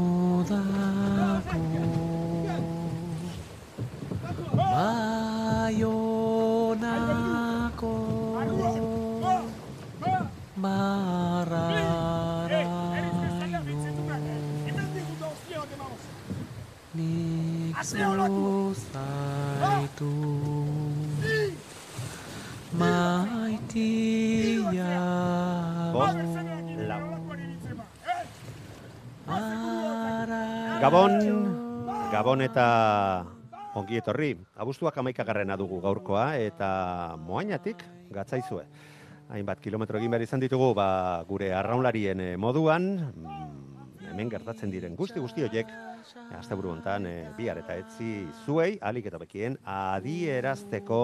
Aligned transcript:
Gabon, 30.81 31.13
Gabon 32.09 32.41
eta 32.41 32.65
ongi 33.77 33.99
etorri. 33.99 34.31
Abuztuak 34.57 34.95
amaikagarrena 34.97 35.53
dugu 35.53 35.77
gaurkoa 35.83 36.39
eta 36.41 36.69
moainatik 37.21 37.83
gatzaizue. 38.09 38.63
Hainbat 39.29 39.61
kilometro 39.61 39.99
egin 39.99 40.09
behar 40.09 40.25
izan 40.25 40.41
ditugu 40.41 40.71
ba, 40.73 41.21
gure 41.29 41.51
arraunlarien 41.53 42.23
eh, 42.25 42.31
moduan, 42.33 42.87
mm, 43.13 44.07
hemen 44.09 44.31
gertatzen 44.33 44.73
diren 44.73 44.97
guzti 44.97 45.21
guzti 45.21 45.45
horiek, 45.45 45.69
asteburu 46.39 46.73
hontan 46.73 47.05
e, 47.05 47.15
bihar 47.37 47.61
eta 47.61 47.77
etzi 47.77 48.25
zuei, 48.41 48.73
alik 48.81 49.11
eta 49.11 49.21
bekien, 49.21 49.59
adierazteko 49.61 51.03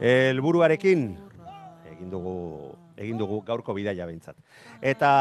helburuarekin 0.00 1.04
egin 1.92 2.16
dugu 2.16 2.38
egin 3.02 3.18
dugu 3.20 3.40
gaurko 3.46 3.74
bidaia 3.76 4.06
behintzat. 4.08 4.38
Eta 4.80 5.12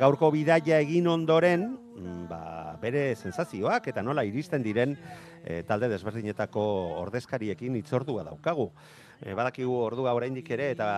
gaurko 0.00 0.30
bidaia 0.34 0.80
egin 0.84 1.08
ondoren, 1.10 1.70
mm, 1.96 2.22
ba, 2.30 2.40
bere 2.82 3.14
sensazioak 3.16 3.88
eta 3.92 4.02
nola 4.02 4.24
iristen 4.26 4.62
diren 4.62 4.96
e, 5.44 5.62
talde 5.68 5.88
desberdinetako 5.90 6.62
ordezkariekin 7.04 7.76
itzordua 7.80 8.24
daukagu. 8.26 8.70
E, 9.18 9.34
badakigu 9.34 9.74
ordua 9.82 10.12
oraindik 10.14 10.50
ere 10.54 10.70
eta 10.76 10.88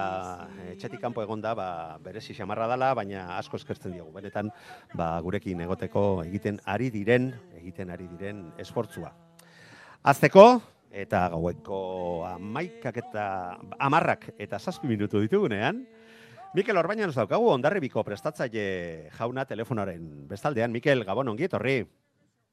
etxetik 0.74 1.00
kanpo 1.00 1.22
egonda 1.24 1.55
ba 1.56 1.70
berezi 2.05 2.36
xamarra 2.36 2.66
dala, 2.68 2.92
baina 2.94 3.38
asko 3.38 3.56
eskertzen 3.61 3.96
diogu. 3.96 4.12
Benetan 4.16 4.52
ba, 4.94 5.14
gurekin 5.24 5.61
egoteko 5.64 6.24
egiten 6.27 6.61
ari 6.64 6.91
diren, 6.91 7.33
egiten 7.62 7.91
ari 7.91 8.08
diren 8.12 8.50
esfortzua. 8.61 9.12
Azteko, 10.00 10.61
eta 10.91 11.28
gaueko 11.30 12.27
amaikak 12.27 12.98
eta 13.05 13.24
amarrak 13.78 14.30
eta 14.38 14.58
zazpi 14.58 14.91
minutu 14.91 15.20
ditugunean, 15.22 15.84
Mikel 16.50 16.76
Orbainan 16.80 17.12
daukagu 17.14 17.46
ondarribiko 17.52 18.02
prestatzaile 18.02 19.10
jauna 19.14 19.44
telefonoaren 19.46 20.06
bestaldean. 20.26 20.72
Mikel, 20.74 21.04
Gabon, 21.06 21.28
ongi 21.30 21.46
etorri. 21.46 21.76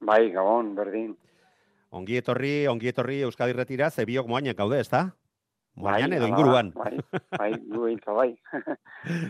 Bai, 0.06 0.30
Gabon, 0.36 0.76
berdin. 0.78 1.16
Ongi 1.98 2.20
etorri, 2.20 2.68
ongi 2.70 2.92
etorri 2.92 3.24
Euskadi 3.26 3.56
retira, 3.58 3.90
ze 3.90 4.06
biok 4.06 4.30
moainak 4.30 4.58
gaude, 4.60 4.84
ezta? 4.84 5.08
Moaian 5.78 6.12
Bai, 6.12 6.18
edo 6.18 6.28
hala, 6.28 6.30
inguruan. 6.30 6.72
Bai, 6.76 6.94
bai, 7.38 7.52
gu 7.58 7.84
behintza, 7.88 8.14
bai. 8.20 8.30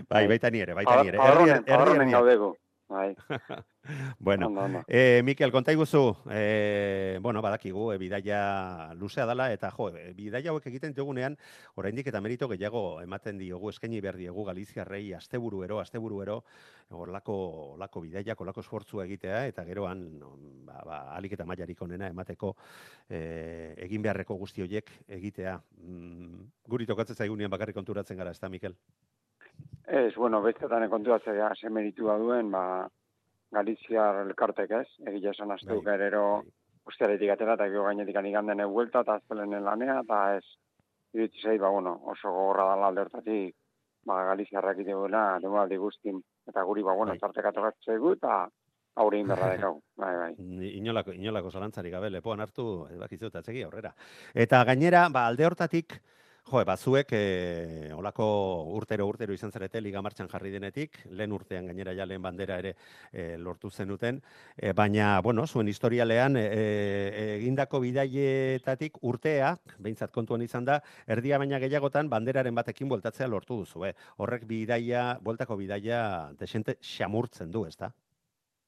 Bai, 0.09 0.25
baita 0.33 0.51
ni 0.51 0.63
ere, 0.65 0.75
baita 0.75 1.01
ni 1.01 1.13
ere. 1.13 1.23
Erdian. 1.23 2.11
gaudegu. 2.11 2.51
Bai, 2.89 3.15
Bueno, 4.19 4.47
ondo, 4.47 4.61
ondo. 4.61 4.83
Eh, 4.87 5.21
Mikel, 5.23 5.51
konta 5.51 5.71
iguzu, 5.71 6.15
eh, 6.31 7.19
bueno, 7.21 7.41
badakigu, 7.41 7.91
e, 7.93 7.97
bidaia 7.97 8.93
luzea 8.95 9.25
dela, 9.25 9.51
eta 9.51 9.71
jo, 9.71 9.89
e, 9.95 10.13
bidaia 10.15 10.51
hauek 10.51 10.67
egiten 10.71 10.91
ditugunean, 10.91 11.37
oraindik 11.75 12.07
eta 12.07 12.21
merito 12.23 12.47
gehiago 12.51 13.01
ematen 13.01 13.39
diogu, 13.39 13.69
eskaini 13.71 13.99
behar 14.03 14.19
diegu 14.19 14.45
Galiziarrei, 14.47 15.13
asteburuero, 15.15 15.79
asteburuero, 15.79 16.41
horlako, 16.89 17.37
horlako 17.73 18.03
bidaiak, 18.07 18.39
horlako 18.39 18.63
esfortzua 18.63 19.05
egitea, 19.07 19.45
eta 19.51 19.67
geroan, 19.67 20.07
ba, 20.67 20.81
ba, 20.85 21.01
alik 21.15 21.35
eta 21.35 21.47
mailarik 21.47 21.81
onena 21.81 22.07
emateko 22.11 22.55
eh, 23.09 23.73
egin 23.87 24.03
beharreko 24.03 24.35
guzti 24.35 24.63
horiek 24.63 24.91
egitea. 25.07 25.59
Mm, 25.83 26.47
guri 26.67 26.87
tokatzen 26.87 27.15
zaigunean 27.15 27.51
bakarrik 27.51 27.75
konturatzen 27.75 28.19
gara, 28.19 28.31
ez 28.35 28.39
da, 28.39 28.51
Mikel? 28.51 28.75
Ez, 29.87 30.13
bueno, 30.15 30.41
bestetan 30.43 30.89
konturatzea 30.91 31.53
semeritua 31.55 32.17
duen, 32.19 32.51
ba, 32.51 32.87
Galiziar 33.55 34.17
elkartek 34.25 34.71
ez, 34.81 34.87
egia 35.07 35.31
esan 35.31 35.53
azteuk 35.55 35.85
Bai, 35.85 35.93
erero 35.95 36.23
bai. 36.41 36.49
ustearetik 36.91 37.29
atera, 37.31 37.55
eta 37.55 37.69
gero 37.71 37.85
gainetik 37.85 38.17
aniganden 38.19 38.65
buelta, 38.73 39.05
eta 39.05 39.15
azpelenen 39.21 39.63
lanea, 39.63 40.01
eta 40.03 40.17
ez, 40.35 40.43
iritsi 41.15 41.45
zei, 41.45 41.55
ba, 41.57 41.69
bueno, 41.71 41.93
oso 42.11 42.33
gogorra 42.35 42.65
dala 42.73 42.89
alde 42.91 43.05
hortatik, 43.05 43.55
ba, 44.07 44.19
Galiziarrak 44.33 44.83
ite 44.83 44.91
duela, 44.91 45.23
denboraldi 45.39 45.79
guztin, 45.79 46.19
eta 46.47 46.63
guri, 46.67 46.83
ba, 46.83 46.97
bueno, 46.99 47.15
Bai. 47.15 47.23
tarteka 47.23 47.53
tokatzea 47.55 47.95
egu, 47.95 48.11
eta 48.19 48.41
aurrein 48.99 49.31
berra 49.31 49.53
dekau, 49.55 49.73
bai, 50.03 50.13
bai. 50.17 50.31
Inolako, 50.81 51.15
inolako 51.15 51.51
zalantzarik 51.51 51.95
gabe 51.95 52.11
lepoan 52.11 52.43
hartu, 52.43 52.67
bakizu 52.99 53.31
eta 53.31 53.43
aurrera. 53.63 53.95
Eta 54.33 54.63
gainera, 54.67 55.07
ba, 55.07 55.27
alde 55.31 55.47
hortatik, 55.47 56.01
jo, 56.47 56.63
bazuek 56.65 57.11
e, 57.11 57.91
olako 57.93 58.25
urtero 58.77 59.07
urtero 59.07 59.33
izan 59.33 59.51
zarete 59.51 59.81
liga 59.81 60.01
martxan 60.01 60.29
jarri 60.31 60.51
denetik, 60.51 60.97
lehen 61.11 61.33
urtean 61.35 61.67
gainera 61.67 61.93
ja 61.93 62.05
lehen 62.05 62.21
bandera 62.21 62.57
ere 62.59 62.73
e, 63.11 63.37
lortu 63.37 63.69
zenuten, 63.69 64.21
e, 64.55 64.71
baina, 64.73 65.19
bueno, 65.21 65.45
zuen 65.47 65.67
historialean 65.67 66.37
e, 66.37 66.45
e, 66.47 67.25
egindako 67.37 67.81
bidaietatik 67.83 68.99
urteak, 69.01 69.77
behintzat 69.79 70.11
kontuan 70.11 70.41
izan 70.41 70.65
da, 70.65 70.79
erdia 71.07 71.37
baina 71.37 71.59
gehiagotan 71.59 72.09
banderaren 72.09 72.55
batekin 72.55 72.89
bueltatzea 72.89 73.27
lortu 73.27 73.61
duzu, 73.63 73.85
eh? 73.85 73.93
Horrek 74.17 74.45
bidaia, 74.47 75.17
bueltako 75.23 75.57
bidaia 75.57 76.01
desente 76.39 76.77
xamurtzen 76.81 77.51
du, 77.51 77.65
ezta? 77.67 77.91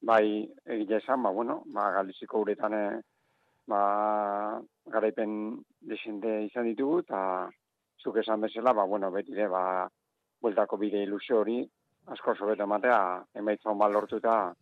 Bai, 0.02 0.48
egia 0.64 1.00
esan, 1.00 1.22
ba, 1.22 1.30
bueno, 1.30 1.62
ba, 1.74 1.90
Galiziko 1.96 2.40
uretan, 2.44 2.74
eh, 2.74 3.00
ba, 3.68 3.80
garaipen 4.92 5.32
desente 5.80 6.42
izan 6.46 6.68
ditugu, 6.70 7.00
eta 7.04 7.20
zuk 8.02 8.16
esan 8.22 8.40
bezala, 8.40 8.72
ba, 8.72 8.84
bueno, 8.84 9.10
beti 9.10 9.32
ere, 9.36 9.48
ba, 9.48 9.62
bueltako 10.40 10.78
bide 10.80 11.02
ilusio 11.04 11.40
hori, 11.40 11.60
asko 12.14 12.34
sobeto 12.34 12.64
ematea, 12.64 13.00
emaitza 13.36 13.70
hon 13.70 13.92
lortuta, 13.92 14.54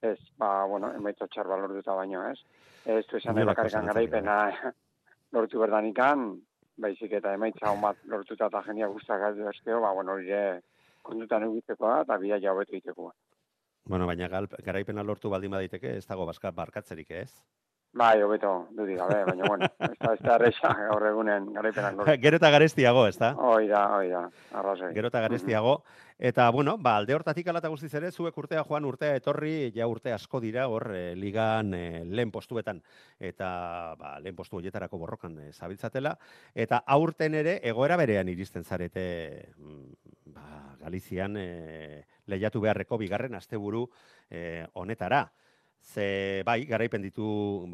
ez, 0.00 0.18
ba, 0.38 0.64
bueno, 0.70 0.92
emaitza 0.94 1.26
txar 1.26 1.46
lortuta 1.46 1.94
baino, 1.94 2.22
ez? 2.30 2.38
Ez 2.84 3.04
du 3.10 3.16
esan 3.16 3.40
bakarrikan 3.46 3.86
garaipena 3.86 4.38
lortu 5.34 5.60
berdanikan, 5.60 6.34
baizik 6.76 7.12
eta 7.18 7.34
emaitza 7.34 7.70
hon 7.70 7.80
bat 7.80 8.00
lortuta 8.10 8.46
eta 8.50 8.62
jenia 8.68 8.88
guztak 8.92 9.20
galdu 9.20 9.48
eskeo, 9.50 9.80
ba, 9.80 9.92
bueno, 9.92 10.18
hori 10.18 10.30
ere 10.30 10.62
kontutan 11.02 11.48
egiteko 11.48 11.88
da, 11.88 12.02
eta 12.06 12.18
bidea 12.20 12.52
hobetu 12.52 12.76
egiteko. 12.76 13.12
Bueno, 13.84 14.06
baina 14.08 14.28
garaipena 14.64 15.02
lortu 15.04 15.28
baldin 15.28 15.52
badaiteke, 15.52 15.98
ez 15.98 16.06
dago 16.06 16.24
barkatzerik, 16.26 17.10
ez? 17.10 17.42
Bai, 17.94 18.22
hobeto, 18.26 18.66
dudik 18.74 18.96
gabe, 18.98 19.20
baina, 19.28 19.46
bueno, 19.46 19.68
ez 19.86 19.98
da, 20.00 20.14
ez 20.16 20.22
da 20.24 20.32
erresa 20.34 20.72
gaur 20.74 21.04
egunen 21.06 21.44
garaipenak 21.54 21.94
lortu. 21.98 22.14
Gero 22.24 22.40
eta 22.40 22.50
garestiago, 22.50 23.04
ez 23.06 23.14
da? 23.20 23.28
Hoi 23.38 23.68
da, 23.70 23.84
hoi 23.94 24.08
da, 24.10 24.24
arrazoi. 24.58 24.90
Gero 24.96 25.12
eta 25.12 25.22
garestiago. 25.22 25.76
Eta, 26.18 26.48
bueno, 26.54 26.74
ba, 26.78 26.96
alde 26.98 27.14
hortatik 27.14 27.46
alata 27.50 27.70
guztiz 27.70 27.92
ere, 27.94 28.10
zuek 28.10 28.36
urtea 28.42 28.64
joan 28.66 28.88
urtea 28.88 29.14
etorri, 29.20 29.70
ja 29.74 29.86
urte 29.90 30.10
asko 30.14 30.40
dira 30.42 30.66
hor 30.70 30.88
eh, 30.94 31.14
ligan 31.18 31.70
eh, 31.74 32.02
lehen 32.06 32.34
postuetan. 32.34 32.82
Eta, 33.18 33.48
ba, 34.00 34.16
lehen 34.22 34.34
postu 34.34 34.58
horietarako 34.58 34.98
borrokan 34.98 35.38
eh, 35.46 35.52
zabiltzatela. 35.52 36.16
Eta 36.54 36.82
aurten 36.98 37.38
ere, 37.44 37.60
egoera 37.62 37.98
berean 38.00 38.30
iristen 38.30 38.66
zarete, 38.66 39.06
mm, 39.54 40.14
ba, 40.34 40.48
Galizian 40.82 41.38
eh, 41.38 42.02
lehiatu 42.26 42.60
beharreko 42.60 42.98
bigarren 42.98 43.38
asteburu 43.38 43.86
eh, 44.30 44.66
honetara. 44.74 45.28
Ze 45.84 46.42
bai, 46.46 46.64
garaipen 46.64 47.02
ditu, 47.04 47.26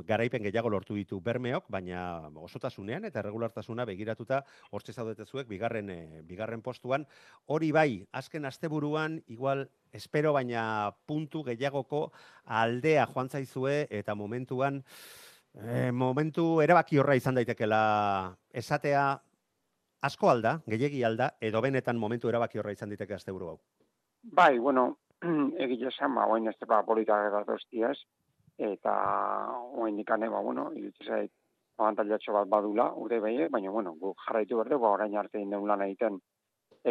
garaipen 0.07 0.43
gehiago 0.43 0.71
lortu 0.73 0.97
ditu 0.99 1.21
bermeok, 1.23 1.69
baina 1.71 2.27
osotasunean 2.43 3.05
eta 3.07 3.23
regulartasuna 3.23 3.85
begiratuta 3.87 4.41
hortze 4.75 4.93
zaudete 4.93 5.25
zuek 5.25 5.47
bigarren 5.49 5.91
eh, 5.95 6.23
bigarren 6.27 6.61
postuan. 6.61 7.07
Hori 7.47 7.71
bai, 7.71 8.03
azken 8.11 8.49
asteburuan 8.51 9.21
igual 9.29 9.69
espero 9.93 10.33
baina 10.35 10.91
puntu 11.07 11.45
gehiagoko 11.47 12.09
aldea 12.45 13.07
joan 13.15 13.31
zaizue 13.31 13.87
eta 13.91 14.17
momentuan 14.19 14.83
eh, 15.55 15.93
momentu 15.93 16.61
erabaki 16.67 16.99
horra 16.99 17.15
izan 17.15 17.39
daitekela 17.39 17.83
esatea 18.51 19.05
asko 20.03 20.31
alda, 20.33 20.57
gehiegi 20.67 21.05
alda, 21.05 21.37
edo 21.41 21.62
benetan 21.62 21.97
momentu 21.97 22.29
erabaki 22.29 22.59
horra 22.59 22.75
izan 22.75 22.91
daiteke 22.91 23.15
asteburu 23.15 23.53
hau. 23.53 23.61
Bai, 24.23 24.59
bueno, 24.59 24.97
egile 25.65 25.89
esan, 25.89 26.15
ba, 26.15 26.27
oain 26.27 26.49
ez 26.49 26.57
tepa 26.59 26.83
polita 26.87 27.19
datosti 27.35 27.85
ez, 27.85 27.97
eta 28.59 28.95
oain 29.77 29.97
dikane, 29.97 30.29
ba, 30.33 30.41
bueno, 30.41 30.71
irutu 30.77 31.05
zait, 31.05 31.33
abantaliatxo 31.81 32.33
bat 32.37 32.49
badula, 32.49 32.91
ure 33.05 33.21
behi, 33.21 33.49
baina, 33.53 33.71
bueno, 33.71 33.95
guk 34.01 34.21
jarraitu 34.27 34.61
berde, 34.61 34.79
ba, 34.81 34.95
orain 34.97 35.17
arte 35.17 35.41
indeun 35.41 35.69
lan 35.69 35.85
egiten, 35.87 36.19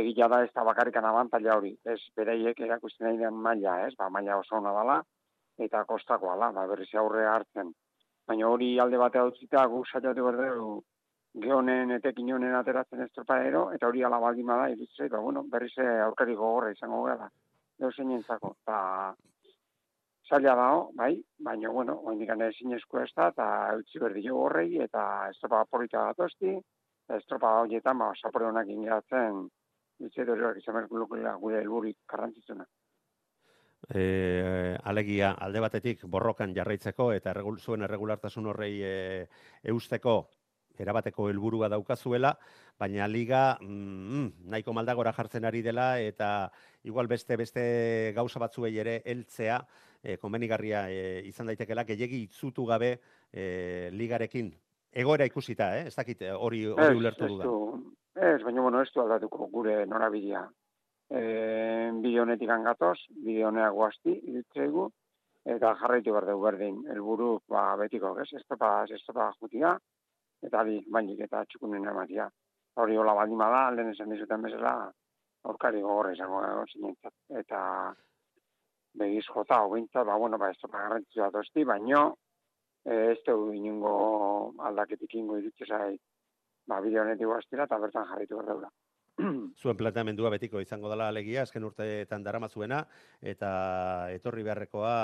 egila 0.01 0.27
da 0.29 0.43
ez 0.45 0.51
da 0.53 0.63
bakarrikan 0.65 1.05
abantalia 1.05 1.57
hori, 1.57 1.73
ez 1.85 1.99
bereiek 2.17 2.61
erakusten 2.65 3.07
nahi 3.07 3.17
den 3.17 3.41
maila, 3.47 3.79
ez, 3.87 3.93
ba, 3.97 4.09
maila 4.13 4.37
oso 4.37 4.57
ona 4.61 4.73
dala, 4.77 5.01
eta 5.57 5.83
kostakoa 5.89 6.37
da, 6.37 6.51
ba, 6.55 6.67
berriz 6.69 6.89
aurre 6.95 7.25
hartzen. 7.27 7.73
Baina 8.29 8.47
hori 8.47 8.75
alde 8.79 8.97
batea 9.01 9.25
utzita, 9.25 9.65
guk 9.73 9.89
saiatu 9.89 10.25
berde, 10.25 10.49
geonen 11.41 11.97
etekin 11.97 12.33
honen 12.33 12.55
ateratzen 12.57 13.01
ez 13.01 13.11
eta 13.13 13.87
hori 13.87 14.03
ala 14.03 14.19
baldin 14.19 14.45
bada, 14.45 14.69
irutzei, 14.69 15.09
ba, 15.09 15.19
bueno, 15.19 15.43
berriz 15.49 15.73
aurkari 15.79 16.35
gogorra 16.35 16.71
izango 16.71 17.03
gara, 17.03 17.29
deu 17.79 17.91
zeinentzako, 17.95 18.53
eta 18.61 18.79
zaila 20.29 20.55
dao, 20.55 20.81
bai, 20.95 21.13
baina, 21.45 21.71
bueno, 21.73 21.95
oindikan 22.11 22.41
ezin 22.45 22.75
esku 22.77 22.99
ez 23.01 23.09
da, 23.15 23.29
eta 23.33 23.47
utzi 23.79 24.01
berdi 24.03 24.25
jo 24.27 24.43
horrei, 24.43 24.81
eta 24.85 25.03
estropa 25.31 25.63
porita 25.69 26.03
datosti, 26.11 26.53
estropa 27.17 27.55
horietan, 27.63 27.97
ba, 27.97 28.11
sapore 28.15 28.49
honak 28.49 28.69
ingiratzen, 28.69 29.47
utzi 30.05 30.21
edo 30.21 30.35
horiak 30.35 30.61
izan 30.61 30.87
gure 30.91 31.61
helburik 31.61 31.97
garrantzitsuna. 32.07 32.67
E, 33.89 34.03
alegia, 34.91 35.31
alde 35.39 35.61
batetik 35.63 36.03
borrokan 36.05 36.53
jarraitzeko 36.53 37.11
eta 37.15 37.31
erregul, 37.31 37.57
zuen 37.57 37.87
erregulartasun 37.87 38.51
horrei 38.51 38.73
e, 38.83 38.97
eusteko 39.73 40.19
erabateko 40.79 41.27
helburua 41.29 41.69
daukazuela, 41.69 42.33
baina 42.79 43.07
liga 43.07 43.57
mm, 43.61 44.49
nahiko 44.51 44.73
maldagora 44.73 45.13
jartzen 45.13 45.45
ari 45.45 45.61
dela 45.61 45.99
eta 45.99 46.51
igual 46.83 47.07
beste 47.07 47.37
beste 47.37 47.63
gauza 48.15 48.39
batzuei 48.39 48.77
ere 48.77 49.01
heltzea 49.05 49.59
e, 50.03 50.17
konbenigarria 50.17 50.87
e, 50.89 51.21
izan 51.27 51.51
daitekela 51.51 51.83
gehiegi 51.83 52.23
itzutu 52.27 52.65
gabe 52.65 52.95
e, 53.31 53.89
ligarekin 53.91 54.53
egoera 54.91 55.27
ikusita, 55.29 55.75
eh? 55.77 55.87
ez 55.87 55.95
dakit 55.95 56.23
hori 56.33 56.65
hori 56.71 56.95
ulertu 56.97 57.27
dudan. 57.27 57.83
Ez, 58.15 58.41
baina 58.43 58.61
bueno, 58.61 58.81
ez 58.81 58.89
du 58.93 59.03
aldatuko 59.03 59.47
gure 59.51 59.83
norabidea. 59.85 60.47
E, 61.09 61.21
bide 62.03 62.21
honetik 62.21 62.49
angatoz, 62.53 62.97
bide 63.25 63.45
honea 63.45 63.69
guazti, 63.75 64.15
idutzegu, 64.31 64.89
eta 65.49 65.75
jarraitu 65.81 66.13
behar 66.13 66.27
dugu 66.29 66.45
berdin, 66.45 66.81
elburu, 66.93 67.29
ba, 67.49 67.63
betiko, 67.79 68.15
ez, 68.21 68.27
ez 68.35 68.43
topa, 68.47 68.71
ez 68.89 69.01
topa 69.05 69.31
jutia, 69.39 69.77
eta 70.45 70.63
bi, 70.67 70.79
bainik 70.91 71.25
eta 71.27 71.43
txukunen 71.45 71.87
ematia. 71.91 72.29
Hori 72.79 72.97
hola 72.97 73.15
baldima 73.17 73.49
da, 73.51 73.65
alden 73.67 73.91
esan 73.91 74.13
dizuten 74.13 74.45
bezala, 74.45 74.73
aurkari 75.49 75.81
gogorra 75.81 76.13
izango 76.15 76.41
dago 76.43 76.65
zinentzat. 76.71 77.15
Eta 77.41 77.61
begiz 78.99 79.25
jota, 79.27 79.61
hobintzat, 79.65 80.05
ba, 80.07 80.17
bueno, 80.17 80.37
ba, 80.41 80.51
ez 80.51 80.59
topa 80.61 80.81
garrantzua 80.85 81.29
dozti, 81.33 81.63
baino, 81.67 82.03
ez 82.85 83.19
du 83.25 83.51
inungo 83.53 83.93
aldaketik 84.65 85.15
ingo 85.19 85.37
irutzezai, 85.39 85.95
ba, 86.67 86.79
bideo 86.85 87.03
honetik 87.03 87.27
guaztira, 87.27 87.67
eta 87.67 87.79
bertan 87.81 88.07
jarritu 88.09 88.39
behar 88.39 88.49
daura. 88.53 88.71
Zuen 89.61 89.77
planteamendua 89.77 90.31
betiko 90.35 90.61
izango 90.63 90.89
dela 90.91 91.09
alegia, 91.11 91.43
azken 91.43 91.67
urteetan 91.67 92.23
darama 92.23 92.49
zuena, 92.49 92.85
eta 93.21 93.51
etorri 94.15 94.45
beharrekoa 94.47 94.95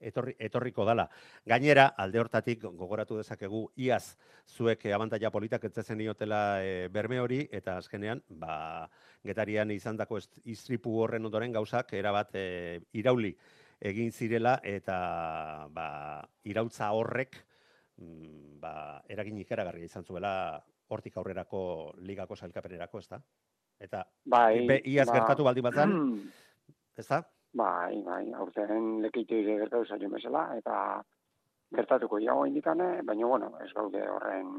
etorri, 0.00 0.34
etorriko 0.38 0.84
dala. 0.84 1.06
Gainera, 1.46 1.88
alde 1.96 2.20
hortatik 2.20 2.64
gogoratu 2.66 3.18
dezakegu 3.20 3.62
iaz 3.76 4.16
zuek 4.46 4.86
abantaia 4.94 5.30
politak 5.30 5.64
etzezen 5.68 5.98
diotela 5.98 6.62
e, 6.62 6.88
berme 6.92 7.20
hori, 7.20 7.42
eta 7.50 7.76
azkenean, 7.80 8.22
ba, 8.28 8.88
getarian 9.24 9.70
izan 9.74 9.96
dako 9.96 10.20
istripu 10.44 10.98
horren 11.02 11.24
ondoren 11.26 11.52
gauzak, 11.52 11.92
erabat 11.98 12.34
e, 12.34 12.46
irauli 12.92 13.34
egin 13.80 14.12
zirela, 14.12 14.58
eta 14.64 15.68
ba, 15.72 15.88
irautza 16.44 16.90
horrek, 16.96 17.36
mm, 18.00 18.58
ba, 18.62 19.02
eragin 19.08 19.38
ikeragarria 19.42 19.90
izan 19.90 20.04
zuela 20.04 20.32
hortik 20.88 21.16
aurrerako 21.18 21.60
ligako 22.06 22.36
zailkapenerako, 22.36 23.02
ez 23.02 23.08
da? 23.10 23.20
Eta 23.82 24.04
bai, 24.24 24.80
iaz 24.88 25.08
ba, 25.10 25.18
gertatu 25.18 25.44
baldin 25.44 25.66
batzan, 25.66 25.96
ez 26.96 27.06
da? 27.08 27.20
Bai, 27.56 28.02
bai, 28.04 28.24
aurten 28.36 28.88
lekeitu 29.02 29.36
ere 29.40 29.54
gertatu 29.62 29.86
zailo 29.88 30.08
mesela, 30.12 30.42
eta 30.60 30.78
gertatuko 31.76 32.18
iago 32.20 32.44
indikane, 32.48 32.88
baina, 33.10 33.28
bueno, 33.32 33.48
ez 33.64 33.70
gaude 33.78 34.02
horren 34.14 34.50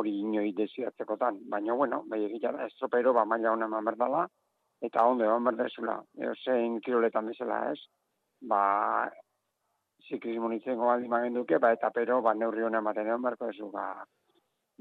hori 0.00 0.14
inoi 0.22 0.50
desiatzekotan. 0.56 1.38
Baina, 1.52 1.76
bueno, 1.82 2.02
bai 2.10 2.24
egitea 2.26 2.52
da, 2.56 2.66
estropero, 2.66 3.12
ba, 3.14 3.24
maila 3.24 3.52
hona 3.52 3.68
eman 3.70 3.86
berdala, 3.90 4.26
eta 4.88 5.04
ondo 5.12 5.24
eman 5.28 5.46
berdezula, 5.50 5.96
eo 6.24 6.34
zein 6.44 6.80
kiroletan 6.84 7.30
bezala 7.30 7.60
ez, 7.70 7.78
ba, 8.50 8.62
ziklismo 10.08 10.50
nintzen 10.50 10.78
gobaldi 10.80 11.08
magen 11.14 11.38
duke, 11.38 11.58
ba, 11.62 11.72
eta 11.78 11.92
pero, 11.94 12.20
ba, 12.22 12.34
neurri 12.34 12.66
hona 12.66 12.82
ematen 12.84 13.12
egon 13.12 13.24
berko 13.28 13.52
ezu, 13.54 13.70
ba, 13.74 13.86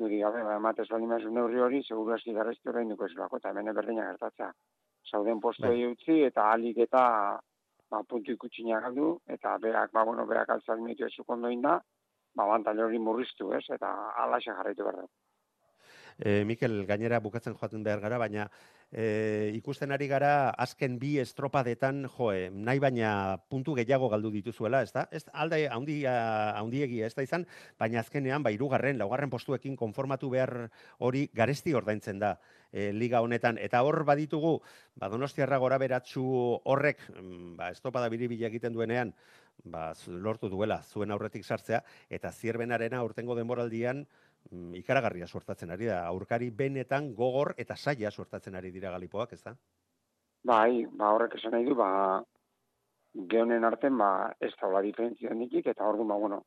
nuri 0.02 0.20
gabe, 0.26 0.44
ba, 0.50 0.58
ematez 0.62 0.88
bali 0.90 1.06
mazu 1.10 1.30
neurri 1.34 1.62
hori, 1.68 1.84
seguru 1.84 2.18
hasi 2.18 2.34
garrezti 2.34 2.70
horrein 2.70 2.90
duko 2.94 3.06
ezulako, 3.06 3.42
eta 3.42 3.54
hemen 3.54 3.74
berdina 3.78 4.10
gertatzea. 4.12 4.52
Zauden 5.12 5.40
postu 5.40 5.68
bai. 5.68 5.86
utzi, 5.92 6.22
eta 6.28 6.52
alik 6.52 6.78
eta 6.88 7.04
ba, 7.92 8.02
puntu 8.04 8.34
ikutsinak 8.36 8.84
galdu, 8.88 9.14
eta 9.28 9.58
berak, 9.64 9.94
ba, 9.96 10.04
bueno, 10.04 10.26
berak 10.28 10.50
altzak 10.56 10.80
mitu 10.84 11.06
ezuk 11.08 11.30
ondoin 11.38 11.62
da, 11.64 11.78
ba, 12.36 12.48
bantal 12.52 12.84
hori 12.86 13.00
murriztu, 13.00 13.54
ez, 13.56 13.64
eta 13.74 13.94
alaxe 14.24 14.52
jarraitu 14.52 14.84
behar 14.84 15.08
E, 16.18 16.44
Mikel, 16.50 16.84
gainera 16.90 17.20
bukatzen 17.22 17.54
joaten 17.54 17.84
behar 17.86 18.00
gara, 18.02 18.18
baina 18.18 18.48
e, 18.92 19.52
ikusten 19.58 19.92
ari 19.92 20.08
gara 20.08 20.50
azken 20.50 20.98
bi 21.00 21.18
estropadetan, 21.20 22.06
jo, 22.14 22.30
nahi 22.54 22.80
baina 22.80 23.10
puntu 23.50 23.76
gehiago 23.78 24.10
galdu 24.10 24.32
dituzuela, 24.32 24.82
ez 24.84 24.92
da? 24.96 25.08
Ez 25.12 25.26
alda 25.34 25.60
haundiegi 25.74 27.02
ez 27.04 27.14
da 27.16 27.26
izan, 27.26 27.46
baina 27.80 28.00
azkenean, 28.02 28.44
ba, 28.44 28.52
irugarren, 28.56 28.98
laugarren 28.98 29.32
postuekin 29.34 29.76
konformatu 29.76 30.30
behar 30.34 30.70
hori 31.00 31.28
garesti 31.34 31.76
ordaintzen 31.76 32.20
da 32.20 32.38
e, 32.72 32.92
liga 32.94 33.22
honetan. 33.22 33.58
Eta 33.58 33.84
hor 33.84 34.04
baditugu, 34.08 34.58
ba, 34.96 35.10
donostiarra 35.10 35.58
gora 35.58 35.80
beratxu 35.82 36.24
horrek, 36.64 37.04
mm, 37.16 37.58
ba, 37.60 37.72
estopada 37.76 38.10
biribila 38.14 38.48
egiten 38.48 38.74
duenean, 38.74 39.14
ba, 39.66 39.92
lortu 40.08 40.50
duela 40.50 40.82
zuen 40.84 41.12
aurretik 41.12 41.46
sartzea, 41.46 41.84
eta 42.10 42.32
zierbenarena 42.32 43.04
urtengo 43.04 43.36
denboraldian, 43.36 44.06
ikaragarria 44.80 45.28
sortatzen 45.28 45.72
ari 45.72 45.90
da. 45.90 46.04
Aurkari 46.08 46.50
benetan 46.52 47.14
gogor 47.16 47.54
eta 47.58 47.76
saia 47.76 48.12
sortatzen 48.12 48.56
ari 48.56 48.72
dira 48.72 48.92
galipoak, 48.92 49.34
ez 49.34 49.44
da? 49.44 49.56
Bai, 50.48 50.86
ba 51.00 51.12
horrek 51.16 51.36
esan 51.36 51.52
nahi 51.52 51.66
du, 51.66 51.76
ba, 51.76 51.90
geonen 53.34 53.66
arten, 53.66 53.98
ba, 53.98 54.32
ez 54.40 54.54
da 54.60 54.68
hola 54.68 54.82
diferentzia 54.86 55.34
nikik, 55.34 55.68
eta 55.74 55.84
hor 55.84 55.98
ba, 56.04 56.16
bueno, 56.16 56.44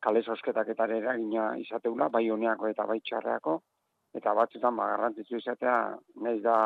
kale 0.00 0.22
sosketak 0.22 0.68
eta 0.74 0.86
eragina 0.96 1.54
izateula, 1.60 2.08
bai 2.08 2.28
honeako 2.30 2.68
eta 2.68 2.86
bai 2.86 3.00
txarreako, 3.00 3.60
eta 4.14 4.34
batzutan, 4.34 4.76
ba, 4.76 4.88
garrantzitzu 4.94 5.36
izatea, 5.36 5.76
nahi 6.26 6.40
da, 6.40 6.56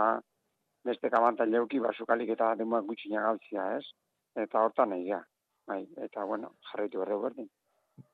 beste 0.84 1.10
kabantan 1.10 1.50
leuki, 1.50 1.80
ba, 1.80 1.92
sukalik 1.92 2.30
eta 2.36 2.54
denboak 2.60 2.86
gutxina 2.86 3.22
galtzia, 3.26 3.68
ez? 3.78 3.84
Eta 4.46 4.64
hortan 4.64 4.94
nahi 4.94 5.08
da, 5.10 5.22
bai, 5.66 5.82
eta, 6.06 6.24
bueno, 6.24 6.54
jarraitu 6.70 7.02
berreu 7.02 7.20
berdin. 7.26 7.48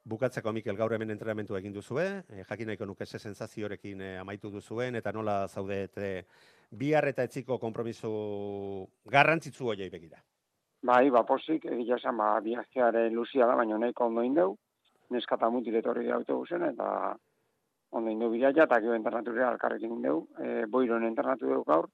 Bukatzeko 0.05 0.53
Mikel 0.53 0.76
gaur 0.76 0.93
hemen 0.93 1.11
entrenamentu 1.14 1.57
egin 1.57 1.73
duzue, 1.73 2.05
e, 2.29 2.45
jakin 2.49 2.69
nahiko 2.71 2.87
nuke 2.87 3.07
ze 3.07 3.19
sensaziorekin 3.19 4.00
e, 4.00 4.11
amaitu 4.19 4.50
duzuen 4.50 4.97
eta 5.00 5.12
nola 5.12 5.49
zaudete 5.49 6.26
bihar 6.71 7.09
eta 7.09 7.25
etziko 7.25 7.59
konpromiso 7.59 8.11
garrantzitsu 9.05 9.71
hoiei 9.73 9.91
begira. 9.91 10.21
Bai, 10.85 11.09
ba 11.11 11.23
posik, 11.25 11.64
egia 11.64 11.97
esan 11.97 12.17
ba 12.21 12.41
biajeare 12.45 13.09
luzia 13.11 13.47
da, 13.47 13.57
baina 13.57 13.79
nahiko 13.79 14.07
ondo 14.11 14.23
indeu. 14.23 14.57
Neskata 15.11 15.49
mutil 15.50 15.76
etorri 15.81 16.11
autobusen 16.12 16.64
eta 16.69 16.88
ondo 17.93 18.11
indeu 18.11 18.31
bidaia 18.31 18.67
eta 18.67 18.81
gero 18.81 18.97
internatura 18.99 19.49
alkarrekin 19.49 19.97
indeu. 19.97 20.26
E, 20.38 20.67
boiron 20.67 21.07
internatu 21.09 21.49
dugu 21.49 21.64
gaur. 21.71 21.88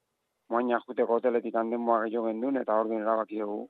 Moaina 0.49 0.81
juteko 0.85 1.15
hoteletik 1.19 1.55
handen 1.55 1.79
moa 1.79 2.01
gehiago 2.03 2.27
gendun 2.27 2.59
eta 2.59 2.75
orduan 2.75 3.05
erabaki 3.05 3.39
dugu 3.39 3.69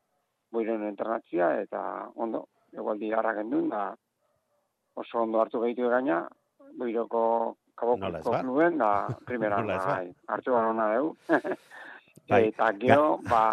boiron 0.51 0.87
internatzia 0.89 1.53
eta 1.61 1.81
ondo, 2.15 2.47
egualdi 2.73 3.11
harra 3.13 3.33
gendun 3.37 3.69
da 3.69 3.91
oso 5.01 5.25
ondo 5.25 5.41
hartu 5.41 5.61
gehitu 5.65 5.89
gaina, 5.89 6.21
boiroko 6.77 7.23
kaboko 7.75 8.41
nuen, 8.45 8.77
da, 8.77 9.07
primera, 9.27 9.61
bai, 9.67 10.07
hartu 10.27 10.55
gara 10.55 10.71
hona 10.71 10.87
deu. 10.93 11.13
bai. 12.29 12.43
eta 12.47 12.71
gero, 12.79 13.19
ba, 13.29 13.43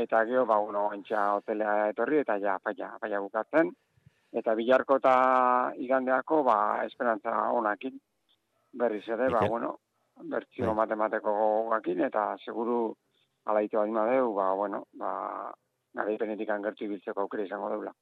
eta 0.00 0.24
gero, 0.28 0.46
ba, 0.48 0.58
uno, 0.58 0.88
entxa 0.96 1.26
hotelea 1.38 1.90
etorri, 1.92 2.22
eta 2.24 2.38
ja, 2.42 2.58
paia, 2.62 2.94
paia 3.00 3.20
bukatzen. 3.20 3.72
Eta 4.36 4.54
bilarko 4.58 4.98
eta 5.00 5.16
igandeako, 5.80 6.42
ba, 6.44 6.58
esperantza 6.84 7.34
honakin, 7.56 8.00
berriz 8.76 9.04
ere, 9.08 9.30
ba, 9.32 9.46
bueno, 9.48 9.76
bertzio 10.32 10.72
bai. 10.72 10.80
matemateko 10.82 11.36
gogakin, 11.36 12.02
eta 12.08 12.32
seguru 12.44 12.80
alaitu 13.46 13.80
adima 13.80 14.04
deu, 14.10 14.32
ba, 14.34 14.50
bueno, 14.58 14.84
ba, 15.00 15.12
garaipenetik 15.96 16.50
angertu 16.52 16.84
ibiltzeko 16.84 17.24
aukera 17.24 17.46
izango 17.46 17.70
deula. 17.72 17.92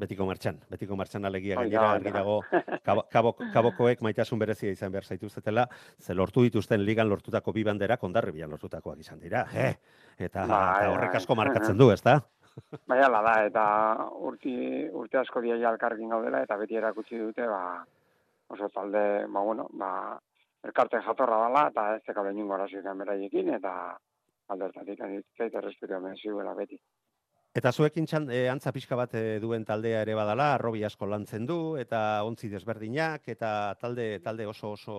Betiko 0.00 0.24
martxan, 0.24 0.58
betiko 0.70 0.96
martxan 0.96 1.28
alegia 1.28 1.58
gainera 1.58 1.92
argi 1.98 2.10
da. 2.10 2.20
dago 2.22 2.36
kabo, 2.88 3.04
kabo, 3.12 3.34
kabokoek 3.52 4.02
maitasun 4.06 4.40
berezia 4.40 4.72
izan 4.72 4.92
behar 4.94 5.04
zaituztetela, 5.04 5.66
ze 6.00 6.14
lortu 6.14 6.44
dituzten 6.46 6.84
ligan 6.86 7.08
lortutako 7.10 7.52
bi 7.52 7.64
banderak 7.68 8.02
ondarribian 8.08 8.50
lortutakoak 8.50 9.00
izan 9.04 9.20
dira. 9.20 9.44
Eh? 9.54 9.74
Eta, 10.18 10.46
Bai, 10.46 10.60
eta 10.80 10.92
horrek 10.94 11.12
bai. 11.12 11.20
asko 11.20 11.36
markatzen 11.36 11.78
du, 11.80 11.90
ezta? 11.92 12.20
Bai, 12.88 12.98
ala 13.04 13.20
da, 13.24 13.34
eta 13.46 13.64
urti, 14.30 14.54
urte 15.02 15.20
asko 15.20 15.42
dia 15.44 15.56
ja 15.60 15.70
elkarrekin 15.74 16.10
gaudela, 16.12 16.42
eta 16.46 16.56
beti 16.60 16.80
erakutsi 16.80 17.18
dute, 17.20 17.46
ba, 17.48 17.84
oso 18.50 18.68
talde, 18.74 19.04
ba, 19.28 19.44
bueno, 19.46 19.68
ba, 19.80 19.90
elkarte 20.66 21.00
jatorra 21.06 21.44
dela, 21.46 21.66
eta 21.70 21.86
ez 21.96 22.02
teka 22.06 22.24
behin 22.26 22.50
arazoetan 22.52 22.98
beraiekin, 23.04 23.54
eta 23.60 23.74
aldertatik, 24.50 25.04
zait 25.38 25.54
errespetu 25.54 25.96
hemen 25.96 26.16
ziuela 26.16 26.54
beti. 26.58 26.80
Eta 27.50 27.72
zuekin 27.74 28.06
txan, 28.06 28.28
e, 28.30 28.44
antza 28.46 28.70
pixka 28.70 28.94
bat 28.94 29.14
e, 29.18 29.40
duen 29.42 29.64
taldea 29.66 30.04
ere 30.04 30.14
badala, 30.14 30.52
arrobi 30.54 30.84
asko 30.86 31.08
lantzen 31.10 31.48
du, 31.48 31.56
eta 31.82 32.22
ontzi 32.22 32.46
desberdinak, 32.52 33.26
eta 33.32 33.74
talde, 33.80 34.20
talde 34.22 34.46
oso 34.46 34.70
oso 34.76 34.98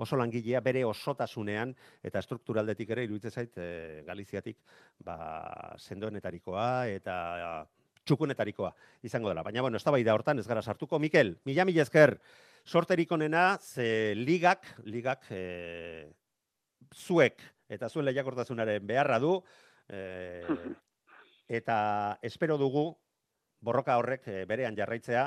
oso 0.00 0.16
langilea 0.16 0.62
bere 0.64 0.80
osotasunean, 0.88 1.74
eta 2.02 2.24
strukturaldetik 2.24 2.96
ere 2.96 3.04
iruditzen 3.04 3.36
zait 3.36 3.60
e, 3.60 3.68
Galiziatik 4.08 4.56
ba, 5.04 5.76
sendoenetarikoa 5.76 6.88
eta 6.88 7.20
txukunetarikoa 8.08 8.72
izango 9.04 9.28
dela. 9.28 9.44
Baina, 9.44 9.60
bueno, 9.60 9.76
ez 9.76 9.84
da 9.84 10.14
hortan 10.14 10.38
ez 10.38 10.48
gara 10.48 10.62
sartuko. 10.62 10.98
Mikel, 10.98 11.36
mila 11.44 11.66
mila 11.68 11.82
esker, 11.82 12.16
sorterik 12.64 13.12
onena, 13.12 13.58
ze 13.60 14.14
ligak, 14.16 14.64
ligak 14.86 15.28
e, 15.28 16.08
zuek 16.96 17.44
eta 17.68 17.90
zuen 17.90 18.06
lehiakortasunaren 18.06 18.86
beharra 18.86 19.18
du, 19.20 19.42
e, 19.86 20.48
eta 21.50 22.18
espero 22.22 22.56
dugu 22.58 22.94
borroka 23.60 23.96
horrek 23.98 24.28
eh, 24.30 24.44
berean 24.46 24.76
jarraitzea 24.78 25.24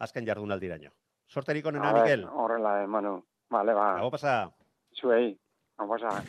azken 0.00 0.26
jardunaldiraino. 0.26 0.90
Sorterik 1.28 1.66
onena, 1.66 1.92
Mikel. 1.92 2.24
Horrela, 2.24 2.82
eh, 2.82 2.86
Manu. 2.86 3.18
Vale, 3.50 3.74
ba, 3.74 3.92
Gau 4.00 4.10
pasa. 4.10 4.50
zuei, 4.96 5.36
hau 5.76 5.86
pasa. 5.88 6.22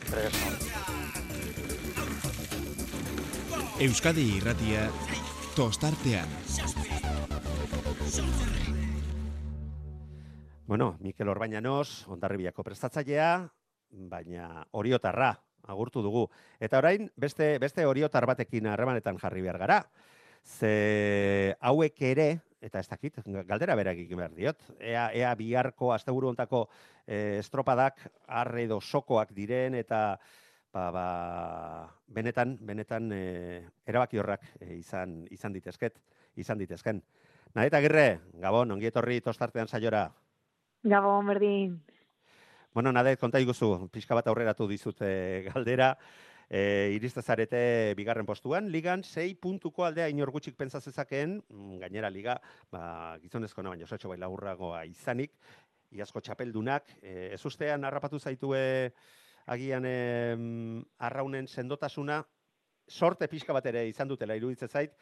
Euskadi 3.80 4.26
irratia 4.38 4.90
tostartean. 5.56 6.28
Bueno, 10.68 10.98
Mikel 11.00 11.30
Orbañanos, 11.30 12.06
ondarribiako 12.12 12.64
prestatzailea, 12.64 13.48
baina 13.90 14.68
oriotarra 14.72 15.47
agurtu 15.68 16.02
dugu. 16.02 16.28
Eta 16.60 16.80
orain, 16.82 17.10
beste, 17.16 17.58
beste 17.60 17.86
oriotar 17.86 18.26
batekin 18.26 18.68
harremanetan 18.68 19.20
jarri 19.22 19.44
behar 19.46 19.60
gara. 19.62 19.82
Ze 20.44 21.56
hauek 21.60 22.02
ere, 22.02 22.28
eta 22.62 22.80
ez 22.80 22.88
dakit, 22.88 23.20
galdera 23.50 23.76
berak 23.76 24.00
egin 24.00 24.18
behar 24.18 24.34
diot, 24.36 24.62
ea, 24.80 25.10
ea 25.14 25.34
biharko, 25.36 25.92
asteburu 25.94 26.32
hontako 26.32 26.68
eh, 27.06 27.38
estropadak 27.42 28.00
arre 28.28 28.64
edo 28.64 28.80
sokoak 28.82 29.34
diren, 29.36 29.76
eta 29.76 30.18
ba, 30.74 30.92
ba, 30.92 31.08
benetan, 32.08 32.58
benetan 32.62 33.12
eh, 33.14 33.66
erabaki 33.86 34.22
horrak 34.22 34.46
eh, 34.62 34.78
izan, 34.78 35.26
izan 35.32 35.54
ditezket, 35.54 36.00
izan 36.38 36.62
ditezken. 36.62 37.02
Nadeta 37.56 37.80
Agirre, 37.82 38.08
Gabon, 38.42 38.72
ongi 38.76 38.90
etorri 38.90 39.20
tostartean 39.26 39.68
saiora. 39.68 40.08
Gabon, 40.88 41.26
berdin. 41.28 41.78
Bueno, 42.78 42.92
Nadet, 42.94 43.18
konta 43.18 43.40
iguzu, 43.42 43.88
pixka 43.90 44.14
bat 44.14 44.28
aurreratu 44.30 44.68
dizut 44.70 45.00
eh, 45.02 45.48
galdera, 45.48 45.88
e, 46.46 46.92
iriste 46.94 47.24
zarete 47.26 47.62
bigarren 47.98 48.28
postuan, 48.30 48.68
ligan 48.70 49.02
6 49.02 49.40
puntuko 49.42 49.88
aldea 49.88 50.12
inor 50.14 50.30
gutxik 50.36 50.54
pentsa 50.60 50.78
zezakeen, 50.78 51.40
mm, 51.50 51.80
gainera 51.82 52.12
liga, 52.14 52.36
ba, 52.70 53.18
gizonezko 53.24 53.66
baina 53.66 53.90
osatxo 53.90 54.12
bai 54.14 54.20
laburragoa 54.22 54.84
izanik, 54.86 55.34
iazko 55.90 56.22
txapeldunak, 56.22 56.94
e, 57.02 57.32
ez 57.34 57.42
ustean 57.50 57.90
harrapatu 57.90 58.20
zaitue 58.20 58.62
agian 59.48 59.90
em, 59.90 60.86
arraunen 61.00 61.50
sendotasuna, 61.50 62.20
sorte 62.88 63.26
pixka 63.28 63.58
bat 63.58 63.66
ere 63.74 63.88
izan 63.90 64.14
dutela 64.14 64.38
iruditzen 64.38 64.70
zait, 64.70 64.94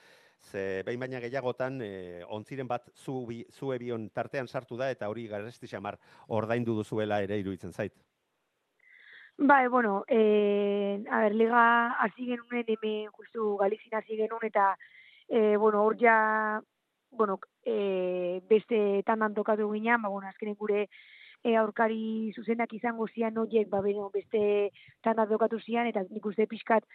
ze 0.42 0.84
behin 0.86 1.00
baina 1.00 1.20
gehiagotan 1.20 1.80
e, 1.82 2.24
ontziren 2.30 2.68
bat 2.68 2.90
zu, 2.96 3.26
bi, 3.28 3.46
zu 3.52 3.72
ebion 3.74 4.10
tartean 4.10 4.48
sartu 4.48 4.78
da 4.78 4.90
eta 4.92 5.10
hori 5.10 5.28
garesti 5.28 5.68
xamar 5.68 5.98
ordaindu 6.28 6.76
duzuela 6.76 7.22
ere 7.22 7.40
iruditzen 7.40 7.72
zait. 7.72 7.94
Bai, 9.38 9.68
bueno, 9.68 10.06
eh, 10.08 11.04
a 11.12 11.20
ber, 11.24 11.36
liga 11.36 11.92
hasi 12.00 12.26
genuen 12.26 12.64
hemen 12.68 13.10
justu 13.12 13.58
Galizin 13.58 13.98
hasi 13.98 14.16
genuen 14.16 14.48
eta 14.48 14.78
eh, 15.28 15.58
bueno, 15.58 15.84
hor 15.84 15.98
ja 16.00 16.62
bueno, 17.12 17.40
eh, 17.66 18.42
beste 18.50 19.04
tandan 19.06 19.34
tokatu 19.34 19.72
ginen, 19.74 20.02
ba, 20.02 20.10
bueno, 20.10 20.28
azkenen 20.28 20.56
gure 20.56 20.88
e, 21.46 21.56
aurkari 21.56 22.34
zuzenak 22.36 22.74
izango 22.74 23.08
zian 23.08 23.38
horiek, 23.38 23.70
ba, 23.70 23.82
beno, 23.86 24.10
beste 24.14 24.72
tandan 25.06 25.30
tokatu 25.30 25.60
zian, 25.60 25.88
eta 25.92 26.04
nik 26.10 26.26
uste 26.26 26.48
pixkat 26.50 26.88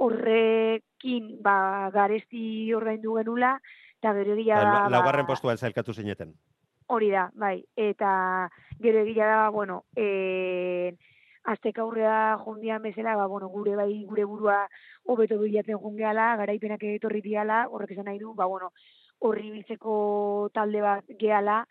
horrekin, 0.00 1.36
ba, 1.44 1.90
garesti 1.92 2.72
ordaindu 2.74 3.18
genula, 3.18 3.54
eta 4.00 4.14
gero 4.16 4.34
egia 4.38 4.56
da, 4.56 4.72
La- 4.72 4.88
laugarren 4.96 5.26
ba, 5.26 5.34
postuan 5.34 5.60
zailkatu 5.60 5.92
zineten. 5.92 6.32
Hori 6.90 7.10
da, 7.12 7.28
bai. 7.34 7.58
Eta 7.76 8.12
gero 8.80 9.04
egia 9.04 9.28
da, 9.28 9.42
bueno, 9.54 9.84
e, 9.94 10.96
aztek 11.52 11.78
aurrea 11.84 12.38
jondian 12.46 12.82
bezala, 12.82 13.14
ba, 13.16 13.26
bueno, 13.28 13.48
gure 13.52 13.76
bai 13.76 13.92
gure 14.08 14.24
burua 14.24 14.62
hobeto 15.04 15.38
bilatzen 15.38 15.78
jongeala, 15.78 16.32
garaipenak 16.40 16.82
etorri 16.94 17.20
diala, 17.20 17.66
horrek 17.68 17.92
esan 17.94 18.08
nahi 18.08 18.18
du, 18.18 18.34
ba, 18.34 18.48
bueno, 18.48 18.72
horri 19.20 19.50
biltzeko 19.52 20.50
talde 20.54 20.80
bat 20.80 21.04
gehala, 21.20 21.62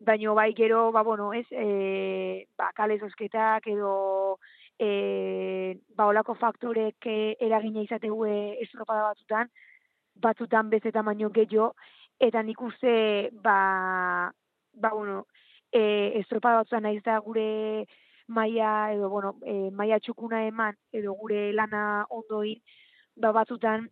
baino 0.00 0.34
bai 0.34 0.52
gero, 0.54 0.90
ba, 0.92 1.02
bueno, 1.06 1.32
ez, 1.32 1.46
e, 1.50 2.48
ba, 2.58 2.72
kale 2.74 2.98
edo 2.98 4.38
e, 4.78 5.80
ba, 5.96 6.06
olako 6.06 6.34
faktorek 6.38 7.06
e, 7.06 7.36
eragina 7.40 7.82
izategue 7.82 8.58
estropada 8.62 9.10
batzutan, 9.10 9.50
batzutan 10.14 10.70
bezetan 10.70 11.06
baino 11.06 11.30
gehiago, 11.34 11.72
eta 12.20 12.42
nik 12.42 12.62
uste, 12.62 13.30
ba, 13.44 14.30
ba, 14.74 14.90
bueno, 14.94 15.26
e, 15.72 16.18
estropada 16.22 16.62
batzutan 16.62 16.86
naiz 16.86 17.02
da 17.04 17.18
gure 17.18 17.86
maia, 18.28 18.92
edo, 18.94 19.10
bueno, 19.10 19.36
e, 19.42 19.70
maia 19.70 20.00
txukuna 20.00 20.44
eman, 20.46 20.76
edo 20.92 21.14
gure 21.18 21.52
lana 21.52 22.06
ondoin, 22.10 22.62
ba, 23.16 23.32
batzutan, 23.32 23.88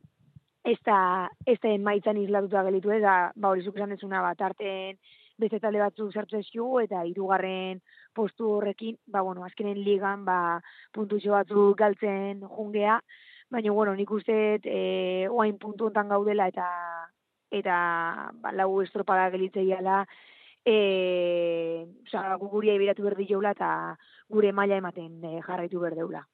ez 0.66 0.78
da, 0.86 1.28
ez 1.46 1.58
da 1.62 1.70
emaitzan 1.70 2.18
islatuta 2.18 2.64
gelitu, 2.66 2.90
ez 2.94 3.02
da, 3.02 3.32
ba, 3.34 3.52
hori 3.52 3.62
zuk 3.62 3.78
esan 3.78 3.94
dezuna, 3.94 4.22
bat 4.22 4.42
arten 4.50 4.98
beste 5.38 5.60
talde 5.60 5.80
batzuk 5.82 6.12
sartu 6.12 6.38
zizkigu, 6.40 6.80
eta 6.80 7.02
hirugarren 7.04 7.80
postu 8.14 8.48
horrekin, 8.56 8.96
ba, 9.06 9.22
bueno, 9.22 9.44
azkenen 9.44 9.82
ligan, 9.84 10.24
ba, 10.24 10.60
puntutxo 10.92 11.34
batzuk 11.36 11.76
galtzen 11.78 12.40
jungea, 12.42 13.00
baina, 13.50 13.72
bueno, 13.72 13.94
nik 13.94 14.10
uste, 14.10 14.38
e, 14.64 15.28
oain 15.30 15.58
puntu 15.58 15.90
hontan 15.90 16.08
gaudela, 16.08 16.48
eta 16.48 16.70
eta 17.54 17.76
ba, 18.42 18.52
lau 18.52 18.80
estropada 18.82 19.28
gelitzeiala, 19.30 20.04
e, 20.66 21.86
oza, 22.06 22.34
gu 22.40 22.48
guri 22.50 22.74
biratu 22.78 23.06
berdi 23.06 23.28
joula 23.30 23.52
eta 23.54 23.70
gure 24.28 24.52
maila 24.52 24.80
ematen 24.82 25.22
e, 25.24 25.40
jarraitu 25.46 25.80
berdeula. 25.80 26.26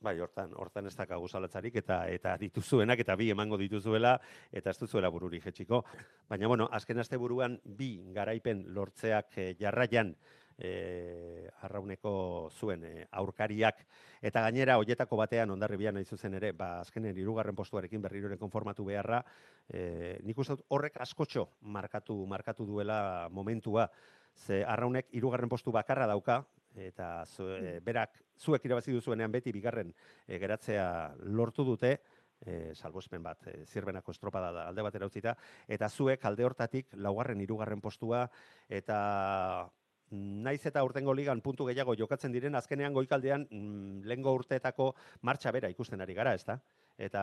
Bai, 0.00 0.14
hortan, 0.24 0.54
hortan 0.56 0.86
ez 0.88 0.94
dakagu 0.96 1.26
zalatzarik 1.28 1.74
eta 1.76 1.96
eta 2.08 2.32
dituzuenak 2.40 3.02
eta 3.04 3.16
bi 3.20 3.26
emango 3.34 3.58
dituzuela 3.60 4.14
eta 4.50 4.72
ez 4.72 4.78
duzuela 4.80 5.10
bururi 5.12 5.42
jetxiko. 5.44 5.82
Baina, 6.28 6.48
bueno, 6.48 6.68
azken 6.72 7.02
aste 7.02 7.18
buruan 7.20 7.58
bi 7.64 7.90
garaipen 8.14 8.64
lortzeak 8.72 9.36
eh, 9.36 9.50
jarraian 9.60 10.14
eh, 10.56 11.50
arrauneko 11.66 12.12
zuen 12.56 12.84
eh, 12.84 13.06
aurkariak 13.20 13.82
eta 14.22 14.42
gainera 14.46 14.78
hoietako 14.80 15.18
batean 15.20 15.52
ondarribian 15.52 15.98
nahi 15.98 16.08
zuzen 16.08 16.38
ere, 16.40 16.52
ba 16.52 16.70
azkenen 16.80 17.16
hirugarren 17.16 17.56
postuarekin 17.56 18.00
berriro 18.00 18.28
ere 18.28 18.38
konformatu 18.40 18.84
beharra, 18.88 19.20
eh, 19.68 20.16
nik 20.24 20.38
uste 20.38 20.56
dut 20.56 20.64
horrek 20.68 20.96
askotxo 21.00 21.50
markatu 21.60 22.22
markatu 22.26 22.64
duela 22.66 23.28
momentua. 23.30 23.90
Ze 24.32 24.62
arraunek 24.64 25.08
hirugarren 25.12 25.48
postu 25.48 25.72
bakarra 25.72 26.06
dauka 26.06 26.44
eta 26.76 27.24
zu, 27.26 27.48
e, 27.56 27.78
berak 27.84 28.20
zuek 28.38 28.64
irabazi 28.64 28.92
duzuenean 28.92 29.32
beti 29.32 29.52
bigarren 29.52 29.92
e, 30.26 30.38
geratzea 30.38 31.14
lortu 31.26 31.64
dute, 31.64 31.96
e, 32.40 32.72
salbospen 32.74 33.22
bat, 33.22 33.46
e, 33.48 33.64
zirbenako 33.66 34.14
estropada 34.14 34.52
da 34.52 34.68
alde 34.68 34.82
batera 34.82 35.08
utzita, 35.10 35.36
eta 35.68 35.88
zuek 35.88 36.24
alde 36.24 36.46
hortatik 36.46 36.94
laugarren 36.96 37.40
hirugarren 37.40 37.80
postua 37.80 38.26
eta 38.68 39.68
naiz 40.10 40.64
eta 40.66 40.82
urtengo 40.84 41.14
ligan 41.14 41.40
puntu 41.40 41.66
gehiago 41.68 41.94
jokatzen 41.94 42.32
diren 42.32 42.56
azkenean 42.58 42.94
goikaldean 42.94 43.46
mm, 43.50 44.00
lehengo 44.10 44.32
urteetako 44.34 44.94
martxa 45.22 45.52
bera 45.54 45.70
ikusten 45.70 46.00
ari 46.00 46.14
gara, 46.14 46.34
ezta? 46.34 46.58
Eta 46.98 47.22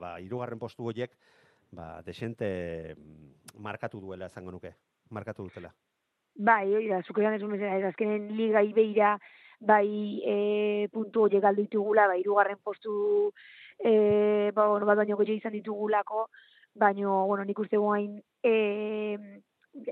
ba 0.00 0.16
hirugarren 0.20 0.58
postu 0.58 0.88
horiek 0.88 1.18
ba 1.70 2.00
desente 2.02 2.94
mm, 2.94 3.60
markatu 3.60 4.00
duela 4.00 4.26
esango 4.32 4.54
nuke, 4.54 4.74
markatu 5.10 5.44
dutela. 5.44 5.74
Bai, 6.38 6.70
hori 6.72 6.86
da, 6.86 7.00
zuko 7.02 7.20
esan 7.20 7.34
ez 7.34 7.62
ez 7.66 7.84
azkenen 7.88 8.28
liga 8.38 8.60
ibeira, 8.62 9.16
bai 9.58 10.20
e, 10.22 10.86
puntu 10.92 11.24
horiek 11.24 11.42
galdu 11.42 11.64
ditugula, 11.64 12.06
bai 12.06 12.20
irugarren 12.20 12.60
postu 12.62 13.32
e, 13.82 14.52
ba, 14.54 14.68
bueno, 14.68 14.86
bat 14.86 15.00
baino 15.00 15.16
gehiago 15.18 15.34
izan 15.34 15.52
ditugulako, 15.52 16.28
baino, 16.78 17.26
bueno, 17.26 17.44
nik 17.44 17.58
uste 17.58 17.76
guain, 17.76 18.22
e, 18.42 19.18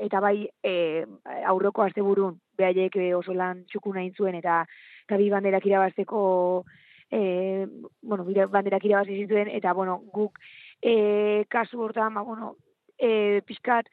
eta 0.06 0.20
bai, 0.22 0.48
e, 0.62 1.04
aurroko 1.50 1.82
asteburun 1.82 2.38
behaiek 2.56 2.94
oso 3.18 3.34
lan 3.34 3.64
txukuna 3.66 4.06
zuen, 4.16 4.38
eta, 4.38 4.64
eta 5.08 5.18
bi 5.18 5.30
banderak 5.30 5.66
irabazteko, 5.66 6.64
e, 7.10 7.66
bueno, 8.02 8.24
bire- 8.24 8.46
banderak 8.46 8.84
irabazi 8.84 9.18
zituen, 9.24 9.48
eta, 9.48 9.72
bueno, 9.74 9.98
guk 10.14 10.38
e, 10.80 11.44
kasu 11.50 11.82
hortan, 11.82 12.14
ba, 12.14 12.22
bueno, 12.22 12.54
e, 12.98 13.42
pixkat, 13.46 13.90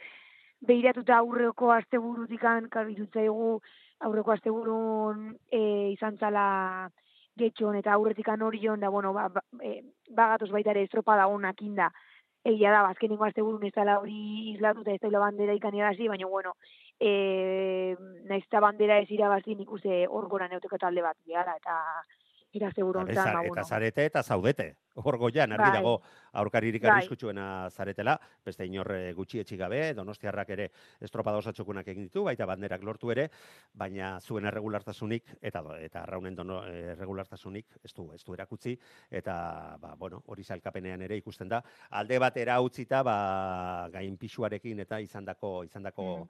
behiratuta 0.68 1.18
aurreko 1.20 1.72
asteburutikan, 1.76 2.70
kabirutzaigu, 2.72 3.50
aurreko 4.08 4.34
asteburun 4.36 5.30
e, 5.52 5.62
izan 5.94 6.18
zala 6.18 6.46
getxon 7.40 7.78
eta 7.80 7.94
aurretikan 7.94 8.42
horion, 8.46 8.80
da, 8.80 8.90
bueno, 8.94 9.14
ba, 9.14 9.28
ba, 9.34 9.44
e, 9.62 9.82
bagatoz 10.10 10.52
baita 10.54 10.72
ere 10.72 10.84
estropada 10.88 11.28
honak 11.28 11.62
inda, 11.66 11.90
egia 12.46 12.72
da, 12.72 12.84
ba, 12.86 12.94
azkenengo 12.94 13.26
asteburun 13.26 13.64
ez 13.68 13.74
dela 13.76 14.00
hori 14.00 14.54
islatuta 14.54 14.94
ez 14.94 15.02
dela 15.02 15.22
bandera 15.24 15.56
ikan 15.58 15.76
irabazi, 15.76 16.10
baina, 16.12 16.28
bueno, 16.28 16.56
e, 17.00 17.96
naiz 18.30 18.44
eta 18.46 18.62
bandera 18.64 19.00
ez 19.02 19.10
irabazi 19.12 19.56
nik 19.56 19.72
uste 19.72 20.04
hor 20.08 20.28
gora 20.30 20.50
neuteko 20.52 20.78
talde 20.78 21.02
bat, 21.06 21.18
gehala, 21.26 21.58
eta 21.58 21.80
Eta, 22.54 22.70
honetan, 22.86 23.34
ba, 23.34 23.42
eta 23.50 23.64
zarete 23.66 24.06
eta 24.06 24.22
zaudete. 24.24 24.76
Hor 25.02 25.18
goian, 25.18 25.52
argi 25.52 25.72
Bai. 25.72 25.78
dago 25.80 25.94
aurkaririk 26.38 26.84
Bai. 26.84 26.92
arriskutsuena 26.92 27.70
zaretela, 27.72 28.14
beste 28.46 28.66
inorre 28.70 29.14
gutxi 29.18 29.40
etxi 29.42 29.58
gabe, 29.58 29.80
donostiarrak 29.98 30.50
ere 30.54 30.70
estropada 31.02 31.38
osatxokunak 31.42 31.88
egin 31.88 32.04
ditu, 32.04 32.24
baita 32.24 32.46
banderak 32.46 32.84
lortu 32.84 33.10
ere, 33.12 33.30
baina 33.74 34.20
zuen 34.22 34.46
erregulartasunik, 34.46 35.34
eta 35.42 35.64
eta 35.80 36.04
arraunen 36.04 36.36
dono, 36.36 36.62
erregulartasunik 36.68 37.80
ez 37.84 37.94
du, 37.94 38.12
ez 38.14 38.24
du 38.24 38.34
erakutzi, 38.38 38.78
eta, 39.10 39.78
ba, 39.82 39.96
bueno, 39.98 40.22
hori 40.28 40.44
zailkapenean 40.44 41.02
ere 41.02 41.18
ikusten 41.18 41.50
da, 41.50 41.64
alde 41.90 42.20
batera 42.20 42.62
utzita, 42.62 43.02
ba, 43.04 43.90
gain 43.92 44.18
pixuarekin 44.18 44.80
eta 44.86 45.00
izandako, 45.02 45.64
izandako 45.64 46.04
Mm. 46.14 46.28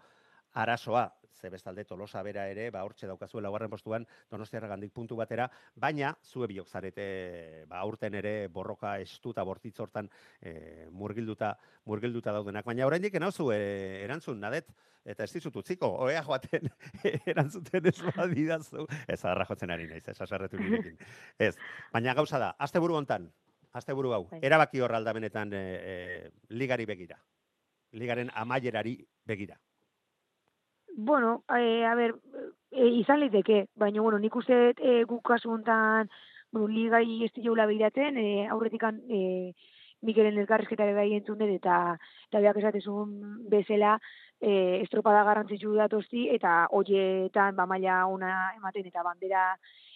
Arazoa, 0.53 1.11
ze 1.43 1.49
bestalde 1.49 1.83
Tolosa 1.83 2.21
bera 2.23 2.45
ere, 2.47 2.69
ba 2.71 2.83
hortxe 2.87 3.07
daukazue 3.09 3.41
laugarren 3.43 3.71
postuan 3.71 4.05
Donostiarra 4.31 4.69
gandik 4.71 4.93
puntu 4.95 5.17
batera, 5.19 5.49
baina 5.75 6.13
zue 6.23 6.47
biok 6.47 6.69
zarete 6.69 7.65
ba 7.67 7.81
aurten 7.83 8.15
ere 8.15 8.47
borroka 8.47 8.93
estu 9.03 9.33
eta 9.35 9.43
bortitz 9.43 9.75
hortan 9.83 10.07
e, 10.39 10.87
murgilduta 10.91 11.57
murgilduta 11.89 12.31
daudenak, 12.31 12.65
baina 12.65 12.87
oraindik 12.87 13.19
enauzu 13.19 13.49
e, 13.51 13.59
erantzun 14.05 14.39
nadet 14.39 14.71
eta 15.03 15.25
ez 15.27 15.33
dizut 15.33 15.55
utziko, 15.59 15.89
oea 16.05 16.23
joaten 16.23 16.69
erantzuten 17.33 17.91
ez 17.91 17.97
badidazu. 18.05 18.87
Ez 19.07 19.19
adarra 19.25 19.49
jotzen 19.49 19.75
ari 19.75 19.89
naiz, 19.89 20.05
ez 20.07 20.19
asarretu 20.23 20.61
nirekin. 20.61 20.95
Ez, 21.49 21.57
baina 21.91 22.13
gauza 22.15 22.39
da, 22.39 22.53
asteburu 22.63 22.95
hontan, 22.95 23.27
asteburu 23.75 24.13
hau, 24.15 24.23
Bai. 24.31 24.39
erabaki 24.47 24.79
hor 24.79 24.95
aldamenetan 24.95 25.51
e, 25.51 25.61
e, 25.91 26.31
ligari 26.55 26.87
begira. 26.87 27.19
Ligaren 27.99 28.31
amaierari 28.33 28.95
begira. 29.27 29.59
Bueno, 30.95 31.43
eh, 31.57 31.85
a 31.85 31.95
ber, 31.95 32.15
eh, 32.71 32.87
izan 32.87 33.19
liteke, 33.19 33.67
baina, 33.75 34.01
bueno, 34.01 34.19
nik 34.19 34.35
uste 34.35 34.73
eh, 34.77 35.03
guk 35.09 35.23
kasu 35.25 35.49
honetan, 35.51 36.09
bueno, 36.51 36.67
ligai 36.67 37.23
ez 37.25 37.31
diola 37.33 37.65
behiraten, 37.65 38.17
eh, 38.17 38.47
aurretikan 38.49 38.99
eh, 39.09 39.53
Mikelen 40.03 40.37
elkarrizketare 40.37 40.93
bai 40.93 41.13
entzun 41.15 41.39
dut, 41.39 41.49
eta, 41.49 41.95
eta 42.27 42.41
beak 42.43 42.57
esatezun 42.59 43.13
bezala, 43.49 43.95
eh, 44.41 44.81
estropada 44.83 45.23
garrantzitsu 45.23 45.73
datosti, 45.77 46.27
eta 46.35 46.67
hoietan, 46.71 47.55
ba, 47.55 47.65
maila 47.65 48.03
ona 48.11 48.51
ematen, 48.57 48.85
eta 48.91 49.01
bandera, 49.07 49.45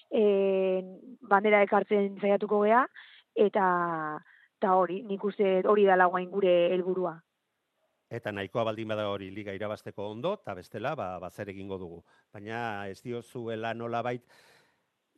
eh, 0.10 0.82
bandera 1.22 1.62
ekartzen 1.68 2.16
saiatuko 2.22 2.64
gea, 2.64 2.86
eta, 3.36 3.68
eta 4.58 4.74
hori, 4.80 5.02
nik 5.04 5.24
uste 5.28 5.60
hori 5.68 5.86
dela 5.86 6.08
guain 6.08 6.32
gure 6.32 6.56
helburua. 6.74 7.18
Eta 8.10 8.32
nahikoa 8.32 8.64
baldin 8.70 8.88
bada 8.88 9.10
hori 9.12 9.30
liga 9.36 9.54
irabazteko 9.54 10.06
ondo, 10.10 10.38
eta 10.40 10.54
bestela, 10.56 10.94
ba, 10.96 11.18
ba 11.20 11.30
zer 11.30 11.50
egingo 11.52 11.78
dugu. 11.78 12.04
Baina 12.34 12.88
ez 12.88 13.02
diozuela 13.04 13.74
nolabait, 13.74 14.24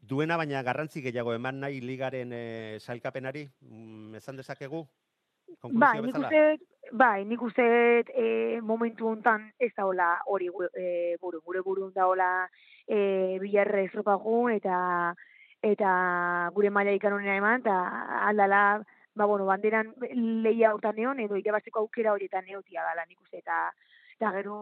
duena 0.02 0.38
baina 0.38 0.64
garrantzi 0.64 1.04
gehiago 1.06 1.36
eman 1.36 1.60
nahi 1.60 1.82
ligaren 1.82 2.34
e, 2.34 2.80
sailkapenari, 2.80 3.46
mm, 3.62 4.16
esan 4.16 4.42
dezakegu? 4.42 4.88
Bai, 5.70 6.00
nik 6.02 6.18
uste, 6.18 6.42
bai, 6.92 7.26
nik 7.26 7.42
uste 7.42 7.64
e, 8.10 8.62
momentu 8.62 9.08
hontan 9.10 9.50
ez 9.60 9.72
da 9.78 9.86
hola 9.86 10.10
hori 10.26 10.50
e, 10.74 11.16
buru, 11.22 11.42
gure 11.46 11.62
burun 11.66 11.92
da 11.94 12.08
hola 12.08 12.30
e, 12.88 13.38
bilarre 13.42 13.86
eta 14.56 15.16
eta 15.62 16.52
gure 16.56 16.70
maila 16.70 16.92
ikan 16.96 17.14
honena 17.14 17.36
eman, 17.36 17.60
eta 17.60 17.76
aldala, 18.30 18.82
ba, 19.16 19.26
bueno, 19.26 19.46
banderan 19.46 19.94
lehia 20.44 20.74
hortan 20.74 20.96
neon, 20.96 21.20
edo 21.20 21.38
irabazteko 21.38 21.84
aukera 21.84 22.14
horietan 22.14 22.46
neotia 22.46 22.84
dala, 22.84 23.06
nik 23.06 23.22
uste, 23.22 23.42
eta, 23.44 23.70
eta 24.18 24.32
gero, 24.38 24.60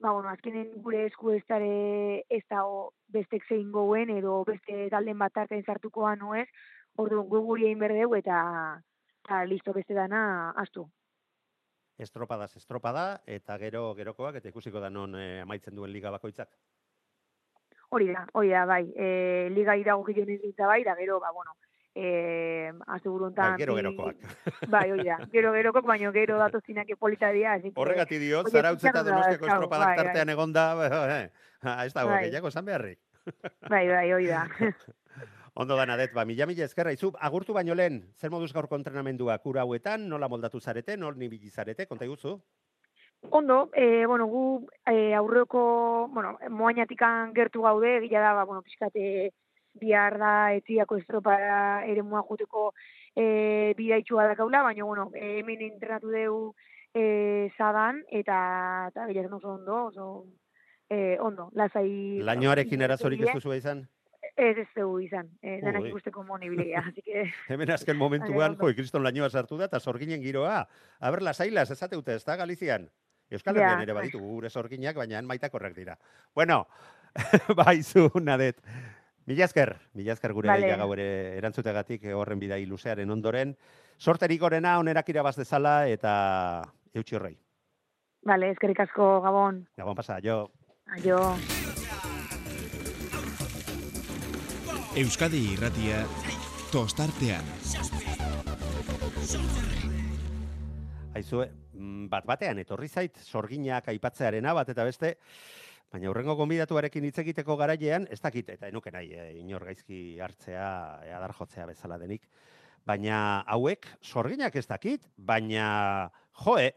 ba, 0.00 0.12
bueno, 0.12 0.28
azkenen 0.30 0.70
gure 0.82 1.04
esku 1.06 1.32
ez 1.36 1.42
dare 1.48 2.24
ez 2.28 2.44
dago 2.48 2.92
bestek 3.08 3.44
zein 3.48 3.70
gouen, 3.72 4.10
edo 4.10 4.42
beste 4.48 4.88
talden 4.90 5.18
bat 5.18 5.34
tarten 5.34 5.64
sartukoa 5.64 6.14
noez, 6.16 6.48
orduan 6.96 7.28
gu 7.28 7.42
guri 7.46 7.68
egin 7.68 7.82
berdeu, 7.82 8.14
eta, 8.16 8.40
eta 9.24 9.44
listo 9.44 9.74
beste 9.76 9.94
dana 9.94 10.50
astu. 10.56 10.86
Estropadaz 12.00 12.54
estropada, 12.56 13.20
eta 13.28 13.58
gero 13.60 13.90
gerokoak, 13.94 14.40
eta 14.40 14.48
ikusiko 14.48 14.80
da 14.80 14.88
non 14.88 15.14
e, 15.14 15.42
amaitzen 15.42 15.76
duen 15.76 15.92
liga 15.92 16.12
bakoitzak. 16.14 16.48
Hori 17.90 18.06
da, 18.14 18.22
hori 18.38 18.54
da, 18.54 18.64
bai. 18.64 18.84
E, 18.96 19.50
liga 19.52 19.74
iragokio 19.76 20.24
nezintza 20.24 20.66
bai, 20.70 20.80
da 20.86 20.94
gero, 20.96 21.18
ba, 21.20 21.32
bueno, 21.34 21.52
e, 21.94 22.72
asteburu 22.86 23.26
hontan 23.26 23.54
Bai, 23.54 23.58
gero 23.58 23.74
gerokoak. 23.76 24.16
Bai, 24.74 24.86
hori 24.92 25.06
da. 25.08 25.18
Gero 25.32 25.52
gerokok, 25.52 25.86
baino 25.86 26.12
gero 26.12 26.38
datozinak 26.38 26.88
polita 26.98 27.30
dira, 27.32 27.58
Horregati 27.74 28.18
dio, 28.18 28.42
Oie, 28.44 28.52
zarautz 28.52 28.84
eta 28.84 29.02
donostiako 29.02 29.46
estropadak 29.46 29.86
bai, 29.86 29.96
bai. 29.96 30.04
tartean 30.04 30.28
egonda, 30.28 30.64
eh, 31.18 31.28
ez 31.86 31.92
dago, 31.92 32.10
Bai. 32.10 32.24
gehiago 32.28 32.48
esan 32.48 32.64
beharrik. 32.64 32.98
Bai, 33.68 33.86
bai, 33.88 34.12
hori 34.12 34.26
da. 34.30 34.46
Ondo 35.60 35.76
da 35.76 35.84
nadet, 35.84 36.14
ba, 36.14 36.24
mila 36.24 36.46
mila 36.46 36.64
ezkerra 36.64 36.92
izu, 36.94 37.10
agurtu 37.18 37.52
baino 37.52 37.74
lehen, 37.74 38.04
zer 38.16 38.30
moduz 38.30 38.52
gaurko 38.54 38.78
entrenamendua 38.78 39.36
kura 39.42 39.64
hauetan, 39.66 40.06
nola 40.08 40.28
moldatu 40.30 40.60
zarete, 40.60 40.96
nol 40.96 41.18
nibili 41.18 41.50
zarete, 41.50 41.86
konta 41.90 42.06
iguzu? 42.06 42.38
Ondo, 43.36 43.68
e, 43.74 44.06
bueno, 44.06 44.24
gu 44.30 44.44
e, 44.88 45.12
aurreko, 45.12 46.08
bueno, 46.14 46.38
moainatikan 46.48 47.34
gertu 47.36 47.66
gaude, 47.66 47.98
gila 48.06 48.22
da, 48.22 48.32
ba, 48.38 48.46
bueno, 48.48 48.62
pixkate 48.62 49.32
bihar 49.80 50.18
da 50.18 50.52
etziako 50.54 50.98
estropa 51.00 51.36
ere 51.88 52.02
mua 52.02 52.22
juteko 52.28 52.70
e, 53.16 53.74
bidaitxua 53.78 54.26
dakaula, 54.30 54.62
baina, 54.62 54.84
bueno, 54.84 55.10
e, 55.14 55.38
hemen 55.40 55.62
entrenatu 55.66 56.10
dugu 56.12 56.54
e, 56.94 57.50
zadan, 57.56 58.04
eta, 58.10 58.90
eta 58.90 59.06
gila 59.08 59.36
oso 59.36 59.54
ondo, 59.54 59.84
oso 59.86 60.10
e, 60.88 61.16
ondo, 61.20 61.50
lasai... 61.54 62.20
Lainoarekin 62.26 62.82
arazorik 62.82 63.26
ez 63.26 63.34
duzu 63.34 63.54
izan? 63.54 63.86
Ez 64.36 64.56
ez 64.58 64.68
dugu 64.76 65.00
izan, 65.04 65.28
e, 65.42 65.58
denak 65.62 65.90
ikusteko 65.90 66.24
monibilia, 66.24 66.84
así 66.86 67.02
que... 67.02 67.28
Hemen 67.48 67.70
azken 67.70 67.96
momentuan, 68.04 68.32
Baina, 68.32 68.52
ondo. 68.54 68.68
jo, 68.68 68.78
kriston 68.78 69.04
lainoa 69.04 69.30
sartu 69.30 69.58
da, 69.58 69.70
eta 69.70 69.80
sorginen 69.80 70.22
giroa. 70.22 70.64
Aber, 71.00 71.22
lasailas, 71.22 71.70
esate 71.70 71.96
dute, 71.96 72.14
ez 72.14 72.24
da, 72.24 72.36
Galizian? 72.36 72.90
Euskal 73.30 73.56
Herrian 73.56 73.84
ere 73.84 73.94
bai. 73.94 74.02
baditu 74.02 74.18
gure 74.18 74.50
sorginak, 74.50 74.96
baina 74.98 75.18
han 75.18 75.28
maitakorrak 75.28 75.76
dira. 75.76 75.94
Bueno, 76.34 76.64
baizu, 77.60 78.08
nadet. 78.18 78.58
Mila 79.30 79.44
esker, 79.46 79.76
mila 79.94 80.16
esker 80.16 80.32
gure 80.34 80.48
Vale. 80.50 80.72
gau 80.74 80.88
ere 80.96 81.04
erantzutegatik 81.38 82.08
horren 82.18 82.40
bidai 82.40 82.64
luzearen 82.66 83.12
ondoren. 83.14 83.52
Sorterik 83.96 84.40
gorena, 84.42 84.72
onerak 84.82 85.12
irabaz 85.12 85.36
dezala, 85.36 85.74
eta 85.86 86.14
eutxi 86.98 87.14
horrei. 87.14 87.36
Vale, 88.26 88.48
eskerrik 88.50 88.80
asko, 88.82 89.20
Gabon. 89.22 89.60
Gabon 89.78 89.94
pasa, 89.94 90.16
jo. 90.24 90.40
Aio. 90.96 91.20
Euskadi 94.98 95.44
irratia 95.52 96.02
tostartean. 96.72 97.46
Aizue, 101.14 101.46
mm, 101.78 102.10
bat 102.10 102.26
batean 102.26 102.58
etorri 102.66 102.90
zait 102.90 103.22
sorginak 103.22 103.94
aipatzearena 103.94 104.58
bat 104.58 104.74
eta 104.74 104.90
beste, 104.90 105.18
baina 105.90 106.10
hurrengo 106.10 106.36
gonbidatuarekin 106.38 107.08
hitz 107.08 107.18
egiteko 107.22 107.56
garailean, 107.58 108.06
ez 108.14 108.20
dakit, 108.22 108.52
eta 108.54 108.68
enuke 108.70 108.92
nahi, 108.94 109.10
e, 109.10 109.24
inor 109.40 109.64
gaizki 109.66 110.20
hartzea, 110.22 110.68
e, 111.06 111.12
adar 111.16 111.34
jotzea 111.34 111.66
bezala 111.66 111.98
denik, 111.98 112.28
baina 112.86 113.42
hauek 113.50 113.88
sorginak 114.00 114.54
ez 114.56 114.66
dakit, 114.70 115.08
baina 115.16 116.10
joe, 116.44 116.70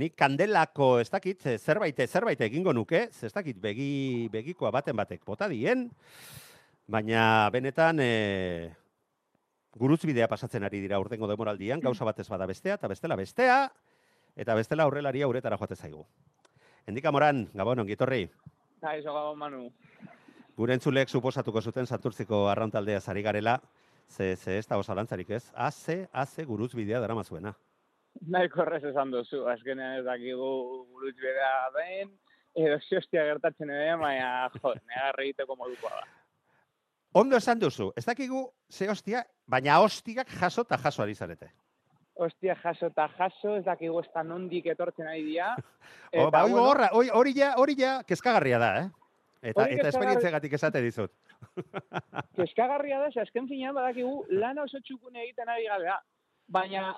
nik 0.00 0.16
kandelako 0.16 0.98
ez 1.02 1.10
dakit, 1.12 1.44
e, 1.46 1.58
zerbait, 1.58 2.00
zerbait 2.08 2.40
egingo 2.48 2.72
nuke, 2.72 3.08
ez 3.12 3.32
dakit, 3.34 3.60
begi, 3.60 4.30
begikoa 4.32 4.72
baten 4.74 4.96
batek 4.96 5.24
bota 5.28 5.48
dien, 5.52 5.90
baina 6.88 7.50
benetan, 7.52 8.00
e, 8.00 8.72
guruzbidea 9.76 10.28
pasatzen 10.30 10.64
ari 10.64 10.80
dira 10.80 11.00
urtengo 11.02 11.28
demoraldian, 11.28 11.84
gauza 11.84 12.06
batez 12.08 12.30
bada 12.30 12.46
bestea, 12.46 12.78
eta 12.80 12.88
bestela 12.88 13.16
bestea, 13.18 13.58
eta 14.36 14.56
bestela 14.56 14.88
aurrelaria 14.88 15.28
uretara 15.28 15.58
joate 15.60 15.76
zaigu. 15.76 16.06
Endika 16.86 17.10
moran, 17.12 17.46
gabon, 17.56 17.80
ongitorri, 17.80 18.28
Eso 18.92 19.12
gabon 19.12 19.38
Manu. 19.38 19.72
gure 20.56 20.74
entzulek 20.74 21.08
suposatuko 21.08 21.60
zuten 21.60 21.86
santurtziko 21.86 22.48
arrauntaldea 22.48 23.00
zari 23.00 23.22
garela, 23.22 23.60
ze, 24.08 24.36
ze 24.36 24.58
ez 24.58 24.66
dago 24.66 24.82
zalantzarik 24.82 25.30
ez, 25.30 25.50
haze, 25.54 26.08
haze 26.12 26.44
guruzbidea 26.44 27.00
dara 27.00 27.14
mazuena. 27.14 27.54
nahiko 28.20 28.62
errez 28.62 28.84
esan 28.84 29.10
duzu, 29.10 29.48
azkenean 29.48 29.98
ez 29.98 30.04
dakigu 30.04 30.50
burutz 30.92 31.16
bera 31.18 31.48
den, 31.74 32.12
edo 32.54 32.78
ziostia 32.88 33.24
gertatzen 33.24 33.70
ere, 33.70 33.96
baina, 33.96 34.48
jo, 34.54 34.74
negarra 34.86 35.24
egiteko 35.24 35.56
modukoa 35.56 35.90
da. 35.90 36.06
Ondo 37.14 37.36
esan 37.36 37.58
duzu, 37.58 37.90
ez 37.96 38.04
dakigu 38.04 38.46
ze 38.70 38.88
hostia, 38.88 39.24
baina 39.46 39.80
hostiak 39.80 40.30
jaso 40.30 40.62
eta 40.62 40.78
jaso 40.78 41.02
ari 41.02 41.14
zarete. 41.14 41.50
Ostia, 42.14 42.54
jaso 42.62 42.86
eta 42.92 43.08
jaso, 43.16 43.56
ez 43.58 43.64
dakigu 43.66 43.98
ez 44.00 44.24
nondik 44.24 44.66
etortzen 44.66 45.08
ari 45.08 45.24
dira. 45.24 45.54
O, 46.14 46.30
ba, 46.30 46.44
hori 46.44 46.52
bueno, 46.52 46.62
gogorra, 46.62 46.88
hori, 46.94 47.32
ja, 47.34 47.54
hori 47.58 47.74
ja, 47.76 48.02
kezkagarria 48.06 48.58
da, 48.58 48.68
eh? 48.78 48.90
Eta, 49.42 49.50
eta 49.50 49.66
kezkagarri- 49.66 49.88
esperientziagatik 49.88 50.52
esate 50.52 50.80
dizut. 50.80 51.12
Keskagarria 52.38 53.00
da, 53.02 53.10
azken 53.22 53.48
finean 53.50 53.74
badakigu 53.74 54.24
lan 54.30 54.62
oso 54.62 54.78
txukun 54.80 55.16
egiten 55.16 55.50
ari 55.50 55.66
gara. 55.66 55.98
Baina 56.48 56.94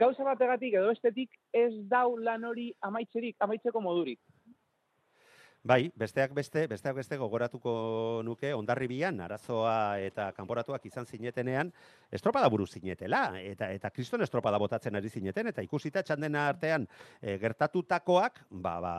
gauza 0.00 0.24
bategatik 0.26 0.74
edo 0.74 0.90
bestetik 0.90 1.38
ez 1.54 1.72
dau 1.88 2.16
lan 2.18 2.44
hori 2.44 2.72
amaitzerik, 2.84 3.36
amaitzeko 3.40 3.80
modurik. 3.80 4.20
Bai, 5.66 5.88
besteak 5.98 6.30
beste, 6.30 6.62
besteak 6.70 6.94
beste 6.94 7.16
gogoratuko 7.18 7.70
nuke 8.22 8.52
ondarribian 8.54 9.18
arazoa 9.24 9.98
eta 9.98 10.28
kanporatuak 10.36 10.84
izan 10.86 11.08
zinetenean 11.10 11.72
estropada 12.14 12.46
buru 12.52 12.68
zinetela 12.70 13.40
eta 13.40 13.72
eta 13.74 13.90
kriston 13.90 14.22
estropada 14.22 14.60
botatzen 14.62 14.94
ari 14.94 15.10
zineten 15.10 15.50
eta 15.50 15.64
ikusita 15.66 16.04
txandena 16.06 16.44
artean 16.52 16.86
e, 17.20 17.34
gertatutakoak 17.42 18.44
ba 18.50 18.74
ba 18.84 18.92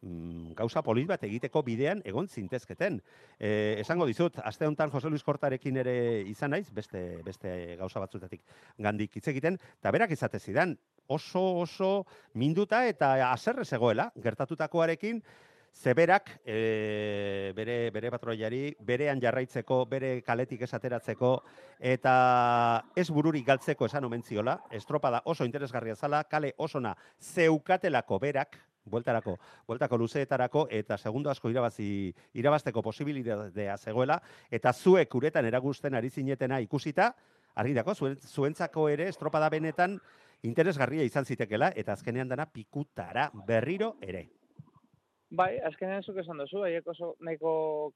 mm, 0.00 0.54
gauza 0.56 0.80
polit 0.86 1.10
bat 1.10 1.26
egiteko 1.28 1.60
bidean 1.66 2.00
egon 2.08 2.28
zintezketen. 2.28 2.96
E, 3.36 3.50
esango 3.82 4.06
dizut, 4.08 4.38
aste 4.40 4.64
honetan 4.64 4.94
Jose 4.94 5.12
Luis 5.12 5.26
Kortarekin 5.26 5.76
ere 5.82 6.22
izan 6.30 6.56
naiz, 6.56 6.70
beste, 6.72 7.20
beste 7.26 7.76
gauza 7.76 8.00
batzutatik 8.00 8.40
gandik 8.78 9.20
hitz 9.20 9.28
egiten, 9.28 9.60
eta 9.76 9.92
berak 9.92 10.16
izate 10.16 10.40
zidan, 10.40 10.78
oso 11.10 11.44
oso 11.66 11.92
minduta 12.32 12.86
eta 12.88 13.12
haserre 13.28 13.66
zegoela 13.66 14.08
gertatutakoarekin, 14.24 15.20
zeberak 15.74 16.40
e, 16.44 17.52
bere, 17.56 17.90
bere 17.90 18.10
patroiari, 18.10 18.74
berean 18.80 19.20
jarraitzeko, 19.22 19.84
bere 19.88 20.20
kaletik 20.22 20.62
esateratzeko, 20.66 21.32
eta 21.78 22.14
ez 22.96 23.08
bururik 23.10 23.46
galtzeko 23.46 23.86
esan 23.86 24.04
omen 24.04 24.22
ziola, 24.22 24.58
estropada 24.70 25.22
oso 25.24 25.44
interesgarria 25.44 25.96
zala, 25.96 26.24
kale 26.24 26.52
osona 26.58 26.96
zeukatelako 27.20 28.18
berak, 28.18 28.58
bueltarako, 28.84 29.36
bueltako 29.68 29.98
luzeetarako, 29.98 30.66
eta 30.70 30.98
segundo 30.98 31.30
asko 31.30 31.50
irabazi, 31.50 32.14
irabazteko 32.34 32.82
posibilitatea 32.82 33.76
zegoela, 33.78 34.20
eta 34.50 34.72
zuek 34.72 35.14
uretan 35.14 35.46
eragusten 35.46 35.94
ari 35.94 36.10
zinetena 36.10 36.60
ikusita, 36.60 37.14
argi 37.54 37.74
dako, 37.76 37.94
zuen, 37.94 38.16
zuentzako 38.16 38.88
ere 38.88 39.08
estropada 39.08 39.48
benetan 39.50 39.98
interesgarria 40.42 41.04
izan 41.04 41.24
zitekela, 41.24 41.72
eta 41.76 41.92
azkenean 41.92 42.28
dana 42.28 42.46
pikutara 42.50 43.30
berriro 43.46 43.96
ere. 44.00 44.28
Bai, 45.30 45.60
azkenean 45.62 46.02
zuk 46.02 46.16
esan 46.18 46.40
duzu, 46.42 46.64
haiek 46.66 46.86
oso 46.90 47.12
nahiko 47.22 47.50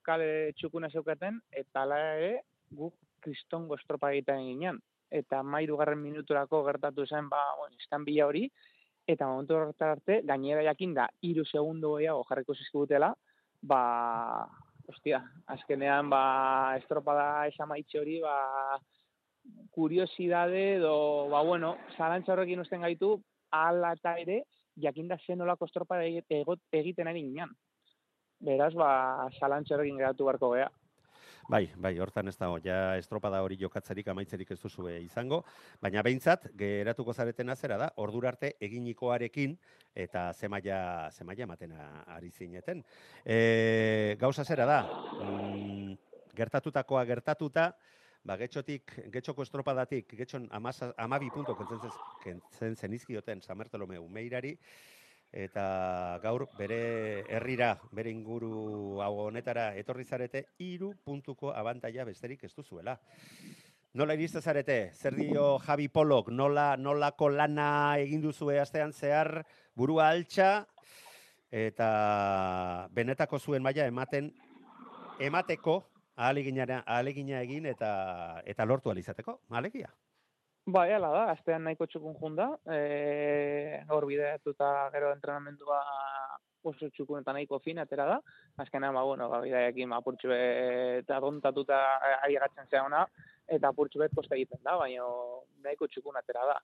kale 0.06 0.52
txukuna 0.54 0.86
zeukaten, 0.92 1.40
eta 1.50 1.82
ala 1.82 1.96
ere 2.14 2.34
guk 2.78 2.94
kristongo 3.24 3.74
estropa 3.74 4.12
egiten 4.14 4.44
ginen. 4.46 4.78
Eta 5.10 5.40
mairu 5.42 5.76
garren 5.80 5.98
minuturako 5.98 6.62
gertatu 6.68 7.06
zen, 7.06 7.26
ba, 7.32 7.42
bueno, 7.58 7.74
iskan 7.80 8.06
bila 8.06 8.28
hori, 8.28 8.44
eta 9.10 9.26
momentu 9.26 9.58
horretar 9.58 9.96
arte, 9.96 10.20
gainera 10.30 10.62
jakin 10.68 10.94
da, 10.94 11.08
iru 11.26 11.42
segundo 11.50 11.96
gehiago 11.96 12.22
jarriko 12.30 12.54
zizkibutela, 12.54 13.10
ba, 13.66 13.82
ostia, 14.94 15.24
azkenean, 15.50 16.08
ba, 16.14 16.24
estropada 16.78 17.48
esamaitxe 17.50 17.98
hori, 17.98 18.20
ba, 18.22 18.78
kuriosidade 19.74 20.66
edo, 20.76 20.96
ba, 21.34 21.42
bueno, 21.42 21.74
zalantza 21.98 22.36
horrekin 22.36 22.62
usten 22.62 22.86
gaitu, 22.86 23.16
ala 23.50 23.96
eta 23.98 24.14
ere, 24.22 24.44
jakinda 24.76 25.18
zen 25.26 25.40
egi- 26.02 26.24
egot- 26.30 26.62
egiten 26.72 27.08
ari 27.08 27.22
ginen. 27.22 27.50
Beraz, 28.40 28.74
ba, 28.74 29.28
horrekin 29.74 29.96
geratu 29.96 30.24
beharko 30.24 30.50
gea. 30.52 30.70
Bai, 31.48 31.68
bai, 31.76 31.98
hortan 32.00 32.28
ez 32.28 32.36
dago, 32.38 32.56
ja 32.64 32.96
estropada 32.96 33.42
hori 33.44 33.56
jokatzerik 33.60 34.08
amaitzerik 34.08 34.50
ez 34.50 34.60
duzue 34.62 34.94
izango, 35.02 35.42
baina 35.80 36.02
behintzat, 36.02 36.46
geratuko 36.56 37.12
zaretena 37.12 37.54
zera 37.54 37.76
da, 37.76 37.90
ordura 37.96 38.30
arte 38.32 38.54
eginikoarekin 38.60 39.58
eta 39.94 40.32
zemaia, 40.32 41.10
zemaia 41.12 41.46
matena 41.46 42.02
ari 42.16 42.30
zineten. 42.30 42.82
E, 43.24 44.16
gauza 44.20 44.44
zera 44.44 44.64
da, 44.64 44.78
mm, 45.20 45.92
gertatutakoa 46.34 47.04
gertatuta, 47.04 47.74
ba, 48.24 48.38
getxotik, 48.40 48.94
getxoko 49.12 49.44
estropadatik, 49.44 50.14
getxon 50.16 50.48
amasa, 50.56 50.92
amabi 50.96 51.28
punto 51.30 51.54
kentzen, 51.58 51.92
kentzen 52.22 52.76
zenizkioten 52.76 53.42
San 53.44 53.58
Bartolomeu 53.60 54.06
meirari, 54.08 54.54
eta 55.34 56.18
gaur 56.22 56.46
bere 56.56 57.24
herrira, 57.28 57.74
bere 57.92 58.12
inguru 58.14 59.02
hau 59.04 59.26
honetara 59.26 59.72
etorri 59.76 60.04
zarete, 60.04 60.46
hiru 60.62 60.94
puntuko 61.04 61.52
abantaia 61.52 62.06
besterik 62.08 62.44
ez 62.48 62.54
duzuela. 62.54 62.96
Nola 63.94 64.16
iriste 64.16 64.40
zarete? 64.40 64.90
Zer 64.94 65.14
dio 65.14 65.58
Javi 65.62 65.86
Polok? 65.88 66.32
Nola, 66.34 66.74
nolako 66.76 67.28
lana 67.30 67.98
egin 68.02 68.24
duzue 68.24 68.58
astean 68.58 68.92
zehar 68.92 69.44
burua 69.76 70.08
altxa 70.08 70.64
eta 71.54 72.88
benetako 72.90 73.38
zuen 73.38 73.62
maila 73.62 73.86
ematen 73.86 74.32
emateko 75.22 75.82
ahalegina, 76.16 76.82
ahalegina 76.86 77.42
egin 77.42 77.66
eta 77.66 78.42
eta 78.46 78.64
lortu 78.64 78.90
alizateko, 78.90 79.40
alegia. 79.50 79.90
Bai, 80.66 80.88
ala 80.96 81.10
da, 81.12 81.24
astean 81.34 81.66
nahiko 81.66 81.84
txukun 81.86 82.14
junda, 82.16 82.46
e, 82.72 83.80
gaur 83.88 84.06
bideatuta 84.08 84.88
gero 84.94 85.10
entrenamendua 85.12 85.80
oso 86.64 86.88
txukun 86.88 87.20
eta 87.20 87.34
nahiko 87.36 87.58
fin 87.60 87.82
atera 87.82 88.06
da. 88.08 88.16
Azkenean, 88.64 88.94
ba, 88.96 89.02
bueno, 89.04 89.28
ba, 89.28 89.42
bideakin 89.44 89.92
apurtxu 89.92 90.30
bet 90.32 91.10
adontatuta 91.12 91.82
ari 92.14 92.38
gatzen 92.40 92.70
zehauna, 92.70 93.04
eta 93.58 93.74
apurtxu 93.74 94.00
bet 94.00 94.16
kosta 94.16 94.38
egiten 94.38 94.62
da, 94.64 94.78
baina 94.80 95.04
nahiko 95.66 95.90
txukun 95.92 96.16
atera 96.16 96.46
da. 96.54 96.58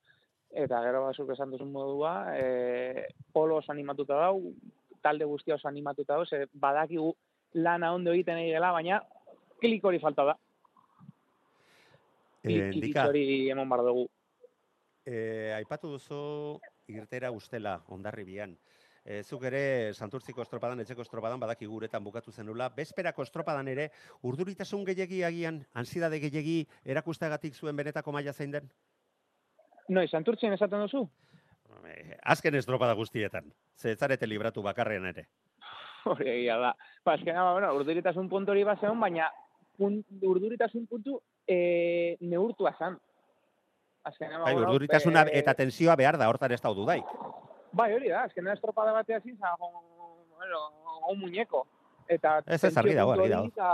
Eta 0.64 0.80
gero 0.86 1.04
basuk 1.04 1.34
esan 1.36 1.52
duzun 1.52 1.68
modua, 1.74 2.14
e, 2.32 3.10
polo 3.36 3.60
oso 3.60 3.74
animatuta 3.74 4.16
dau, 4.16 4.54
talde 5.04 5.28
guztia 5.28 5.58
oso 5.60 5.68
animatuta 5.68 6.16
dau, 6.16 6.24
ze 6.24 6.46
badakigu 6.54 7.12
lana 7.52 7.92
ondo 7.92 8.12
egiten 8.14 8.38
ari 8.38 8.52
baina 8.56 9.02
klik 9.60 9.84
hori 9.84 10.00
falta 10.02 10.24
da. 10.32 10.36
Eh, 12.42 12.50
Iritzi 12.52 12.78
Ndika, 12.80 13.06
hori 13.10 13.50
emon 13.52 13.68
bar 13.68 13.84
dugu. 13.84 14.08
eh, 15.04 15.52
aipatu 15.56 15.90
duzu 15.92 16.60
irtera 16.88 17.30
ustela 17.30 17.80
ondarribian. 17.88 18.56
E, 19.04 19.22
zuk 19.24 19.44
ere 19.48 19.94
Santurtziko 19.96 20.42
estropadan, 20.44 20.82
etxeko 20.82 21.02
estropadan 21.02 21.40
badaki 21.40 21.66
guretan 21.66 22.04
bukatu 22.04 22.32
zenula. 22.32 22.68
Bezperako 22.68 23.24
estropadan 23.24 23.68
ere 23.72 23.88
urduritasun 24.28 24.84
gehiegi 24.84 25.22
agian, 25.24 25.62
ansiedade 25.72 26.20
gehiegi 26.20 26.66
erakusteagatik 26.84 27.56
zuen 27.56 27.76
benetako 27.76 28.12
maila 28.12 28.32
zein 28.32 28.52
den? 28.52 28.68
Noi, 29.88 30.06
santurtzien 30.08 30.52
esaten 30.52 30.84
duzu? 30.84 31.06
E, 31.88 32.18
azken 32.22 32.54
estropada 32.60 32.92
guztietan. 32.94 33.48
Ze 33.74 33.92
ez 33.92 33.98
zarete 33.98 34.26
libratu 34.28 34.62
bakarrean 34.62 35.06
ere. 35.06 35.26
Hori 36.04 36.28
egia 36.28 36.58
da. 36.60 36.74
Ba, 37.04 37.14
azkena, 37.16 37.42
ba, 37.42 37.52
bueno, 37.56 37.72
urduritasun 37.80 38.28
puntu 38.28 38.52
hori 38.52 38.64
bazeon, 38.68 39.00
baina 39.00 39.30
pun, 39.80 40.00
urduritasun 40.20 40.86
puntu 40.90 41.18
e, 41.48 42.16
neurtua 42.20 42.74
zan. 42.78 42.98
Azkena, 44.04 44.38
ba, 44.40 44.46
Bai, 44.48 44.54
urduritasuna 44.60 45.26
eh, 45.28 45.40
eta 45.42 45.54
tensioa 45.56 45.96
behar 46.00 46.16
da, 46.20 46.30
hortan 46.32 46.52
ez 46.56 46.60
da 46.62 46.72
dudaik. 46.76 47.08
Bai, 47.76 47.90
hori 47.96 48.12
da, 48.12 48.24
azkena 48.28 48.54
estropada 48.56 48.94
batea 48.96 49.20
zin, 49.20 49.36
zan, 49.36 49.56
bueno, 49.60 50.62
un 51.10 51.20
muñeko. 51.20 51.66
Eta 52.10 52.40
Ez, 52.46 52.62
ez, 52.64 52.76
argi 52.80 52.96
dago, 52.96 53.12
argi 53.14 53.28
eta 53.30 53.68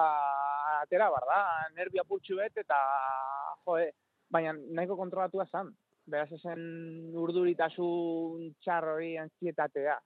atera, 0.82 1.08
bar 1.14 1.24
da, 1.30 1.38
nervia 1.76 2.04
putxu 2.04 2.36
bet, 2.40 2.58
eta, 2.64 2.80
jode, 3.64 3.92
baina 4.30 4.52
nahiko 4.52 4.98
kontrolatua 4.98 5.46
zan. 5.46 5.70
Beraz, 6.06 6.28
ezen 6.36 6.60
urduritasun 7.18 8.52
txar 8.62 8.84
hori 8.92 9.16
antzietatea. 9.18 9.96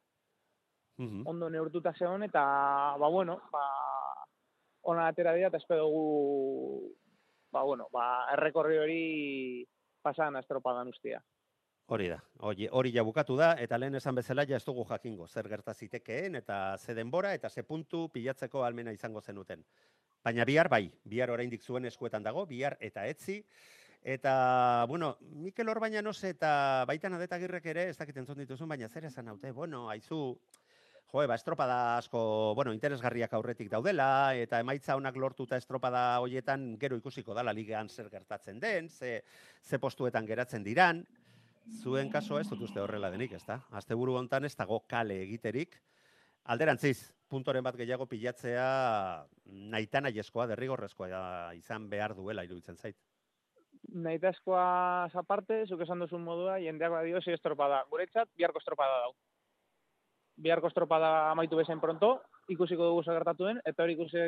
Mhm. 1.01 1.23
ondo 1.25 1.49
neurtuta 1.49 1.95
zeon 1.97 2.23
eta 2.23 2.43
ba 3.01 3.09
bueno, 3.09 3.41
ba 3.51 3.65
ona 4.83 5.09
atera 5.09 5.35
dira 5.35 5.49
eta 5.49 5.59
espero 5.59 5.85
dugu 5.85 6.95
ba 7.51 7.63
bueno, 7.63 7.89
ba 7.93 8.27
errekorri 8.33 8.79
hori 8.79 9.67
pasan 10.03 10.37
estropadan 10.37 10.89
ustia. 10.89 11.23
Hori 11.91 12.07
da, 12.07 12.21
hori, 12.47 12.69
hori 12.71 12.93
ja 12.95 13.03
bukatu 13.03 13.35
da, 13.37 13.57
eta 13.59 13.79
lehen 13.79 13.99
esan 13.99 14.15
bezala 14.15 14.45
ja 14.47 14.61
ez 14.61 14.65
dugu 14.65 14.85
jakingo, 14.87 15.27
zer 15.27 15.49
gerta 15.51 15.75
zitekeen, 15.75 16.37
eta 16.39 16.79
ze 16.79 16.95
denbora, 16.95 17.33
eta 17.35 17.51
ze 17.51 17.65
puntu 17.65 18.09
pilatzeko 18.15 18.63
almena 18.63 18.93
izango 18.93 19.21
zenuten. 19.21 19.65
Baina 20.23 20.45
bihar 20.45 20.69
bai, 20.69 20.85
bihar 21.05 21.31
oraindik 21.35 21.63
zuen 21.63 21.85
eskuetan 21.91 22.23
dago, 22.23 22.47
bihar 22.47 22.77
eta 22.81 23.09
etzi, 23.11 23.41
eta, 24.03 24.85
bueno, 24.89 25.17
Mikel 25.21 25.69
Orbañanos 25.69 26.23
eta 26.25 26.85
baitan 26.87 27.19
adetagirrek 27.19 27.67
ere, 27.75 27.89
ez 27.91 27.99
dakit 27.99 28.23
entzun 28.23 28.39
dituzun, 28.39 28.69
baina 28.69 28.89
zer 28.89 29.11
esan 29.11 29.29
haute, 29.29 29.51
bueno, 29.51 29.89
aizu, 29.91 30.39
joe, 31.13 31.27
ba, 31.27 31.35
estropada 31.35 31.99
asko, 31.99 32.55
bueno, 32.55 32.73
interesgarriak 32.73 33.33
aurretik 33.35 33.71
daudela, 33.71 34.35
eta 34.39 34.61
emaitza 34.63 34.97
honak 34.97 35.17
lortuta 35.17 35.59
estropada 35.59 36.21
hoietan 36.23 36.77
gero 36.79 36.97
ikusiko 36.97 37.35
dala 37.35 37.53
ligean 37.53 37.89
zer 37.89 38.11
gertatzen 38.11 38.61
den, 38.61 38.89
ze, 38.89 39.23
ze 39.63 39.79
postuetan 39.79 40.27
geratzen 40.27 40.65
diran, 40.65 41.05
zuen 41.83 42.11
kasua 42.11 42.41
ez 42.41 42.49
dut 42.49 42.63
uste 42.69 42.81
horrela 42.81 43.11
denik, 43.11 43.33
ezta? 43.33 43.61
Asteburu 43.71 44.17
hontan 44.19 44.45
ez 44.45 44.55
dago 44.57 44.81
kale 44.87 45.21
egiterik. 45.23 45.77
Alderantziz, 46.51 47.13
puntoren 47.29 47.65
bat 47.65 47.77
gehiago 47.77 48.07
pilatzea 48.11 48.67
nahitan 49.71 50.09
aieskoa, 50.11 50.47
derrigorrezkoa 50.51 51.55
izan 51.59 51.89
behar 51.91 52.15
duela 52.15 52.45
iruditzen 52.47 52.77
zait. 52.77 52.97
Nahitazkoa 53.91 55.11
aparte, 55.23 55.65
zuk 55.67 55.83
esan 55.83 56.03
duzun 56.05 56.23
modua, 56.23 56.59
jendeak 56.61 56.93
badio 56.93 57.21
zi 57.23 57.33
estropada. 57.33 57.83
Guretzat, 57.91 58.29
biharko 58.37 58.61
estropada 58.63 59.05
dau. 59.07 59.15
Biharko 60.41 60.71
estropada 60.71 61.31
amaitu 61.31 61.59
bezain 61.59 61.81
pronto, 61.81 62.15
ikusiko 62.49 62.91
dugu 62.91 63.03
segertatuen, 63.05 63.61
eta 63.67 63.85
hori 63.85 63.97
ikusi, 63.99 64.21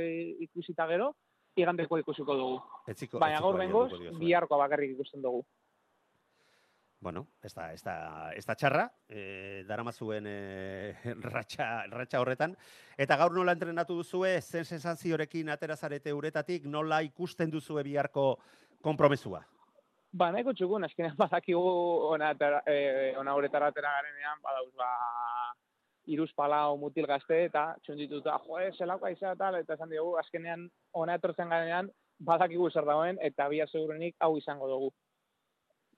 ikusita 0.46 0.86
gero, 0.90 1.12
igandeko 1.56 1.98
ikusiko 2.02 2.36
dugu. 2.36 2.62
Etziko, 2.88 3.20
Baina 3.22 3.40
gaur 3.40 3.58
bengoz, 3.60 3.90
biharkoa 4.20 4.60
bakarrik 4.66 4.96
ikusten 4.96 5.24
dugu. 5.24 5.44
Bueno, 7.02 7.24
ez 7.42 7.50
da, 7.50 7.72
ez 7.74 7.82
da, 7.82 7.94
ez 8.30 8.44
da 8.46 8.54
txarra, 8.54 8.84
e, 9.10 9.22
daramazuen 9.66 10.26
e, 10.30 10.34
ratxa, 11.34 11.88
ratxa 11.90 12.20
horretan. 12.22 12.54
Eta 12.94 13.16
gaur 13.18 13.34
nola 13.34 13.56
entrenatu 13.56 13.96
duzue, 13.98 14.36
zen 14.40 14.68
sensaziorekin 14.68 15.50
atera 15.50 15.74
zarete 15.74 16.14
uretatik, 16.14 16.68
nola 16.70 17.00
ikusten 17.02 17.50
duzue 17.50 17.82
biharko 17.88 18.36
konpromesua? 18.86 19.42
Ba, 20.12 20.28
nahiko 20.30 20.54
txukun, 20.54 20.86
azkenean 20.86 21.18
badakigu 21.24 21.74
ona, 22.12 22.30
eh, 22.70 23.16
ona 23.18 23.34
horretara 23.34 23.72
atera 23.72 23.96
garenean, 23.98 24.38
badauz, 24.46 24.70
ba, 24.78 24.92
iruz 26.10 26.30
palau 26.34 26.76
mutil 26.78 27.06
gazte, 27.06 27.44
eta 27.46 27.72
txundituta, 27.86 28.38
joe, 28.46 28.70
zelako 28.78 29.06
aizea 29.06 29.34
tal, 29.38 29.58
eta 29.60 29.76
esan 29.78 29.92
diogu, 29.92 30.16
azkenean 30.18 30.66
ona 30.98 31.16
etortzen 31.18 31.52
garenean, 31.52 31.90
badakigu 32.22 32.70
zer 32.70 32.86
dagoen, 32.86 33.18
eta 33.22 33.48
bia 33.50 33.66
segurenik 33.70 34.16
hau 34.20 34.36
izango 34.38 34.68
dugu. 34.70 34.90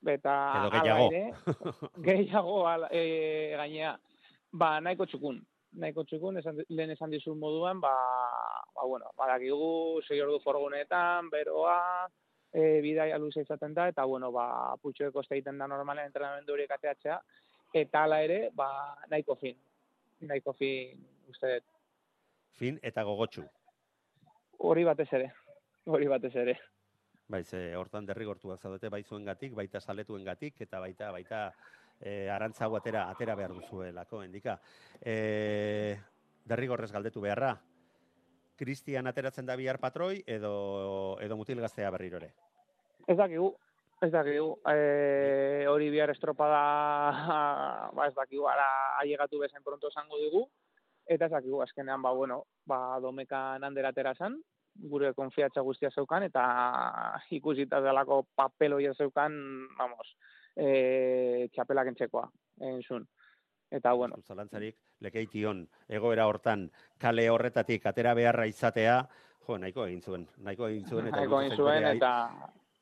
Eta 0.05 0.35
Edo 0.61 0.71
gehiago. 0.75 1.09
ere, 1.09 1.23
gehiago 2.09 2.59
ala, 2.69 2.91
e, 2.93 3.55
gainea, 3.57 3.95
ba, 4.53 4.77
nahiko 4.85 5.09
txukun. 5.09 5.41
Nahiko 5.81 6.05
txukun, 6.07 6.39
esan, 6.39 6.61
lehen 6.69 6.93
esan 6.95 7.11
dizun 7.11 7.39
moduan, 7.41 7.81
ba, 7.81 7.95
ba 8.77 8.85
bueno, 8.87 9.11
badakigu, 9.19 10.03
sei 10.05 10.21
ordu 10.23 10.39
forgunetan, 10.45 11.33
beroa, 11.33 11.79
e, 12.53 12.81
bidaia 12.85 13.19
luze 13.19 13.43
izaten 13.43 13.75
da, 13.75 13.89
eta 13.91 14.05
bueno, 14.05 14.31
ba, 14.33 14.77
putxoeko 14.83 15.25
egiten 15.31 15.59
da 15.59 15.67
normalen 15.71 16.13
entrenamendu 16.13 16.55
horiek 16.55 16.77
ateatzea, 16.77 17.19
eta 17.75 18.05
hala 18.05 18.21
ere, 18.23 18.51
ba, 18.55 18.69
nahiko 19.11 19.41
fin. 19.41 19.57
Nahiko 20.29 20.53
fin, 20.57 21.01
uste 21.29 21.55
dut. 21.57 21.71
Fin 22.55 22.79
eta 22.83 23.03
gogotsu. 23.03 23.45
Hori 24.65 24.85
batez 24.87 25.09
ere. 25.13 25.33
Hori 25.91 26.09
batez 26.09 26.35
ere. 26.41 26.55
Bai, 27.29 27.43
ze 27.45 27.75
hortan 27.77 28.07
derrigortuak 28.07 28.61
zaudete 28.61 28.91
bai 28.93 29.03
zuengatik, 29.03 29.55
baita 29.57 29.81
saletuengatik 29.81 30.61
eta 30.61 30.81
baita 30.81 31.11
baita 31.13 31.41
e, 32.01 32.29
arantzago 32.31 32.77
atera 32.77 33.09
atera 33.11 33.35
behar 33.35 33.55
duzuelako 33.57 34.23
endika. 34.25 34.59
E, 35.01 35.97
derrigorrez 36.45 36.91
galdetu 36.93 37.25
beharra. 37.25 37.55
Kristian 38.57 39.09
ateratzen 39.11 39.47
da 39.49 39.57
bihar 39.57 39.81
patroi 39.83 40.23
edo 40.27 41.19
edo 41.21 41.37
mutil 41.37 41.61
gaztea 41.65 41.91
berriro 41.91 42.21
ere. 42.21 42.35
Ez 43.09 43.17
dakigu, 43.19 43.51
ez 44.05 44.13
dakigu, 44.13 44.59
e, 44.69 45.67
hori 45.71 45.91
bihar 45.91 46.13
estropada, 46.13 46.61
ba 47.97 48.09
ez 48.09 48.15
dakigu, 48.17 48.47
ara 48.49 48.67
ailegatu 49.01 49.41
bezain 49.41 49.65
pronto 49.65 49.91
esango 49.93 50.21
dugu, 50.21 50.45
eta 51.07 51.29
ez 51.29 51.33
dakigu, 51.33 51.63
azkenean, 51.65 52.03
ba, 52.03 52.13
bueno, 52.13 52.45
ba, 52.67 52.99
domekan 53.01 53.65
handera 53.65 53.93
zen, 54.15 54.41
gure 54.75 55.13
konfiatza 55.15 55.63
guztia 55.63 55.91
zeukan, 55.91 56.25
eta 56.29 56.45
ikusita 57.31 57.81
delako 57.81 58.25
papel 58.35 58.75
hori 58.75 58.89
zeukan, 58.95 59.37
vamos, 59.79 60.17
e, 60.57 61.49
txapelak 61.53 61.93
entzekoa, 61.95 62.29
entzun. 62.61 63.07
Eta, 63.75 63.93
bueno, 63.93 64.21
Zalantzarik 64.23 64.77
lekeition 65.03 65.65
egoera 65.89 66.27
hortan 66.31 66.69
kale 67.01 67.29
horretatik 67.31 67.87
atera 67.87 68.15
beharra 68.15 68.47
izatea, 68.47 69.01
jo, 69.47 69.57
nahiko 69.59 69.87
egin 69.87 70.03
zuen, 70.03 70.29
nahiko 70.39 70.69
egin 70.69 70.85
zuen 70.87 71.09
eta 71.09 71.17
nahiko 71.17 71.41
egin 71.41 71.57
zuen, 71.57 71.89
eta 71.97 72.13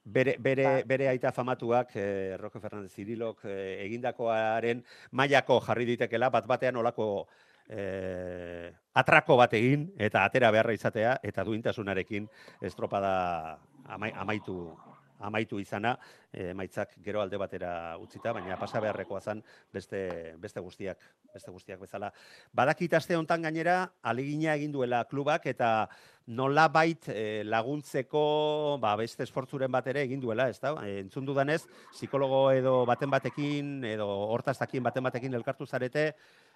bere, 0.05 0.37
bere, 0.39 0.65
Ba. 0.65 0.83
bere 0.87 1.09
aita 1.09 1.33
famatuak, 1.33 1.97
eh, 1.97 2.37
Roque 2.39 2.61
Fernandez 2.61 2.93
Zirilok 2.93 3.45
eh, 3.45 3.85
egindakoaren 3.87 4.83
mailako 5.13 5.61
jarri 5.61 5.87
ditekela, 5.87 6.31
bat 6.31 6.47
batean 6.47 6.77
olako 6.77 7.27
eh, 7.69 8.73
atrako 8.95 9.37
bat 9.41 9.55
egin, 9.55 9.91
eta 9.99 10.25
atera 10.25 10.51
beharra 10.51 10.75
izatea, 10.75 11.19
eta 11.23 11.45
duintasunarekin 11.45 12.29
estropada 12.63 13.59
amai, 13.87 14.13
amaitu 14.17 14.75
amaitu 15.23 15.61
izana, 15.63 15.97
eh, 16.33 16.51
emaitzak 16.51 16.97
gero 17.05 17.23
alde 17.23 17.39
batera 17.41 17.97
utzita, 18.03 18.33
baina 18.33 18.59
pasa 18.61 18.81
beharrekoa 18.81 19.21
zen 19.21 19.43
beste, 19.73 20.35
beste 20.43 20.61
guztiak, 20.61 20.99
beste 21.33 21.51
guztiak 21.51 21.81
bezala. 21.81 22.13
Badakit 22.53 22.95
aste 22.99 23.17
hontan 23.17 23.43
gainera, 23.43 23.93
alegina 24.03 24.57
egin 24.59 24.73
duela 24.73 25.05
klubak, 25.11 25.47
eta 25.47 25.89
nolabait 26.27 27.09
eh, 27.09 27.43
laguntzeko 27.45 28.79
ba, 28.83 28.95
beste 28.97 29.25
esfortzuren 29.27 29.73
bat 29.73 29.87
ere 29.91 30.05
egin 30.07 30.21
duela, 30.21 30.49
ez 30.49 30.61
da? 30.63 30.75
Entzun 30.87 31.27
dudanez, 31.27 31.63
psikologo 31.93 32.45
edo 32.53 32.83
baten 32.87 33.11
batekin, 33.11 33.79
edo 33.85 34.09
hortaztakien 34.35 34.83
baten 34.83 35.05
batekin 35.09 35.35
elkartu 35.35 35.67
zarete, 35.67 36.13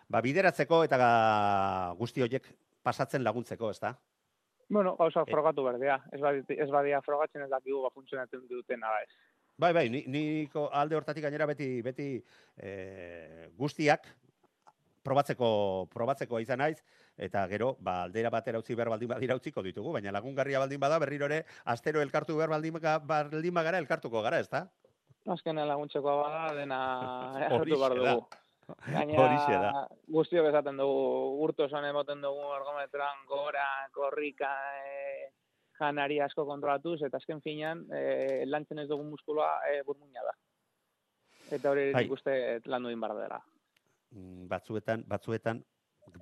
ba, 0.08 0.22
bideratzeko 0.22 0.84
eta 0.86 1.94
guzti 1.98 2.22
horiek 2.22 2.46
pasatzen 2.86 3.24
laguntzeko, 3.26 3.70
ez 3.74 3.80
da? 3.82 3.96
Bueno, 4.68 4.96
gauza 4.96 5.22
E- 5.26 5.30
frogatu 5.30 5.64
berdea. 5.64 6.00
Ez, 6.12 6.20
badi, 6.20 6.42
ez 6.48 6.70
badia 6.70 7.00
frogatzen 7.02 7.42
ez 7.42 7.50
dakigu 7.50 7.82
ba 7.82 7.90
funtzionatzen 7.94 8.46
duten 8.48 8.82
ala 8.84 9.02
ez. 9.02 9.10
Bai, 9.58 9.72
bai, 9.72 9.88
ni, 9.88 10.02
niko 10.06 10.66
alde 10.72 10.96
hortatik 10.98 11.22
gainera 11.24 11.46
beti 11.48 11.80
beti 11.82 12.08
e, 12.60 13.48
guztiak 13.56 14.04
probatzeko 15.06 15.86
probatzeko 15.92 16.40
izan 16.42 16.58
naiz 16.58 16.82
eta 17.16 17.46
gero 17.48 17.76
ba 17.80 18.02
aldera 18.04 18.28
batera 18.34 18.58
utzi 18.58 18.74
behar 18.74 18.90
baldin 18.90 19.08
badira 19.08 19.36
utziko 19.38 19.62
ditugu, 19.62 19.92
baina 19.94 20.12
lagungarria 20.12 20.58
baldin 20.58 20.80
bada 20.82 20.98
berriro 20.98 21.24
ere 21.30 21.44
astero 21.64 22.02
elkartu 22.02 22.36
behar 22.36 22.50
baldin, 22.50 22.74
ga- 22.82 22.98
baldin 22.98 23.54
bagara 23.54 23.78
elkartuko 23.78 24.20
gara, 24.22 24.40
ezta? 24.42 24.66
Azkenean 25.26 25.68
laguntzekoa 25.68 26.16
bada 26.22 26.54
dena 26.58 26.80
hartu 27.54 27.78
behar 27.78 27.96
da. 28.02 28.16
Dugu. 28.66 29.22
Horixe 29.22 29.52
da. 29.52 29.70
Gainera, 29.70 29.86
guztiok 30.18 30.48
esaten 30.50 30.76
dugu, 30.80 31.00
urto 31.46 31.66
esan 31.66 31.84
emoten 31.88 32.22
dugu 32.24 32.52
ergometran 32.56 33.24
gora, 33.28 33.66
korrika, 33.92 34.52
e, 34.82 35.30
janari 35.78 36.20
asko 36.20 36.46
kontrolatuz, 36.48 37.00
eta 37.06 37.20
azken 37.20 37.42
finean, 37.44 37.84
e, 37.92 38.44
lantzen 38.46 38.78
ez 38.82 38.88
dugun 38.88 39.10
muskuloa 39.10 39.60
e, 39.70 39.82
burmuina 39.86 40.24
da. 40.24 40.34
Eta 41.52 41.70
hori 41.70 41.92
Bai. 41.92 42.04
nik 42.04 42.12
uste 42.12 42.60
landu 42.66 42.90
egin 42.90 43.00
behar 43.00 43.16
dela. 43.20 43.40
Mm, 44.16 44.46
batzuetan, 44.50 45.04
batzuetan, 45.06 45.62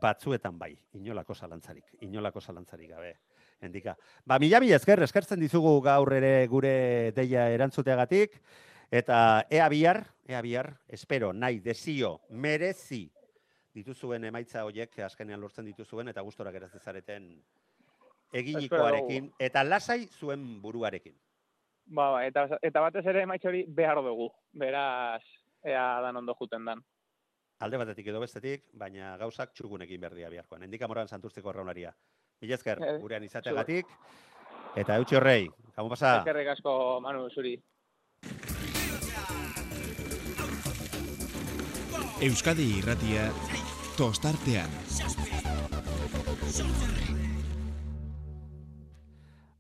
batzuetan 0.01 0.59
bai, 0.59 0.75
inolako 0.99 1.35
zalantzarik, 1.35 1.85
inolako 2.01 2.41
zalantzarik 2.41 2.91
gabe. 2.91 3.15
Endika. 3.65 3.95
Ba, 4.27 4.39
mila 4.43 4.61
mila 4.61 4.77
esker, 4.77 5.01
eskertzen 5.07 5.41
dizugu 5.41 5.79
gaur 5.85 6.13
ere 6.13 6.47
gure 6.51 7.13
deia 7.17 7.49
erantzuteagatik, 7.55 8.41
eta 8.91 9.47
ea 9.51 9.69
bihar, 9.69 10.05
ea 10.27 10.41
bihar, 10.43 10.77
espero, 10.89 11.33
nahi, 11.33 11.61
desio, 11.61 12.21
merezi 12.31 13.11
dituzuen 13.75 14.25
emaitza 14.25 14.65
horiek 14.65 14.99
azkenean 15.03 15.41
lortzen 15.41 15.65
dituzuen, 15.67 16.09
eta 16.09 16.23
gustora 16.23 16.53
geratzen 16.55 16.81
zareten 16.81 17.29
eginikoarekin, 18.33 19.33
eta 19.39 19.65
lasai 19.65 20.07
zuen 20.09 20.61
buruarekin. 20.63 21.15
Ba, 21.87 22.11
ba, 22.13 22.25
eta, 22.27 22.47
eta 22.63 22.81
batez 22.81 23.05
ere 23.07 23.23
emaitza 23.27 23.49
hori 23.51 23.65
behar 23.69 24.01
dugu. 24.03 24.31
Beraz, 24.53 25.23
ea 25.63 26.01
dan 26.01 26.17
ondo 26.23 26.35
juten 26.39 26.65
dan. 26.65 26.83
Alde 27.61 27.79
batetik 27.79 28.09
edo 28.11 28.21
bestetik, 28.21 28.65
baina 28.73 29.17
gauzak 29.21 29.53
txukunekin 29.55 30.01
berdia 30.01 30.31
biharkoan. 30.33 30.65
Endika 30.67 30.89
moran 30.89 31.09
santurtzeko 31.09 31.51
arraunaria. 31.53 31.95
Mila 32.41 32.55
esker, 32.59 32.83
Eh, 32.83 32.99
gurean 33.01 33.25
izateagatik. 33.25 33.87
Eta 34.77 34.97
eutxi 34.97 35.17
horrei, 35.17 35.49
gabon 35.77 35.91
pasa. 35.91 36.19
Eskerrik 36.19 36.49
asko, 36.57 37.01
Manu, 37.01 37.29
zuri. 37.31 37.55
Euskadi 42.25 42.65
irratia 42.79 43.27
tostartean. 43.99 44.71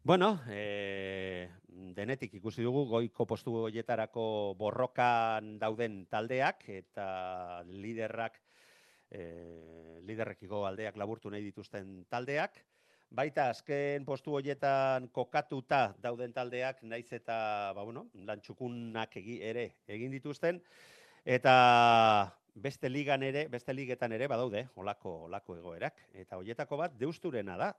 Bueno, 0.00 0.28
e, 0.48 1.50
denetik 1.92 2.38
ikusi 2.38 2.64
dugu 2.64 2.86
goiko 2.88 3.26
postu 3.28 3.52
horietarako 3.66 4.24
borrokan 4.56 5.58
dauden 5.60 6.06
taldeak 6.08 6.64
eta 6.72 7.08
liderrak 7.68 8.38
e, 9.10 9.26
liderrekiko 10.08 10.62
aldeak 10.64 10.96
laburtu 10.96 11.32
nahi 11.34 11.44
dituzten 11.44 12.06
taldeak. 12.08 12.56
Baita 13.12 13.50
azken 13.52 14.06
postu 14.08 14.38
horietan 14.38 15.10
kokatuta 15.12 15.82
dauden 16.00 16.32
taldeak 16.32 16.80
naiz 16.88 17.10
eta 17.12 17.36
ba, 17.76 17.84
bueno, 17.84 18.06
lan 18.24 18.40
txukunak 18.40 19.20
egi, 19.20 19.42
ere 19.52 19.66
egin 19.98 20.16
dituzten 20.16 20.62
eta 21.36 21.58
beste 22.54 22.88
ligan 22.88 23.22
ere, 23.26 23.48
beste 23.50 23.74
ligetan 23.74 24.12
ere 24.14 24.28
badaude 24.30 24.68
olako 24.78 25.24
olako 25.26 25.56
egoerak 25.58 25.98
eta 26.14 26.38
hoietako 26.38 26.78
bat 26.78 26.94
Deusturena 26.98 27.56
da. 27.58 27.72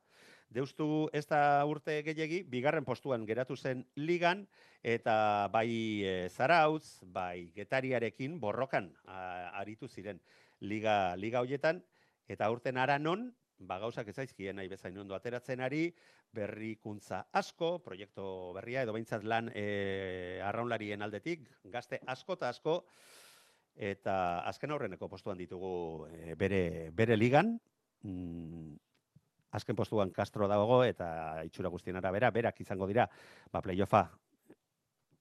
Deustu 0.51 1.07
ez 1.15 1.25
da 1.25 1.65
urte 1.65 1.95
gehiegi, 2.05 2.43
bigarren 2.43 2.85
postuan 2.85 3.25
geratu 3.25 3.55
zen 3.55 3.81
ligan, 3.95 4.45
eta 4.83 5.47
bai 5.51 6.03
e, 6.05 6.13
Zarautz, 6.29 7.01
bai 7.01 7.49
Getariarekin 7.55 8.37
borrokan 8.39 8.91
a, 9.05 9.49
aritu 9.61 9.87
ziren 9.87 10.21
liga, 10.61 11.15
liga 11.17 11.41
hoietan, 11.41 11.81
eta 12.27 12.51
urten 12.51 12.77
ara 12.77 12.99
non, 12.99 13.31
ba 13.57 13.79
gauzak 13.79 14.11
ez 14.11 14.15
zaizkien 14.15 14.55
nahi 14.59 14.69
bezain 14.69 14.97
ondo 15.01 15.15
ateratzen 15.15 15.63
ari, 15.65 15.89
berrikuntza 16.35 17.25
asko, 17.33 17.79
proiektu 17.79 18.53
berria, 18.53 18.83
edo 18.83 18.93
behintzat 18.93 19.23
lan 19.23 19.49
e, 19.55 20.39
arraunlarien 20.43 21.01
aldetik, 21.01 21.47
gazte 21.73 22.01
asko 22.05 22.37
eta 22.37 22.51
asko, 22.53 22.81
eta 23.75 24.39
azken 24.47 24.71
aurreneko 24.71 25.09
postuan 25.11 25.37
ditugu 25.37 26.07
e, 26.07 26.35
bere, 26.39 26.91
bere 26.95 27.17
ligan, 27.17 27.59
mm, 28.03 28.75
azken 29.55 29.75
postuan 29.75 30.11
Castro 30.11 30.47
dago 30.47 30.83
eta 30.83 31.43
itxura 31.47 31.69
guztien 31.69 31.95
arabera, 31.95 32.31
berak 32.31 32.61
izango 32.61 32.87
dira, 32.87 33.07
ba, 33.51 33.61
playoffa 33.61 34.09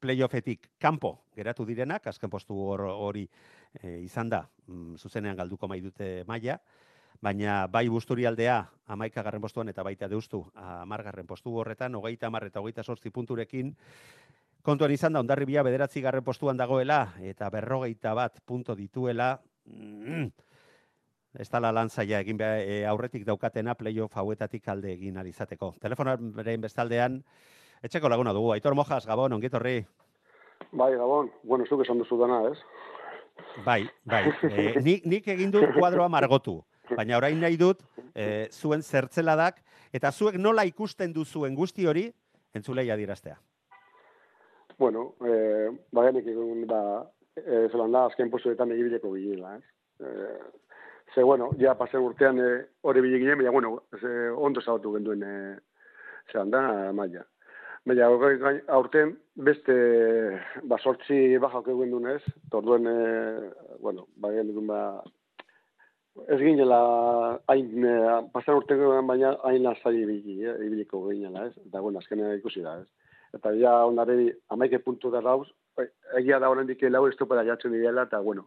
playoffetik 0.04 0.74
kanpo 0.78 1.24
geratu 1.34 1.64
direnak, 1.64 2.06
azken 2.06 2.30
postu 2.30 2.56
hor- 2.60 2.90
hori 2.92 3.24
e, 3.80 4.00
izan 4.04 4.28
da, 4.28 4.44
mm, 4.66 4.96
zuzenean 4.96 5.36
galduko 5.36 5.68
mai 5.68 5.80
dute 5.80 6.24
maila, 6.28 6.58
baina 7.24 7.66
bai 7.72 7.86
busturialdea 7.88 8.58
amaikagarren 8.92 9.40
postuan 9.40 9.70
eta 9.72 9.82
baita 9.86 10.08
deustu 10.08 10.42
amargarren 10.60 11.26
postu 11.26 11.54
horretan, 11.56 11.94
hogeita 11.94 12.28
amar 12.28 12.44
eta 12.50 12.60
hogeita 12.60 12.84
sortzi 12.84 13.10
punturekin, 13.10 13.72
kontuan 14.64 14.94
izan 14.94 15.12
da, 15.12 15.20
ondarri 15.20 15.44
bila 15.48 15.62
bederatzi 15.66 16.00
garren 16.00 16.24
postuan 16.24 16.57
dagoela, 16.57 17.03
eta 17.20 17.50
berrogeita 17.53 18.14
bat 18.16 18.40
punto 18.48 18.74
dituela, 18.74 19.35
mm, 19.68 20.24
ez 21.38 21.48
dala 21.53 21.72
lan 21.74 21.90
zaila 21.90 22.22
egin 22.24 22.40
behar, 22.40 22.62
e, 22.62 22.79
aurretik 22.88 23.27
daukatena 23.29 23.74
playoff 23.77 24.16
hauetatik 24.16 24.68
alde 24.72 24.94
egin 24.94 25.20
alizateko. 25.20 25.74
Telefonaren 25.85 26.64
bestaldean, 26.64 27.20
etxeko 27.85 28.09
laguna 28.09 28.33
dugu, 28.33 28.55
Aitor 28.57 28.74
Mojas, 28.74 29.05
Gabon, 29.07 29.37
ongetorri. 29.37 29.83
Bai, 30.72 30.94
Gabon, 30.96 31.31
bueno, 31.42 31.68
zuk 31.68 31.85
esan 31.85 32.00
duzu 32.00 32.18
dana, 32.24 32.40
ez? 32.48 32.59
Bai, 33.66 33.83
bai. 34.09 34.24
E, 34.48 34.68
nik, 34.81 35.05
nik 35.05 35.29
egin 35.29 35.53
dut 35.53 35.74
kuadroa 35.77 36.09
margotu, 36.09 36.62
baina 36.96 37.18
orain 37.20 37.37
nahi 37.40 37.61
dut 37.61 37.85
e, 38.14 38.48
zuen 38.48 38.81
zertzeladak, 38.83 39.61
eta 39.92 40.11
zuek 40.11 40.38
nola 40.40 40.64
ikusten 40.64 41.12
duzuen 41.12 41.55
guzti 41.59 41.85
hori, 41.90 42.09
entzulei 42.55 42.88
adiraztea. 42.94 43.37
Bueno, 44.78 45.14
eh, 45.24 45.70
bagenik 45.92 46.26
egun 46.26 46.66
da, 46.66 46.80
eh, 47.38 47.66
zelan 47.70 47.92
da, 47.94 48.06
azken 48.08 48.30
postuetan 48.30 48.72
egibileko 48.74 49.12
bilela, 49.14 49.56
ez? 49.56 49.64
Eh, 50.00 50.38
ze, 51.14 51.22
bueno, 51.22 51.50
ja 51.60 51.76
pase 51.78 51.98
urtean 51.98 52.40
eh, 52.42 52.64
hori 52.82 53.04
bileginen, 53.04 53.38
baina, 53.38 53.52
bueno, 53.54 53.76
ze, 54.00 54.30
ondo 54.30 54.60
zabatu 54.60 54.92
genduen, 54.96 55.22
eh, 55.22 55.56
zelan 56.32 56.50
da, 56.50 56.64
maia. 56.92 57.22
Baina, 57.87 58.08
aurten, 58.74 59.14
beste, 59.37 59.74
ba, 60.64 60.78
sortzi 60.78 61.37
bajak 61.38 61.68
egin 61.70 61.94
duen 61.94 62.10
ez, 62.16 62.22
torduen, 62.50 62.90
eh, 62.90 63.52
bueno, 63.78 64.08
bagenik 64.16 64.58
ba, 64.66 64.80
ez 66.26 66.40
ginela 66.40 66.80
hain, 67.46 67.87
eh, 67.87 68.18
pasan 68.34 68.58
urtean 68.58 69.06
baina 69.06 69.37
hain 69.44 69.70
ibili, 69.92 70.42
eh, 70.42 70.58
ibiliko 70.66 71.06
ginela, 71.10 71.46
ez? 71.46 71.54
Eta, 71.66 71.80
bueno, 71.80 71.98
azkenean 71.98 72.38
ikusi 72.38 72.62
da, 72.62 72.80
ez? 72.80 73.03
Eta 73.35 73.51
ja 73.59 73.73
ondare 73.87 74.16
amaike 74.55 74.79
puntu 74.85 75.11
da 75.11 75.20
rauz, 75.20 75.49
egia 76.18 76.38
da 76.38 76.51
oraindik 76.53 76.83
lau 76.90 77.07
estopera 77.09 77.44
jatzen 77.47 77.73
direla, 77.75 78.07
eta, 78.07 78.20
bueno, 78.23 78.47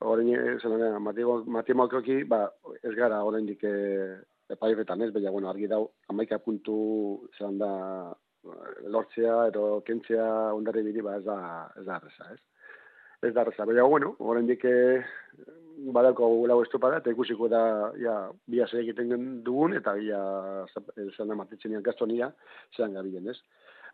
orain, 0.00 0.58
zelan, 0.62 0.98
matematikoki, 1.02 2.22
ba, 2.30 2.46
ez 2.82 2.94
gara 2.96 3.22
oraindik 3.26 3.62
eh, 3.68 4.18
epaiketan 4.54 5.02
ez, 5.06 5.12
baina, 5.14 5.30
bueno, 5.34 5.50
argi 5.50 5.70
dau, 5.70 5.84
amaika 6.10 6.38
puntu 6.42 6.78
zelan 7.36 7.58
da, 7.62 7.72
eh, 8.46 8.90
lortzea, 8.90 9.38
edo 9.52 9.80
kentzea 9.86 10.28
ondare 10.54 10.82
biri, 10.86 11.04
ba, 11.04 11.18
ez 11.18 11.24
da, 11.26 11.38
ez 11.78 11.86
da 11.86 11.98
arreza, 11.98 12.32
ez? 12.34 12.40
Ez 13.28 13.32
da 13.34 13.42
arreza, 13.42 13.66
baina, 13.66 13.86
bueno, 13.86 14.14
oraindik 14.18 14.66
eh, 14.66 15.04
badauko 15.94 16.30
lau 16.50 16.58
estopada, 16.64 16.98
eta 17.02 17.14
ikusiko 17.14 17.50
da, 17.50 17.62
ja, 18.02 18.18
bia 18.50 18.66
zer 18.66 18.82
egiten 18.82 19.14
dugun, 19.46 19.78
eta 19.78 19.94
ja, 20.02 20.22
zelan 20.74 21.34
da, 21.34 21.40
matitzen 21.44 21.78
gastonia, 21.86 22.32
zelan 22.74 22.98
gabilen, 22.98 23.30
ez? 23.34 23.38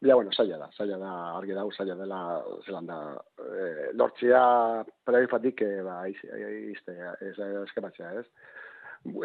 Ja, 0.00 0.14
bueno, 0.14 0.30
zaila 0.32 0.58
da, 0.58 0.68
zaila 0.76 0.98
da, 0.98 1.12
argi 1.38 1.54
dau, 1.54 1.70
zaila 1.72 1.94
dela, 1.96 2.20
zelan 2.66 2.86
da, 2.86 2.98
e, 3.40 3.90
lortzea 3.94 4.84
plaifatik, 5.06 5.62
e, 5.62 5.82
ba, 5.86 6.00
izte, 6.08 6.96
ez, 7.20 7.34
eskematzea, 7.38 8.10
ez? 8.20 8.26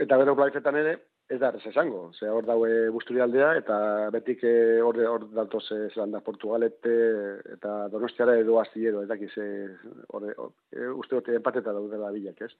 Eta 0.04 0.20
gero 0.22 0.36
plaifetan 0.38 0.78
ere, 0.80 0.94
ez 1.30 1.40
da, 1.42 1.52
ez 1.58 1.66
esango, 1.72 2.12
ze 2.14 2.30
hor 2.30 2.46
daue 2.46 2.90
busturialdea, 2.94 3.50
eta 3.62 3.80
betik 4.14 4.46
hor, 4.86 5.02
hor 5.10 5.28
daltoz, 5.34 5.66
zelan 5.94 6.16
da, 6.16 6.24
Portugalete, 6.26 6.96
eta 7.58 7.76
Donostiara 7.90 8.38
edo 8.40 8.60
astillero, 8.62 9.04
ez 9.04 9.10
dakiz, 9.10 9.34
hor, 10.14 10.30
e, 10.30 10.88
uste 10.94 11.18
dute 11.18 11.36
empateta 11.42 11.76
daudela 11.76 12.14
bilak, 12.16 12.46
ez? 12.46 12.54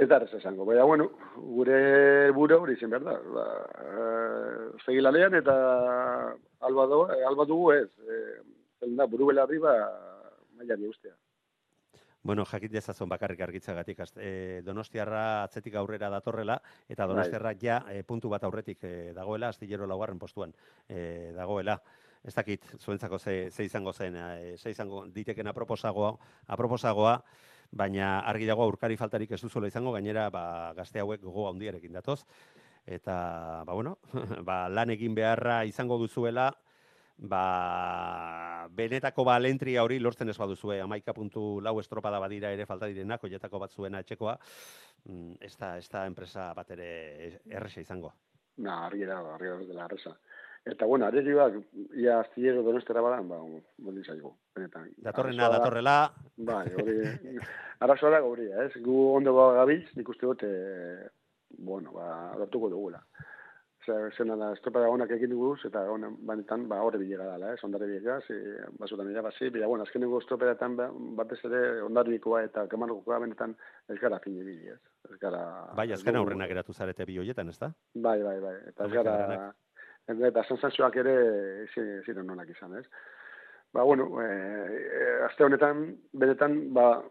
Ez 0.00 0.08
da 0.08 0.16
ez 0.24 0.32
esango, 0.32 0.64
baina, 0.64 0.84
bueno, 0.88 1.10
gure 1.36 2.30
buru 2.32 2.56
hori 2.62 2.72
izan 2.78 2.92
behar 2.94 3.02
da. 3.04 3.16
Ba, 3.34 3.46
e, 3.84 4.04
segi 4.86 5.02
lanean 5.02 5.34
eta 5.36 5.56
alba, 6.68 6.86
do, 6.88 7.02
alba 7.28 7.44
dugu 7.44 7.74
ez. 7.74 7.90
E, 8.00 8.20
zen 8.80 8.94
da, 8.96 9.04
buru 9.10 9.28
belarri 9.28 9.60
ba, 9.60 9.74
mailari 10.56 10.88
ustea. 10.88 11.12
Bueno, 12.22 12.44
jakit 12.48 12.72
dezazun 12.72 13.08
bakarrik 13.12 13.40
argitzagatik, 13.44 14.00
e, 14.16 14.30
Donostiarra 14.64 15.42
atzetik 15.42 15.76
aurrera 15.76 16.10
datorrela, 16.12 16.56
eta 16.88 17.06
Donostiarra 17.08 17.52
ja 17.60 17.82
e, 17.92 18.02
puntu 18.04 18.32
bat 18.32 18.44
aurretik 18.44 18.84
e, 18.84 18.94
dagoela, 19.16 19.52
astillero 19.52 19.88
laugarren 19.88 20.20
postuan 20.20 20.56
e, 20.88 21.32
dagoela. 21.36 21.76
Ez 22.24 22.34
dakit, 22.36 22.64
zuentzako 22.76 23.18
ze, 23.18 23.36
ze 23.50 23.64
izango 23.64 23.92
zen, 23.92 24.16
e, 24.16 24.56
ze 24.56 24.72
izango 24.72 25.06
diteken 25.12 25.48
aproposagoa, 25.48 26.12
aproposagoa, 26.48 27.16
baina 27.70 28.20
argi 28.26 28.48
dago 28.48 28.64
aurkari 28.66 28.96
faltarik 28.96 29.30
ez 29.32 29.40
duzuela 29.42 29.68
izango, 29.70 29.92
gainera 29.92 30.28
ba, 30.30 30.72
gazte 30.76 31.00
hauek 31.00 31.22
gogo 31.22 31.48
handiarekin 31.50 31.92
datoz. 31.92 32.24
Eta, 32.86 33.62
ba, 33.66 33.74
bueno, 33.74 33.98
ba, 34.48 34.64
lan 34.68 34.90
egin 34.96 35.14
beharra 35.14 35.62
izango 35.68 35.98
duzuela, 36.00 36.50
ba, 37.20 38.66
benetako 38.74 39.24
balentria 39.28 39.84
hori 39.84 40.00
lortzen 40.00 40.32
ez 40.32 40.38
baduzue, 40.40 40.80
amaika 40.80 41.14
puntu 41.14 41.60
lau 41.60 41.76
estropada 41.80 42.18
badira 42.22 42.50
ere 42.56 42.66
falta 42.66 42.88
direnak, 42.90 43.24
oietako 43.24 43.60
bat 43.60 43.76
zuena 43.76 44.00
etxekoa, 44.00 44.36
mm, 45.04 45.38
ez 45.40 45.54
da, 45.60 45.76
ez 45.78 45.88
da 45.92 46.06
enpresa 46.08 46.50
bat 46.56 46.70
ere 46.76 46.90
erresa 47.46 47.84
izango. 47.84 48.14
Na, 48.60 48.86
argi 48.86 49.06
da, 49.08 49.20
argi 49.34 49.52
da 49.52 49.58
dela 49.68 49.84
arresa. 49.84 50.16
Eta, 50.68 50.84
bueno, 50.84 51.06
aregi 51.06 51.32
bat, 51.32 51.54
ia 51.96 52.18
astillero 52.20 52.62
donostera 52.62 53.00
badan, 53.00 53.28
ba, 53.30 53.38
boli 53.80 54.02
zaigu, 54.04 54.34
benetan. 54.54 54.90
Datorrena, 55.00 55.48
da- 55.48 55.58
datorrela, 55.58 55.94
Bai, 56.36 56.66
hori, 56.76 56.98
arazoa 57.80 58.10
da 58.10 58.20
gauri, 58.20 58.50
ez? 58.52 58.72
Gu 58.84 58.96
ondo 59.16 59.32
ba 59.34 59.52
gabiltz, 59.62 59.94
nik 59.96 60.08
uste 60.12 60.26
dut, 60.28 60.42
e, 60.44 61.08
bueno, 61.58 61.92
ba, 61.96 62.34
lortuko 62.38 62.68
dugula. 62.68 63.00
Zer, 63.86 64.10
zena 64.12 64.36
da, 64.36 64.50
estropada 64.52 64.90
honak 64.92 65.10
egin 65.16 65.30
duguz, 65.32 65.62
eta 65.64 65.86
honen, 65.88 66.18
banetan, 66.28 66.66
ba, 66.68 66.82
horre 66.84 66.98
bilega 67.00 67.24
dala, 67.24 67.54
ez? 67.56 67.64
Ondare 67.64 67.86
bilega, 67.88 68.18
zi, 68.28 68.36
basutan 68.78 69.08
irabazi, 69.10 69.48
bila, 69.48 69.66
bueno, 69.66 69.86
azkeneko 69.88 70.20
estropadatan, 70.20 70.76
ba, 70.76 70.90
batez 71.22 71.40
ere, 71.48 71.62
ondarrikoa 71.88 72.42
eta 72.44 72.66
kamarrokoa 72.68 73.18
benetan, 73.24 73.56
ez 73.88 73.96
gara 73.98 74.20
fin 74.20 74.36
ez? 74.44 74.76
Ez 75.08 75.16
gara... 75.24 75.40
bai, 75.74 75.88
azken 75.96 76.12
dugu- 76.12 76.26
aurrena 76.26 76.46
geratu 76.52 76.76
zarete 76.76 77.06
bi 77.08 77.16
hoietan, 77.18 77.48
ez 77.48 77.58
da? 77.58 77.72
Bai, 77.94 78.18
bai, 78.22 78.38
bai. 78.44 78.54
Eta 78.68 78.84
ez 78.84 78.92
gara... 78.92 79.54
Eta 80.08 80.42
sensazioak 80.48 80.96
ere 80.96 81.16
zi- 81.74 82.02
ziren 82.06 82.30
onak 82.30 82.48
izan, 82.50 82.76
ez? 82.78 82.86
Ba, 83.72 83.82
bueno, 83.86 84.08
e, 84.22 85.24
aste 85.28 85.44
honetan, 85.44 85.84
benetan, 86.12 86.72
ba, 86.74 87.02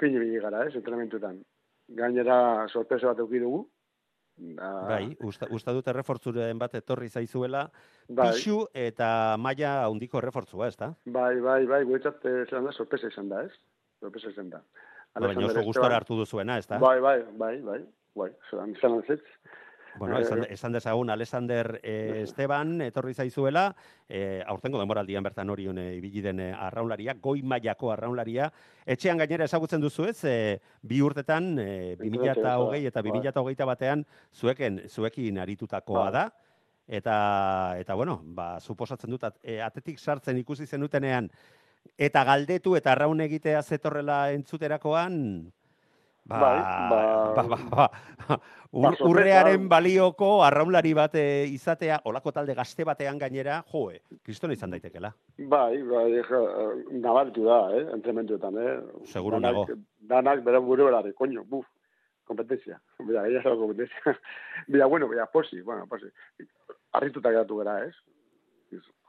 fin 0.00 0.16
ibili 0.16 0.40
gara, 0.42 0.64
ez, 0.66 0.74
entrenamentuetan. 0.74 1.42
Gainera, 1.88 2.66
sorpresa 2.68 3.06
bat 3.12 3.18
eduki 3.22 3.38
dugu. 3.38 3.68
Da, 4.40 4.68
Bai, 4.88 5.16
usta, 5.26 5.46
usta 5.52 5.72
dut 5.76 5.86
errefortzuren 5.92 6.58
bat 6.58 6.74
etorri 6.78 7.10
zaizuela, 7.10 7.66
bai, 8.08 8.30
pixu 8.30 8.62
eta 8.72 9.36
maila 9.38 9.84
handiko 9.84 10.18
errefortzua, 10.18 10.68
ez 10.72 10.76
da? 10.80 10.94
bai, 11.04 11.34
bai, 11.44 11.66
bai, 11.66 11.82
guretzat, 11.84 12.24
eh, 12.24 12.46
zelan 12.48 12.70
da, 12.70 12.72
sorpresa 12.72 13.10
izan 13.12 13.28
da, 13.28 13.42
ez? 13.44 13.52
Sorpresa 14.00 14.30
izan 14.32 14.48
da. 14.50 14.62
Baina 15.12 15.26
Alexander 15.26 15.58
oso 15.58 15.66
gustora 15.66 15.96
hartu 16.00 16.16
duzuena, 16.16 16.56
ez 16.56 16.66
da? 16.66 16.78
Bai, 16.78 16.98
bai, 17.04 17.18
bai, 17.36 17.58
bai, 17.60 17.78
bai, 18.16 18.30
zelan, 18.50 18.72
zelan 18.80 19.02
zetz. 19.06 19.20
Bueno, 20.00 20.18
esan, 20.18 20.46
esan 20.48 20.72
dezagun 20.72 21.10
Alexander 21.12 21.78
eh, 21.82 22.22
Esteban 22.24 22.80
etorri 22.80 23.12
zaizuela, 23.12 23.74
eh, 24.08 24.40
aurtengo 24.48 24.78
denboraldian 24.80 25.22
bertan 25.22 25.50
hori 25.52 25.66
hone 25.68 25.84
ibili 25.98 26.22
den 26.24 26.40
eh, 26.40 26.54
arraunlaria, 26.56 27.12
goi 27.20 27.42
mailako 27.42 27.90
arraunlaria. 27.92 28.46
Etxean 28.86 29.20
gainera 29.20 29.44
ezagutzen 29.44 29.84
duzu 29.84 30.06
ez, 30.08 30.24
eh, 30.24 30.56
bi 30.80 31.02
urtetan, 31.04 31.50
eh, 31.60 31.96
2020 32.00 32.32
eta 32.88 33.02
Bai. 33.02 33.12
2021 33.20 33.66
batean, 33.68 34.06
zueken, 34.32 34.80
zuekin 34.88 35.38
aritutakoa 35.44 36.06
Bai. 36.08 36.12
da. 36.16 36.24
Eta, 36.88 37.18
eta 37.78 37.94
bueno, 37.94 38.22
ba, 38.24 38.54
suposatzen 38.58 39.10
dut, 39.12 39.22
at- 39.28 39.38
eh, 39.44 39.60
atetik 39.62 39.98
sartzen 40.00 40.38
ikusi 40.40 40.64
zenutenean, 40.66 41.28
eta 41.98 42.24
galdetu 42.24 42.72
eta 42.74 42.92
arraun 42.96 43.20
egitea 43.20 43.62
zetorrela 43.62 44.32
entzuterakoan, 44.32 45.52
Ba, 46.30 46.38
Bai, 46.38 46.58
ba, 46.62 47.42
ba- 47.42 47.42
ba, 47.42 47.58
ba, 47.70 48.40
Ur, 48.72 48.84
Ba, 48.84 48.90
sorpresa. 48.94 49.08
urrearen 49.10 49.64
balioko 49.68 50.44
arraunlari 50.46 50.92
bat 50.94 51.14
eh, 51.18 51.42
izatea, 51.50 51.96
olako 52.06 52.30
talde 52.36 52.54
gazte 52.54 52.84
batean 52.86 53.18
gainera, 53.18 53.56
joe, 53.72 53.96
kristona 54.22 54.54
izan 54.54 54.70
daitekela. 54.70 55.10
Bai, 55.38 55.82
bai, 55.82 56.04
ja, 56.22 56.42
nabaritu 57.02 57.48
da, 57.48 57.56
eh, 57.74 57.82
entrementuetan, 57.96 58.54
eh. 58.62 58.76
Seguru 59.10 59.40
Danak- 59.40 59.66
nago. 59.72 59.80
Danak 59.98 60.44
bere 60.46 60.58
gure 60.62 60.84
berare, 60.86 61.12
coño, 61.14 61.42
buf, 61.44 61.66
kompetentzia. 62.24 62.78
Bida, 63.00 63.26
ella 63.26 63.42
zara 63.42 63.56
kompetentzia. 63.56 64.14
Bida, 64.68 64.86
bueno, 64.86 65.08
bida, 65.08 65.26
posi, 65.26 65.60
bueno, 65.62 65.88
posi. 65.90 66.06
Arrituta 66.92 67.30
geratu 67.34 67.56
gara, 67.56 67.80
ez? 67.86 67.94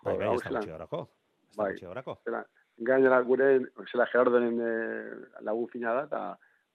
Bai, 0.03 0.17
bai, 0.17 0.25
Hau 0.27 0.33
ez 0.39 0.41
da 0.41 0.57
gutxi 0.57 0.71
horako. 0.73 1.03
Ez 1.05 1.55
da 1.55 1.63
Bai. 1.63 1.71
gutxi 1.75 1.85
horako. 1.85 2.17
gainera 2.81 3.21
gure, 3.21 3.59
zela 3.91 4.07
Gerardonen 4.09 4.57
eh, 4.57 5.41
lagun 5.45 5.67
fina 5.69 5.93
da, 5.93 6.03
eta 6.09 6.21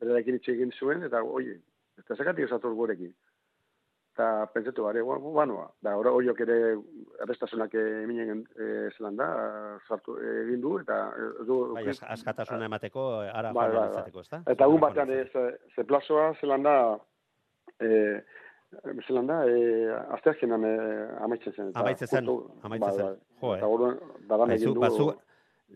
berarekin 0.01 0.37
hitz 0.39 0.49
egin 0.53 0.73
zuen, 0.79 1.03
eta, 1.09 1.23
oie, 1.23 1.59
ez 1.99 2.05
da 2.09 2.17
zekatik 2.17 2.45
esatur 2.49 2.75
gurekin. 2.77 3.15
Eta 4.17 4.47
pentsatu 4.55 4.87
bare, 4.87 5.03
bueno, 5.05 5.29
banoa. 5.35 5.67
Da, 5.85 5.93
ora 6.01 6.09
horiok 6.17 6.39
ere 6.41 6.55
errestasunak 7.21 7.75
eminen 7.77 8.39
e, 8.57 8.69
zelan 8.97 9.17
da, 9.19 9.27
sartu 9.89 10.15
egin 10.17 10.63
du, 10.65 10.79
eta 10.81 10.97
ez 11.21 11.45
du... 11.49 11.59
Bai, 11.77 11.83
ask- 11.93 12.07
askatasuna 12.15 12.65
emateko, 12.71 13.05
eh, 13.27 13.35
ara 13.37 13.51
izateko, 13.53 14.25
ez 14.25 14.31
da? 14.33 14.41
Eta 14.55 14.65
egun 14.71 14.81
Ara 14.81 14.87
batean, 14.87 15.13
joan 15.35 15.53
e, 15.53 15.69
ze, 15.77 15.85
plazoa, 15.85 16.31
zelan 16.41 16.65
da, 16.65 16.75
e, 17.77 17.91
zelan 19.07 19.29
da, 19.29 19.37
e, 19.53 19.61
asteazkenan 20.17 20.65
e, 20.65 20.75
amaitzen 21.29 21.53
zen. 21.53 21.69
eta 21.75 21.85
Amaitzen 21.85 22.09
zen, 22.09 22.33
amaitzen 22.63 22.89
bai, 22.89 22.97
zen. 22.97 23.21
bai. 23.43 23.45
Jo, 23.45 23.53
eh. 23.53 23.59
Eta 23.61 24.27
daran 24.33 24.49
Baizu, 24.55 24.63
egin 24.65 24.75
du... 24.75 24.81
bazu, 24.81 25.11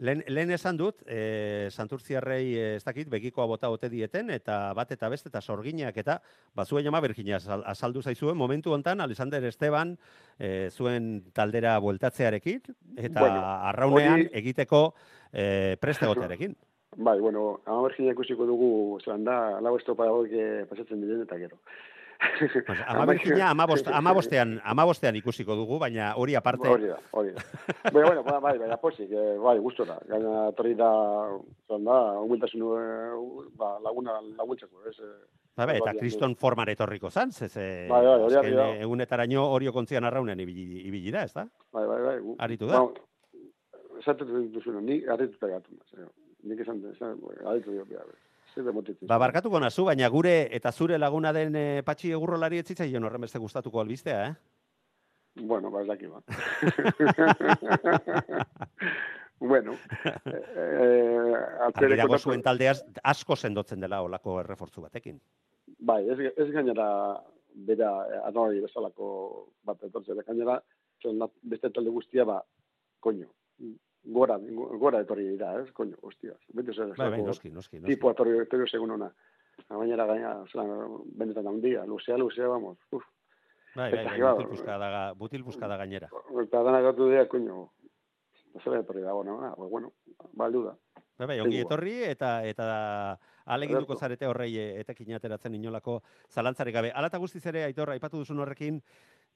lehen, 0.01 0.23
lehen 0.33 0.51
esan 0.57 0.79
dut, 0.81 1.03
e, 1.07 1.69
santurtziarrei 1.71 2.45
e, 2.57 2.65
ez 2.79 2.85
dakit, 2.87 3.09
begikoa 3.13 3.47
bota 3.51 3.71
ote 3.71 3.91
dieten, 3.93 4.31
eta 4.35 4.73
bat 4.77 4.91
eta 4.97 5.11
beste, 5.13 5.29
eta 5.29 5.43
sorginak, 5.45 5.97
eta 6.01 6.19
bazuen 6.57 6.85
jama 6.89 7.03
Virginia 7.05 7.37
azal- 7.39 7.65
azaldu 7.69 8.03
zaizuen, 8.03 8.37
momentu 8.37 8.73
hontan 8.75 9.01
Alexander 9.05 9.45
Esteban 9.45 9.97
e, 10.39 10.71
zuen 10.71 11.31
taldera 11.37 11.77
bueltatzearekin, 11.79 12.63
eta 12.97 13.21
Bueno, 13.21 13.45
arraunean 13.71 14.19
hori- 14.21 14.31
egiteko 14.43 14.83
e, 15.33 15.77
prestegotearekin. 15.81 16.57
Bai, 16.97 17.21
bueno, 17.21 17.61
ama 17.67 17.85
bergina 17.85 18.11
ikusiko 18.17 18.47
dugu, 18.49 18.99
zelan 19.05 19.23
da, 19.25 19.61
lau 19.63 19.77
eh, 19.79 20.67
pasatzen 20.69 21.01
diren 21.01 21.23
eta 21.23 21.37
gero. 21.39 21.61
Pues, 22.67 22.79
ama 22.87 23.07
Virginia, 23.07 23.51
ama, 23.51 23.67
bost, 23.67 23.89
ama, 23.89 24.13
bostean, 24.13 24.61
ama 24.65 24.85
ikusiko 25.15 25.55
dugu, 25.57 25.79
baina 25.79 26.15
hori 26.17 26.35
aparte, 26.37 26.69
Hori 26.69 26.87
da, 26.87 26.99
hori 27.13 27.33
da. 27.33 27.41
Bai, 27.93 28.03
bueno, 28.05 28.23
bai, 28.23 28.41
bai, 28.41 28.59
bai, 28.59 28.77
posik, 28.81 29.11
eh, 29.11 29.39
bai, 29.39 29.59
gustora. 29.59 29.99
Gaina 30.09 30.53
torri 30.53 30.75
da, 30.75 30.91
zelan 31.67 31.85
da, 31.85 31.99
humiltasun 32.21 32.61
eh, 32.61 33.49
ba, 33.57 33.79
laguna 33.81 34.21
laguntzeko, 34.21 34.85
ez? 34.89 34.99
eh, 35.01 35.27
Bai, 35.57 35.67
bai, 35.67 35.77
eta 35.77 35.91
Bai, 35.93 35.99
kriston 35.99 36.37
forman 36.37 36.69
etorriko 36.69 37.11
zan, 37.11 37.33
ze, 37.33 37.49
ze 37.49 37.87
Bai, 37.91 38.05
bai, 38.05 38.21
hori 38.23 38.35
azken, 38.37 38.57
da. 38.57 38.69
eh, 38.69 38.83
egunetaraino 38.83 39.45
hori 39.51 39.73
kontzian 39.73 40.05
arraunean 40.05 40.41
ibili, 40.41 40.85
ibili 40.89 41.11
da, 41.11 41.25
ez 41.25 41.33
da? 41.33 41.47
Bai, 41.73 41.87
bai, 41.87 42.03
bai. 42.03 42.19
Aritu 42.39 42.67
da. 42.67 42.81
Ba, 42.81 43.09
Esaten 44.01 44.47
duzuna, 44.53 44.81
ni 44.81 45.03
harrituta 45.05 45.47
gatu. 45.47 45.75
Nik 46.49 46.61
esan, 46.65 46.79
esan 46.95 47.19
dio, 47.21 47.85
bia, 47.85 48.01
zer 48.01 48.01
demotitzen. 48.01 48.30
Ba, 49.09 49.19
barkatuko 49.19 49.61
nazu, 49.61 49.85
baina 49.87 50.09
gure 50.09 50.49
eta 50.57 50.73
zure 50.73 50.99
laguna 50.99 51.33
den 51.33 51.57
e, 51.57 51.83
patxi 51.87 52.11
egurrolari 52.17 52.59
ez 52.59 52.67
zitzaion 52.67 53.05
horren 53.05 53.21
beste 53.27 53.39
gustatuko 53.39 53.81
albistea, 53.81 54.27
eh? 54.29 54.35
Bueno, 55.41 55.71
ba, 55.71 55.81
ez 55.83 55.89
daki 55.89 56.07
ba. 56.11 56.21
bueno, 59.53 59.73
eh, 60.05 60.15
eh, 60.35 61.35
kontatu- 61.75 62.19
zuen 62.19 62.43
taldeaz 62.43 62.85
asko 63.03 63.37
sendotzen 63.37 63.81
dela 63.81 64.03
olako 64.03 64.41
errefortzu 64.41 64.81
batekin. 64.83 65.21
Bai, 65.79 66.09
ez, 66.11 66.19
ez 66.37 66.51
gainera 66.51 67.21
bera 67.55 68.07
anori 68.27 68.61
bezalako 68.61 69.47
bat 69.67 69.83
etortzen, 69.87 70.19
gainera 70.27 70.61
beste 71.43 71.71
talde 71.71 71.91
guztia 71.91 72.25
ba, 72.25 72.43
koño, 73.01 73.27
gora, 74.05 74.39
gora 74.79 75.01
etorri 75.01 75.27
dira, 75.29 75.53
ez, 75.61 75.71
koño, 75.73 75.97
hostia. 76.03 76.33
Bete 76.53 76.73
zer, 76.73 76.89
Bai, 76.89 76.97
bai, 76.97 77.09
zelako 77.11 77.27
noski, 77.27 77.51
noski, 77.51 77.81
noski. 77.81 77.95
tipo 77.95 78.11
etorri, 78.11 78.39
etorri 78.43 78.69
segun 78.71 78.91
ona. 78.97 79.11
Gainera 79.69 80.07
gaina, 80.07 80.35
zelan, 80.51 80.71
benetan 81.19 81.47
handia, 81.47 81.85
luzea, 81.87 82.17
luzea, 82.19 82.49
vamos, 82.49 82.79
uf. 82.91 83.05
Bai, 83.75 83.91
bai, 83.93 84.01
eta, 84.01 84.11
bai, 84.17 84.33
butil 84.35 84.49
puskada, 84.49 84.91
ga- 84.91 85.13
butil 85.15 85.45
puskada 85.45 85.77
gainera. 85.77 86.09
Eta 86.43 86.63
dana 86.63 86.81
gatu 86.81 87.09
dira, 87.11 87.27
koño, 87.29 87.69
zer 88.65 88.81
etorri 88.81 89.03
dago, 89.03 89.23
no? 89.25 89.41
Ah, 89.45 89.53
pues 89.57 89.71
bueno, 89.71 89.93
baldu 90.33 90.65
da. 90.65 90.75
Bai, 91.21 91.27
bai, 91.27 91.41
ongi 91.41 91.61
etorri 91.61 91.99
eta 92.09 92.41
eta 92.49 93.19
aleginduko 93.45 93.95
zarete 93.97 94.27
horrei 94.27 94.57
e, 94.57 94.81
etekin 94.81 95.13
ateratzen 95.15 95.55
inolako 95.55 96.01
zalantzarik 96.33 96.75
gabe. 96.75 96.91
Hala 96.95 97.11
eta 97.13 97.19
guztiz 97.21 97.45
ere, 97.47 97.65
aitor, 97.65 97.91
aipatu 97.93 98.23
duzun 98.23 98.41
horrekin, 98.41 98.81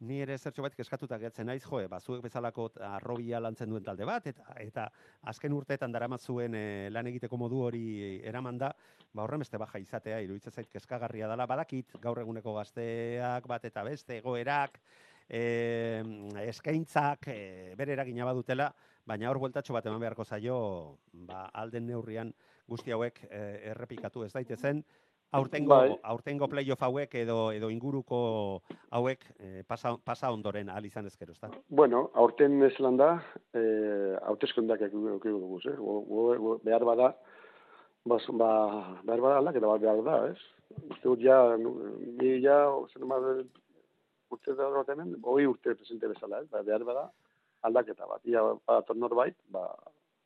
ni 0.01 0.21
ere 0.23 0.37
zertxo 0.39 0.63
bat 0.65 0.75
keskatuta 0.75 1.19
gertzen 1.19 1.47
naiz, 1.47 1.63
joe, 1.65 1.87
bazuek 1.89 2.23
bezalako 2.25 2.69
arrobia 2.89 3.41
lantzen 3.41 3.71
duen 3.71 3.85
talde 3.85 4.07
bat, 4.09 4.27
eta 4.27 4.57
eta 4.65 4.89
azken 5.31 5.55
urteetan 5.55 5.93
daramat 5.93 6.21
zuen 6.21 6.55
e, 6.59 6.91
lan 6.91 7.07
egiteko 7.07 7.39
modu 7.41 7.63
hori 7.69 7.85
eraman 8.27 8.59
da, 8.59 8.73
ba 9.13 9.25
horren 9.25 9.45
beste 9.45 9.59
baja 9.61 9.79
izatea, 9.79 10.21
iruditzen 10.27 10.53
zait 10.53 10.71
kezkagarria 10.73 11.29
dela, 11.31 11.47
badakit 11.47 11.97
gaur 12.03 12.21
eguneko 12.21 12.57
gazteak 12.59 13.47
bat 13.49 13.65
eta 13.71 13.85
beste 13.87 14.19
egoerak, 14.19 14.81
e, 15.29 16.03
eskaintzak 16.49 17.29
e, 17.33 17.39
bere 17.79 17.95
eragina 17.97 18.27
badutela, 18.29 18.73
baina 19.07 19.31
hor 19.31 19.41
bueltatxo 19.43 19.77
bat 19.77 19.87
eman 19.87 20.03
beharko 20.03 20.25
zaio, 20.25 20.59
ba, 21.29 21.47
alden 21.53 21.87
neurrian 21.87 22.33
guzti 22.69 22.93
hauek 22.93 23.25
e, 23.29 23.43
errepikatu 23.73 24.25
ez 24.25 24.33
daitezen, 24.33 24.83
aurtengo, 25.35 25.75
Bai. 25.75 25.97
aurtengo 26.13 26.49
playoff 26.49 26.83
hauek 26.87 27.15
edo 27.19 27.39
edo 27.53 27.71
inguruko 27.73 28.19
hauek 28.95 29.25
e, 29.39 29.63
pasa, 29.69 29.97
pasa 30.05 30.31
ondoren 30.35 30.71
ahal 30.71 30.87
izan 30.87 31.07
ezkero, 31.11 31.35
ezta? 31.35 31.51
Bueno, 31.69 32.09
aurten 32.15 32.63
ez 32.63 32.75
da, 32.99 33.11
eh, 33.55 34.15
hauteskundeak 34.23 34.87
ekiko 34.89 35.17
dugu, 35.25 35.61
eh? 35.71 35.77
Go, 35.77 36.01
go, 36.09 36.59
behar 36.65 36.85
bada, 36.85 37.15
bas, 38.05 38.23
ba, 38.31 38.51
behar 39.03 39.21
bada 39.21 39.39
aldaketa 39.39 39.73
bat 39.73 39.81
behar 39.81 40.05
da, 40.05 40.19
ez? 40.31 40.39
Uste 40.91 41.09
dut 41.09 41.21
ja, 41.23 41.39
ni 41.57 42.39
ja, 42.43 42.59
ma, 43.03 43.21
urte 44.31 44.55
da 44.55 44.71
bat 44.71 44.89
hemen, 44.89 45.17
hoi 45.23 45.47
urte 45.47 45.75
presente 45.75 46.09
bezala, 46.11 46.43
ez? 46.43 46.49
Ba, 46.51 46.63
behar 46.63 46.87
bada 46.87 47.09
aldaketa 47.63 48.07
bat. 48.07 48.23
Ia, 48.29 48.45
badator 48.69 48.97
norbait, 48.97 49.37
ba, 49.51 49.67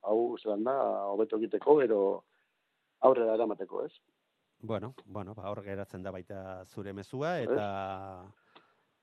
hau 0.03 0.37
zelan 0.43 0.65
da, 0.69 0.77
hobeto 1.15 1.41
egiteko, 1.41 1.81
ero 1.85 2.03
aurrera 3.01 3.37
eramateko, 3.39 3.85
ez? 3.87 3.93
Bueno, 4.61 4.95
bueno, 5.07 5.35
ba, 5.35 5.51
hor 5.51 5.63
geratzen 5.63 6.03
da 6.03 6.11
baita 6.11 6.65
zure 6.67 6.93
mezua, 6.93 7.41
eta 7.41 7.65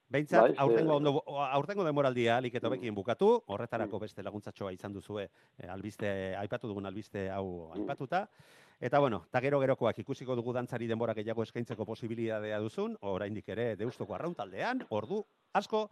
Bai, 0.07 0.19
Behintzat, 0.21 0.51
ze- 0.51 0.55
aurtengo, 0.61 0.95
ondo, 0.97 1.23
aurtengo 1.41 1.83
demoraldia 1.83 2.35
alik 2.37 2.53
eta 2.59 2.67
hobekin 2.67 2.93
bukatu, 2.93 3.41
horretarako 3.47 3.97
beste 3.99 4.21
laguntzatxoa 4.21 4.71
izan 4.75 4.93
duzue 4.93 5.23
eh, 5.57 5.67
albiste, 5.67 6.35
aipatu 6.37 6.67
dugun 6.67 6.85
albiste 6.85 7.29
hau 7.31 7.71
aipatuta. 7.73 8.27
Eta 8.79 8.99
bueno, 8.99 9.23
eta 9.29 9.41
gero 9.41 9.59
gerokoak 9.63 9.97
ikusiko 10.03 10.35
dugu 10.35 10.53
dantzari 10.53 10.85
denbora 10.87 11.15
gehiago 11.15 11.41
eskaintzeko 11.43 11.85
posibilitatea 11.85 12.59
duzun, 12.59 12.97
oraindik 13.01 13.49
ere 13.49 13.75
deustoko 13.75 14.13
arrauntaldean, 14.13 14.85
ordu 14.89 15.23
asko 15.53 15.89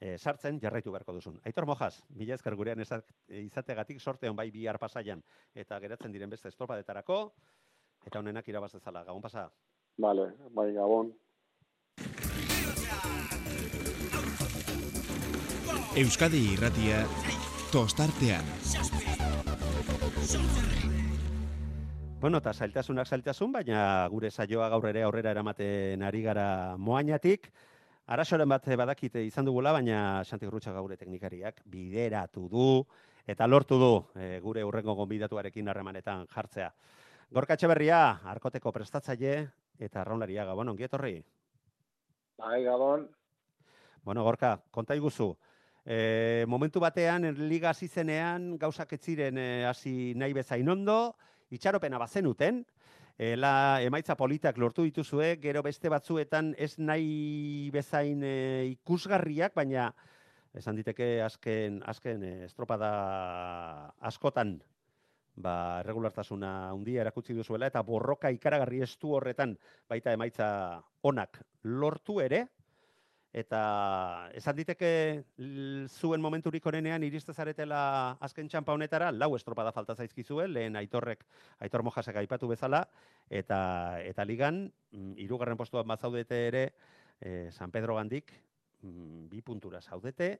eh, 0.00 0.18
sartzen 0.18 0.60
jarraitu 0.60 0.92
beharko 0.92 1.14
duzun. 1.16 1.40
Aitor 1.44 1.64
Mojas, 1.64 2.02
mila 2.10 2.34
esker 2.34 2.54
gurean 2.54 2.82
izategatik 3.28 4.00
sorte 4.00 4.28
on 4.28 4.36
bai 4.36 4.50
bihar 4.50 4.78
pasaian. 4.78 5.22
Eta 5.54 5.80
geratzen 5.80 6.12
diren 6.12 6.28
beste 6.28 6.48
estropadetarako, 6.52 7.32
eta 8.06 8.20
honenak 8.20 8.48
irabaz 8.48 8.72
dezala, 8.72 9.04
gabon 9.04 9.22
pasa. 9.22 9.48
Vale, 9.98 10.30
bai, 10.54 10.70
gabon. 10.76 11.12
Euskadi 15.96 16.42
irratia 16.52 17.02
tostartean. 17.72 18.44
Bueno, 22.20 22.38
eta 22.38 22.52
zailtasunak 22.52 23.08
zailtasun, 23.08 23.52
baina 23.52 23.80
gure 24.12 24.30
saioa 24.30 24.68
gaur 24.72 24.86
ere 24.88 25.02
aurrera 25.06 25.32
eramaten 25.34 26.02
ari 26.02 26.22
gara 26.22 26.76
moainatik. 26.76 27.50
Arasoren 28.06 28.48
bat 28.48 28.66
badakite 28.78 29.24
izan 29.24 29.44
dugula, 29.44 29.72
baina 29.72 30.22
Santi 30.24 30.46
Gurrutxa 30.46 30.72
gaure 30.72 30.96
teknikariak 30.96 31.62
bideratu 31.66 32.48
du 32.48 32.68
eta 33.26 33.46
lortu 33.46 33.78
du 33.78 33.92
e, 34.14 34.38
gure 34.40 34.62
urrengo 34.64 34.94
gonbidatuarekin 34.94 35.68
harremanetan 35.68 36.26
jartzea. 36.30 36.70
Gorka 37.30 37.56
Etxeberria, 37.56 38.20
arkoteko 38.30 38.70
prestatzaile 38.72 39.34
eta 39.82 40.00
arraunlaria 40.00 40.44
gabon, 40.46 40.70
ongi 40.70 40.86
etorri. 40.86 41.16
Bai, 42.38 42.62
Gabon. 42.64 43.08
Bueno, 44.04 44.22
Gorka, 44.22 44.60
konta 44.70 44.94
iguzu. 44.94 45.32
E, 45.84 46.44
momentu 46.48 46.80
batean, 46.80 47.26
liga 47.48 47.70
hasi 47.70 47.88
zenean, 47.88 48.56
gauzak 48.58 48.92
ez 48.94 49.00
ziren 49.02 49.38
e, 49.38 49.64
hasi 49.66 50.14
nahi 50.14 50.36
bezain 50.36 50.68
ondo, 50.70 51.16
itxaropena 51.50 51.98
bazenuten, 51.98 52.62
e, 53.18 53.34
la, 53.36 53.82
emaitza 53.82 54.16
politak 54.16 54.58
lortu 54.58 54.86
dituzue, 54.86 55.34
gero 55.42 55.64
beste 55.66 55.90
batzuetan 55.90 56.54
ez 56.58 56.76
nahi 56.78 57.70
bezain 57.74 58.22
e, 58.22 58.36
ikusgarriak, 58.76 59.54
baina 59.54 59.90
esan 60.54 60.78
diteke 60.78 61.20
azken, 61.26 61.82
azken 61.86 62.22
e, 62.22 62.32
estropada 62.46 62.90
askotan 63.98 64.56
ba, 65.36 65.80
erregulartasuna 65.84 66.70
handia 66.70 67.02
erakutsi 67.04 67.36
duzuela, 67.36 67.68
eta 67.70 67.82
borroka 67.86 68.30
ikaragarri 68.32 68.82
estu 68.86 69.14
horretan 69.18 69.56
baita 69.88 70.14
emaitza 70.16 70.48
onak 71.06 71.40
lortu 71.64 72.20
ere, 72.24 72.46
eta 73.36 73.60
esan 74.32 74.56
diteke 74.56 74.90
zuen 75.92 76.22
momenturik 76.24 76.64
onenean 76.66 77.04
iriste 77.04 77.34
zaretela 77.36 78.16
azken 78.24 78.48
txampa 78.48 78.72
honetara, 78.72 79.10
lau 79.12 79.34
estropada 79.36 79.74
falta 79.76 79.94
zaizkizue, 79.94 80.46
lehen 80.48 80.76
aitorrek, 80.80 81.26
aitor 81.60 81.84
mojasek 81.84 82.16
aipatu 82.22 82.48
bezala, 82.48 82.86
eta, 83.28 83.58
eta 84.00 84.24
ligan, 84.24 84.64
mm, 84.92 85.18
hirugarren 85.20 85.60
postuan 85.60 85.86
bazaudete 85.86 86.40
ere, 86.48 86.64
eh, 87.20 87.50
San 87.52 87.70
Pedro 87.70 88.00
gandik, 88.00 88.32
mm, 88.80 89.28
bi 89.28 89.42
puntura 89.42 89.82
zaudete, 89.82 90.38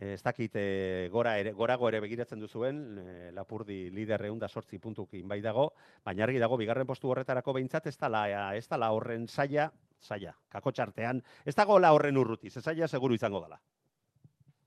ez 0.00 0.22
dakit 0.24 0.54
eh, 0.56 1.08
gora 1.12 1.34
ere, 1.38 1.52
gorago 1.52 1.88
ere 1.90 2.00
begiratzen 2.00 2.40
duzuen, 2.40 2.76
eh, 2.98 3.30
Lapurdi 3.36 3.90
lider 3.92 4.24
eunda 4.24 4.48
sortzi 4.48 4.78
puntukin 4.80 5.28
bai 5.28 5.42
dago, 5.44 5.66
baina 6.04 6.24
argi 6.24 6.40
dago, 6.40 6.56
bigarren 6.56 6.86
postu 6.88 7.10
horretarako 7.12 7.52
behintzat, 7.52 7.90
ez 7.90 7.98
dala, 8.00 8.24
ez 8.56 8.66
dala 8.68 8.88
horren 8.96 9.26
saia, 9.28 9.68
saia, 10.00 10.32
kako 10.48 10.72
txartean, 10.72 11.20
ez 11.44 11.54
dago 11.54 11.78
la 11.78 11.92
horren 11.92 12.16
urrutiz, 12.16 12.56
ez 12.56 12.64
saia 12.64 12.88
seguru 12.88 13.14
izango 13.14 13.42
dela. 13.44 13.60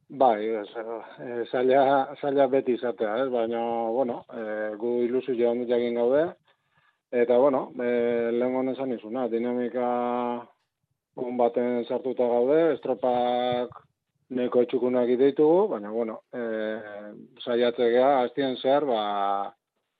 Bai, 0.09 0.45
eh, 0.45 1.45
zaila, 1.49 2.13
zaila 2.21 2.45
beti 2.47 2.75
izatea, 2.77 3.15
ez? 3.23 3.29
baina, 3.33 3.61
bueno, 3.89 4.19
eh, 4.37 4.75
gu 4.77 4.99
ilusio 5.07 5.49
handik 5.49 5.73
egin 5.73 5.97
gaude, 5.97 6.27
eta, 7.09 7.39
bueno, 7.41 7.71
eh, 7.81 8.29
lehen 8.31 8.59
honen 8.59 8.93
izuna, 8.93 9.25
dinamika 9.27 9.87
on 11.15 11.37
baten 11.37 11.85
sartuta 11.89 12.27
gaude, 12.29 12.59
estropak 12.75 13.82
neko 14.37 14.63
txukunak 14.69 15.11
ditugu, 15.19 15.67
baina, 15.73 15.91
bueno, 15.91 16.21
eh, 16.33 17.11
saiatzea, 17.43 18.09
aztien 18.23 18.57
zehar, 18.57 18.85
ba, 18.85 19.03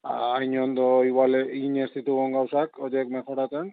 hain 0.03 0.57
ondo 0.59 1.03
igual 1.07 1.35
in 1.43 1.77
ez 1.83 1.91
ditugun 1.93 2.35
gauzak, 2.37 2.79
horiek 2.79 3.09
mejoraten, 3.09 3.71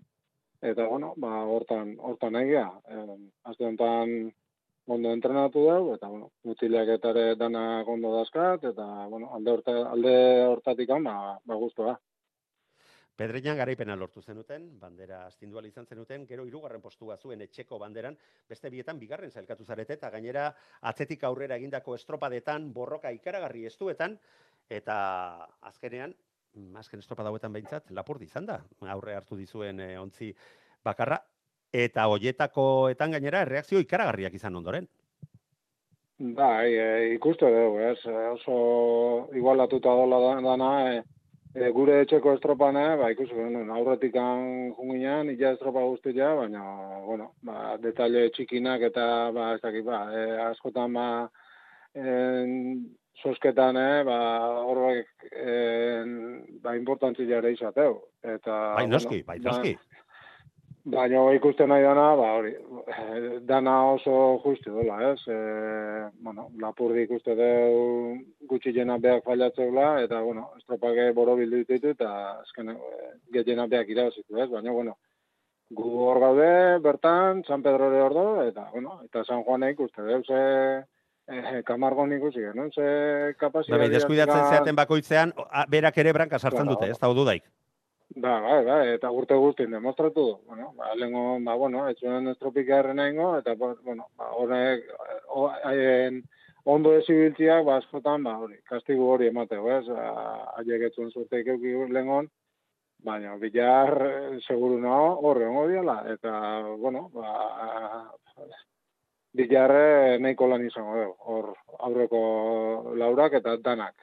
eta, 0.62 0.86
bueno, 0.86 1.14
ba, 1.16 1.44
hortan, 1.54 1.96
hortan 1.98 2.36
egia. 2.42 2.68
Eh, 2.88 3.16
azte 3.50 3.66
ondo 4.90 5.12
entrenatu 5.14 5.64
dugu, 5.66 5.94
eta, 5.94 6.08
bueno, 6.08 6.30
mutilak 6.44 6.88
eta 6.96 7.10
ere 7.14 7.34
dana 7.36 7.82
ondo 7.86 8.14
dazkat, 8.16 8.64
eta, 8.72 8.86
bueno, 9.08 9.30
alde, 9.36 9.50
horta, 9.56 9.76
alde 9.90 10.14
hortatik 10.46 10.88
ba, 10.88 11.38
ba 11.44 11.54
guztua. 11.54 11.98
Pedreñan 13.20 13.58
garaipena 13.60 13.92
lortu 14.00 14.22
zenuten, 14.24 14.62
bandera 14.80 15.26
astindual 15.26 15.66
izan 15.68 15.84
zenuten, 15.84 16.22
gero 16.24 16.46
hirugarren 16.48 16.80
postua 16.80 17.18
zuen 17.20 17.42
etxeko 17.44 17.76
banderan, 17.82 18.14
beste 18.48 18.70
bietan 18.72 18.96
bigarren 19.02 19.28
zailkatu 19.28 19.66
zarete, 19.66 19.98
eta 19.98 20.08
gainera 20.14 20.46
atzetik 20.88 21.26
aurrera 21.28 21.58
egindako 21.60 21.98
estropadetan, 21.98 22.70
borroka 22.72 23.12
ikaragarri 23.12 23.66
estuetan, 23.68 24.16
eta 24.78 24.96
azkenean, 25.68 26.16
azken 26.80 27.04
estropada 27.04 27.28
hauetan 27.28 27.52
behintzat, 27.58 27.92
lapurdi 28.00 28.24
izan 28.24 28.48
da, 28.48 28.56
aurre 28.96 29.18
hartu 29.18 29.36
dizuen 29.36 29.84
e, 29.84 29.90
ontzi 30.00 30.32
bakarra, 30.82 31.20
eta 31.84 32.08
hoietakoetan 32.08 33.18
gainera 33.18 33.44
erreakzio 33.44 33.84
ikaragarriak 33.84 34.40
izan 34.40 34.56
ondoren. 34.64 34.88
Bai, 36.40 36.72
e, 36.72 36.90
ikuste 37.20 37.52
dugu, 37.52 37.84
ez, 37.92 38.00
oso 38.32 38.60
igualatuta 39.36 39.98
dola 40.04 40.24
da- 40.24 40.36
dana, 40.48 40.74
e, 40.96 41.08
e, 41.54 41.70
gure 41.74 42.00
etxeko 42.04 42.34
estropan, 42.36 42.76
eh, 42.76 42.94
ba, 43.00 43.10
ikusi 43.14 43.34
genuen, 43.34 43.70
aurretik 43.74 44.14
junginan, 44.14 45.30
illa 45.32 45.52
estropa 45.56 45.82
guztia, 45.82 46.34
baina, 46.38 46.62
bueno, 47.06 47.32
ba, 47.42 47.76
detalle 47.82 48.28
txikinak 48.36 48.82
eta, 48.90 49.04
ba, 49.34 49.54
ez 49.56 49.60
dakit, 49.64 49.84
ba, 49.84 50.00
e, 50.14 50.24
askotan, 50.50 50.92
ba, 50.94 51.08
en, 51.94 52.86
sosketan, 53.22 53.76
eh, 53.76 54.02
ba, 54.06 54.18
horrek, 54.64 55.10
en, 55.32 56.14
ba, 56.62 56.76
importantzia 56.78 57.38
ere 57.38 57.52
izateu. 57.52 57.98
Eta, 58.22 58.60
Bai 58.78 58.86
noski, 58.88 59.22
bai 59.26 59.38
ba- 59.38 59.50
noski. 59.50 59.76
Baina 60.84 61.20
ikusten 61.36 61.68
nahi 61.68 61.82
dana, 61.84 62.04
ba, 62.16 62.28
hori, 62.38 62.54
dana 63.44 63.74
oso 63.92 64.40
justi 64.44 64.70
dola, 64.72 64.96
ez? 65.10 65.20
E, 65.28 65.36
bueno, 66.24 66.46
lapurdi 66.62 67.02
ikuste 67.04 67.34
deu 67.36 68.16
gutxi 68.48 68.72
jena 68.72 68.96
beak 68.98 69.26
fallatzeula, 69.26 70.00
eta, 70.06 70.22
bueno, 70.24 70.46
estropake 70.56 71.10
boro 71.12 71.36
bildu 71.36 71.60
ditu, 71.68 71.92
eta 71.92 72.40
azken 72.40 72.72
e, 72.72 72.78
gehiena 73.36 73.68
beak 73.68 73.92
irabazitu, 73.92 74.40
ez? 74.40 74.48
Baina, 74.48 74.72
bueno, 74.72 74.96
gu 75.70 75.92
hor 76.06 76.22
gaude, 76.24 76.50
bertan, 76.80 77.44
San 77.44 77.62
Pedro 77.62 77.90
de 77.90 78.00
Ordo, 78.00 78.26
eta, 78.48 78.70
bueno, 78.72 79.02
eta 79.04 79.24
San 79.28 79.44
Juanek 79.44 79.76
ikuste 79.76 80.08
deu, 80.08 80.22
ze 80.24 80.40
e, 81.28 81.62
kamargon 81.68 82.16
ikusi 82.16 82.40
genuen, 82.40 82.72
ze 82.72 83.34
kapazitatea... 83.36 83.84
Bai, 83.84 83.92
deskuidatzen 83.92 84.48
zeaten 84.48 84.80
bakoitzean, 84.80 85.36
berak 85.68 86.00
ere 86.00 86.16
branka 86.16 86.40
sartzen 86.40 86.72
dute, 86.72 86.88
ez 86.88 86.98
da 86.98 87.12
dudaik. 87.12 87.44
Ba, 88.16 88.40
bai, 88.42 88.64
bai, 88.66 88.94
eta 88.96 89.10
urte 89.14 89.36
guztien 89.38 89.70
demostratu 89.70 90.22
du. 90.26 90.32
Bueno, 90.48 90.72
ba, 90.76 90.88
lehenko, 90.98 91.38
ba, 91.46 91.54
bueno, 91.54 91.84
etxuen 91.88 92.26
estropika 92.32 92.80
erren 92.82 92.98
egingo, 92.98 93.36
eta, 93.38 93.54
ba, 93.54 93.68
bueno, 93.86 94.08
ba, 94.18 94.32
horrek, 94.34 94.88
haien, 95.68 96.18
ondo 96.64 96.96
ezibiltziak, 96.98 97.62
ba, 97.68 97.76
askotan, 97.78 98.26
ba, 98.26 98.34
hori, 98.42 98.58
kastigu 98.66 99.06
hori 99.12 99.30
emateu, 99.30 99.68
ez? 99.76 99.84
Ba, 99.86 100.08
Haiek 100.56 100.88
etxuen 100.88 101.14
zurteik 101.14 101.52
euki 101.54 101.76
lehengon, 101.94 102.26
baina, 103.06 103.36
bilar, 103.38 103.94
eh, 104.08 104.40
seguru 104.42 104.82
nago, 104.82 105.14
horre 105.30 105.46
ongo 105.46 105.68
diala, 105.70 106.00
eta, 106.10 106.34
bueno, 106.82 107.06
ba, 107.14 107.30
bilarre 109.38 110.18
nahiko 110.18 110.50
lan 110.50 110.66
izango 110.66 110.98
dugu, 110.98 111.16
hor, 111.30 111.50
aurreko 111.78 112.20
laurak 112.98 113.38
eta 113.38 113.56
danak. 113.62 113.94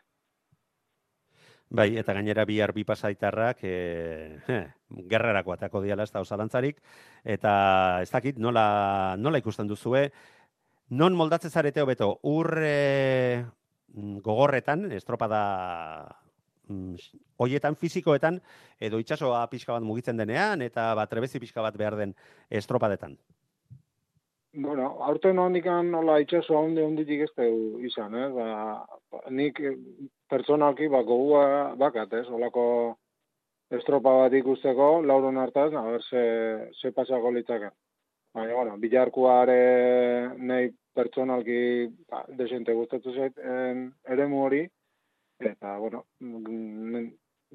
Bai, 1.70 1.98
eta 2.00 2.14
gainera 2.16 2.46
bihar 2.48 2.72
bi 2.72 2.86
pasaitarrak 2.88 3.60
e, 3.68 4.40
gerrarako 5.12 5.52
atako 5.52 5.82
diala 5.84 6.06
ez 6.08 6.14
da 6.14 6.24
osalantzarik, 6.24 6.80
eta 7.28 7.54
ez 8.02 8.10
dakit 8.12 8.40
nola, 8.40 9.16
nola 9.20 9.42
ikusten 9.44 9.68
duzue, 9.68 10.06
non 10.96 11.18
moldatzen 11.20 11.52
zarete 11.52 11.84
hobeto, 11.84 12.14
ur 12.24 12.54
e, 12.64 13.44
mm, 13.92 14.22
gogorretan, 14.24 14.88
estropada 14.96 15.42
mm, 16.72 16.96
hoietan 17.44 17.76
fizikoetan, 17.76 18.40
edo 18.80 19.04
itsasoa 19.04 19.44
pixka 19.52 19.76
bat 19.76 19.84
mugitzen 19.84 20.24
denean, 20.24 20.64
eta 20.64 20.94
bat 20.96 21.12
trebezi 21.12 21.44
pixka 21.44 21.66
bat 21.66 21.76
behar 21.76 22.00
den 22.00 22.16
estropadetan. 22.48 23.18
Bueno, 24.60 24.86
aurten 25.06 25.38
hondikan 25.38 25.92
nola 25.94 26.16
itxaso 26.24 26.56
handi 26.58 26.82
honditik 26.82 27.20
ez 27.28 27.34
dugu 27.38 27.82
izan, 27.86 28.16
eh? 28.18 28.30
Ba, 28.34 28.46
nik 29.30 29.60
eh, 29.62 29.76
pertsonalki 30.34 30.88
ba, 30.90 31.04
gogua 31.06 31.44
bakat, 31.78 32.16
ez? 32.18 32.24
Olako 32.34 32.64
estropa 33.78 34.16
bat 34.24 34.34
ikusteko, 34.34 34.88
lauron 35.06 35.38
hartaz, 35.38 35.68
a 35.78 35.84
ber, 35.86 36.02
ze, 36.02 36.24
ze 36.74 36.90
pasako 36.96 37.36
litzaken. 37.36 37.76
Baina, 38.34 38.56
bueno, 38.56 38.80
bilarkuare 38.82 39.60
nahi 40.50 40.74
pertsonalki 40.98 41.62
ba, 42.10 42.24
desente 42.42 42.74
gustatu 42.74 43.14
zait 43.14 43.38
eremu 43.38 44.42
hori, 44.48 44.64
eta, 45.52 45.76
bueno, 45.84 46.02
mm, 46.26 47.06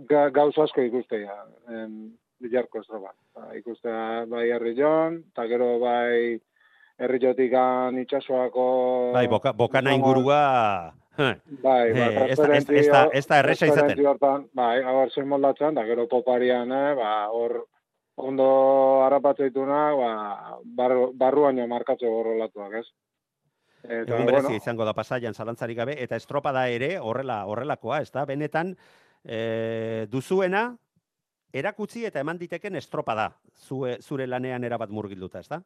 ga, 0.07 0.29
gauz 0.39 0.55
asko 0.69 0.87
ikustea, 0.87 1.35
en, 1.81 1.99
bilarko 2.39 2.87
estropa. 2.87 3.11
Ba, 3.35 3.51
ikustea 3.59 4.23
bai 4.31 4.47
herrion, 4.55 5.19
eta 5.35 5.51
gero 5.51 5.73
bai 5.83 6.39
herriotikan 6.99 7.99
itxasoako... 8.03 9.13
Bai, 9.15 9.27
boka, 9.29 9.53
bokana 9.53 9.95
ingurua... 9.95 10.95
eh, 11.19 11.37
Bai, 11.63 11.91
Eh, 11.91 11.95
ba, 11.95 12.07
ez 12.07 12.15
da- 12.15 12.27
ez- 12.27 12.37
transferentzi 12.39 12.77
ez 12.79 12.87
da- 12.89 13.05
hor- 13.07 13.15
ez 13.17 13.27
da 13.27 13.39
erresa 13.39 13.67
izaten. 13.67 14.07
Hortan, 14.07 14.47
bai, 14.55 14.81
gaur 14.83 15.11
zen 15.13 15.29
moldatzen, 15.29 15.75
da 15.75 15.85
gero 15.85 16.07
poparian, 16.09 16.73
eh, 16.73 16.95
ba, 16.95 17.29
hor 17.31 17.67
ondo 18.17 19.03
harrapatzea 19.05 19.51
ba, 19.55 20.59
barru, 20.65 21.13
barruaino 21.15 21.67
markatze 21.67 22.07
horrelatuak, 22.07 22.73
ez? 22.81 22.87
Eta, 23.83 24.15
Egun 24.15 24.27
berezia 24.27 24.57
izango 24.57 24.85
da 24.85 24.93
pasaian 24.95 25.35
zalantzarik 25.35 25.77
gabe, 25.77 25.97
eta 26.03 26.15
estropada 26.17 26.69
ere 26.69 26.99
horrela 27.01 27.45
horrelakoa, 27.47 28.01
ez 28.01 28.13
da? 28.13 28.25
Benetan, 28.25 28.77
e, 29.25 30.07
duzuena, 30.09 30.77
erakutsi 31.53 32.05
eta 32.07 32.21
eman 32.21 32.39
diteken 32.39 32.77
estropada, 32.77 33.33
zue, 33.57 33.97
zure 34.01 34.27
lanean 34.27 34.63
erabat 34.65 34.89
murgilduta, 34.91 35.41
ez 35.41 35.49
da? 35.49 35.63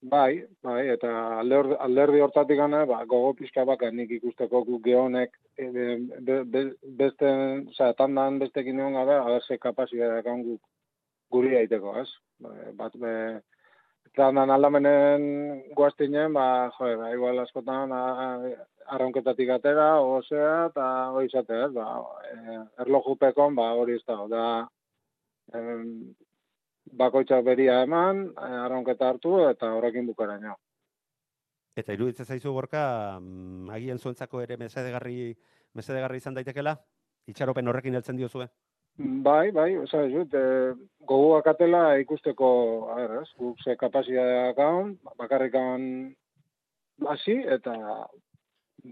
Bai, 0.00 0.44
bai, 0.62 0.84
eta 0.92 1.08
alder, 1.40 1.72
alderdi 1.82 2.20
hortatik 2.22 2.58
gana, 2.60 2.84
ba, 2.86 3.00
gogo 3.04 3.32
pixka 3.34 3.64
baka 3.66 3.90
nik 3.90 4.12
ikusteko 4.14 4.60
guk 4.68 4.84
gehonek 4.84 5.32
e, 5.58 5.66
be, 5.66 6.36
be, 6.46 6.62
beste, 7.00 7.30
osea, 7.72 7.96
tandan 7.98 8.38
bestekin 8.38 8.78
egon 8.78 8.94
gabe, 8.94 9.16
haber 9.18 9.42
ze 9.42 9.58
kapazitatea 9.58 10.20
dakan 10.20 10.44
guk 10.44 10.60
guri 11.34 11.50
daiteko, 11.56 11.96
ez? 11.98 12.06
Ba, 12.38 12.54
Bat, 12.78 12.94
be, 13.02 13.12
tandan 14.14 14.54
aldamenen 14.54 15.26
guaztinen, 15.74 16.32
ba, 16.32 16.46
jo, 16.78 16.92
ba, 17.02 17.10
igual 17.16 17.42
askotan 17.42 17.90
a- 17.90 18.54
arraunketatik 18.94 19.50
atera, 19.50 19.88
osea, 20.00 20.68
eta 20.70 20.86
hori 21.10 21.26
izate, 21.26 21.58
ez? 21.66 21.72
Ba, 21.74 21.88
e, 22.30 22.62
erlojupekon, 22.86 23.58
ba, 23.58 23.72
hori 23.82 23.98
ez 23.98 24.04
da, 24.06 24.20
da, 24.30 24.46
em, 25.58 26.14
bakoitzak 26.92 27.44
beria 27.44 27.82
eman, 27.82 28.26
eh, 28.36 28.54
arraunketa 28.64 29.08
hartu 29.08 29.38
eta 29.48 29.72
horrekin 29.74 30.06
bukaraino. 30.06 30.56
Eta 31.76 31.94
iruditzen 31.94 32.26
zaizu 32.26 32.52
gorka, 32.52 33.18
mm, 33.20 33.70
agian 33.70 33.98
zuentzako 33.98 34.40
ere 34.42 34.56
mesedegarri, 34.56 35.36
mesedegarri 35.74 36.16
izan 36.16 36.34
daitekela? 36.34 36.74
Itxaropen 37.28 37.68
horrekin 37.68 37.94
heltzen 37.94 38.16
diozue? 38.16 38.48
Bai, 38.98 39.52
bai, 39.54 39.76
oza, 39.78 40.00
jut, 40.10 40.32
e, 40.34 40.74
gogoak 41.06 41.46
atela 41.46 41.82
ikusteko, 42.02 42.48
a 42.90 42.96
ber, 42.98 43.12
ez, 43.20 43.28
guk 43.38 43.60
ze 43.62 43.76
kapazitatea 43.78 44.54
gaun, 44.56 44.96
bakarrikan 45.20 45.84
hasi 47.06 47.36
eta 47.56 47.76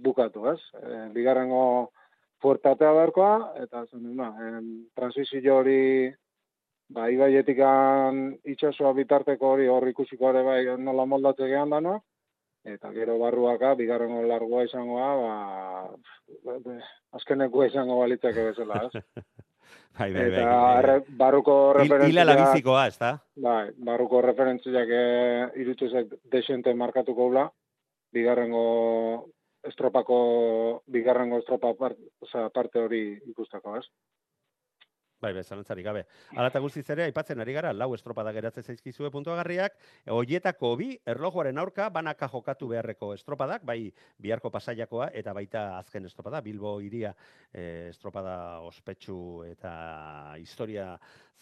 bukatu, 0.05 0.47
ez? 0.53 0.61
E, 0.78 1.09
bigarrengo 1.16 1.90
fuertatea 2.38 2.92
beharkoa, 2.92 3.32
eta 3.64 3.82
zen, 3.90 4.14
en, 4.20 4.70
transizio 4.94 5.57
hori, 5.57 6.14
ba, 6.89 7.09
ibaietikan 7.11 8.37
itxasua 8.45 8.93
bitarteko 8.95 9.55
hori 9.55 9.66
hor 9.70 9.89
ikusiko 9.89 10.30
ere 10.30 10.43
bai 10.47 10.61
nola 10.78 11.07
moldatze 11.07 11.49
gehan 11.51 11.70
dano, 11.74 11.97
eta 12.66 12.91
gero 12.93 13.18
barruaka, 13.18 13.74
bigarrengo 13.78 14.22
largoa 14.26 14.64
izangoa, 14.66 15.11
ba, 15.22 16.62
azkeneko 17.18 17.64
izango 17.66 17.99
balitzake 18.01 18.51
bezala, 18.51 18.87
ez? 18.89 19.03
Bai, 19.97 20.11
bai, 20.12 20.26
bai. 20.28 20.41
Eta 20.43 20.57
erre, 20.78 20.95
barruko 21.18 21.53
Hil- 21.80 22.03
Hila 22.11 22.24
labizikoa, 22.26 22.82
ez 22.91 22.99
da? 23.01 23.14
Bai, 23.41 23.70
barruko 23.80 24.20
referentziak 24.20 24.91
eh, 24.93 25.47
irutu 25.62 25.89
zait 25.89 26.12
desente 26.30 26.74
markatuko 26.76 27.30
bla, 27.32 27.47
bigarrengo 28.12 28.61
estropako, 29.64 30.18
bigarrengo 30.93 31.41
estropa 31.41 31.72
part, 31.80 31.97
osea, 32.20 32.51
parte 32.53 32.78
hori 32.84 33.01
ikustako, 33.32 33.78
ez? 33.80 33.87
Bai, 35.27 35.33
bai, 35.35 35.43
zalantzarik 35.43 35.83
gabe. 35.83 36.05
Hala 36.37 36.53
eta 36.53 36.61
guztiz 36.62 36.85
ere, 36.95 37.09
aipatzen 37.09 37.41
ari 37.43 37.55
gara, 37.57 37.72
lau 37.74 37.89
estropada 37.97 38.31
geratzen 38.31 38.62
zaizkizue 38.62 39.09
puntuagarriak, 39.11 39.74
hoietako 40.14 40.68
bi, 40.79 40.93
erlojuaren 41.14 41.59
aurka, 41.59 41.89
banaka 41.91 42.29
jokatu 42.31 42.68
beharreko 42.70 43.09
estropadak, 43.16 43.64
bai, 43.66 43.91
biharko 44.22 44.53
pasaiakoa, 44.55 45.09
eta 45.18 45.35
baita 45.35 45.64
azken 45.81 46.07
estropada, 46.07 46.39
Bilbo 46.47 46.77
iria 46.79 47.11
eh, 47.51 47.89
estropada 47.89 48.37
ospetsu 48.68 49.18
eta 49.49 49.74
historia 50.39 50.93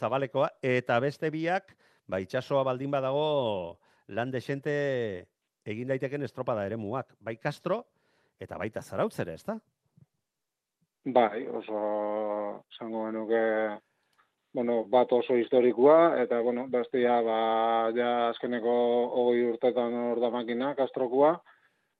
zabalekoa, 0.00 0.48
eta 0.64 0.96
beste 1.04 1.28
biak, 1.34 1.76
ba, 2.08 2.22
itxasoa 2.24 2.64
baldin 2.64 2.96
badago, 2.96 3.28
lan 4.16 4.32
desente 4.32 4.78
egin 5.60 5.92
daiteken 5.92 6.24
estropada 6.24 6.64
ere 6.64 6.80
muak, 6.80 7.12
bai 7.20 7.36
Castro, 7.36 7.82
eta 8.40 8.56
baita 8.56 8.80
zarautzere, 8.80 9.36
ez 9.36 9.44
da? 9.44 9.60
Bai, 11.04 11.46
oso 11.46 12.64
zango 12.78 13.04
genuke, 13.06 13.40
bueno, 14.54 14.84
bat 14.88 15.10
oso 15.12 15.36
historikoa, 15.36 16.14
eta, 16.22 16.38
bueno, 16.40 16.64
bestia, 16.72 17.18
ba, 17.20 17.90
ja 17.92 18.12
azkeneko 18.30 18.76
hogei 19.20 19.42
urtetan 19.50 19.92
hor 20.00 20.20
da 20.22 20.30
makina, 20.32 20.70
kastrokua, 20.78 21.34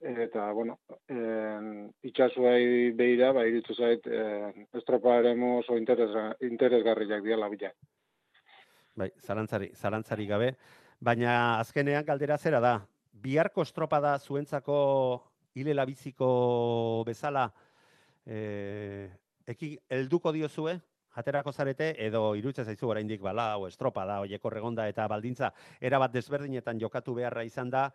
eta, 0.01 0.47
bueno, 0.57 0.79
en, 1.13 1.91
itxasuei 2.01 2.95
behira, 2.97 3.35
ba, 3.37 3.45
iritzu 3.45 3.77
zait, 3.77 4.09
en, 4.09 4.65
estropa 4.73 5.19
ere 5.21 5.35
oso 5.51 5.77
interes, 5.77 6.09
interesgarriak 6.41 7.23
diala 7.27 7.51
bila. 7.53 7.75
Bai, 8.97 9.11
zalantzari, 9.21 9.69
zalantzari 9.75 10.27
gabe. 10.27 10.55
Baina 11.01 11.59
azkenean 11.59 12.07
galdera 12.09 12.39
zera 12.39 12.61
da, 12.61 12.75
biharko 13.13 13.63
estropada 13.69 14.17
zuentzako 14.19 14.81
hile 15.55 15.75
labiziko 15.75 17.05
bezala 17.07 17.51
eh, 18.27 19.11
eki 19.47 19.77
helduko 19.91 20.33
diozue, 20.33 20.79
jaterako 21.15 21.53
zarete, 21.53 21.93
edo 22.07 22.35
iruditzen 22.35 22.67
zaizu 22.67 22.89
oraindik 22.91 23.23
bala, 23.23 23.55
o 23.59 23.69
estropada, 23.69 24.21
oieko 24.25 24.51
regonda 24.51 24.89
eta 24.91 25.07
baldintza, 25.09 25.53
erabat 25.81 26.13
desberdinetan 26.13 26.81
jokatu 26.81 27.15
beharra 27.15 27.45
izan 27.47 27.71
da, 27.71 27.89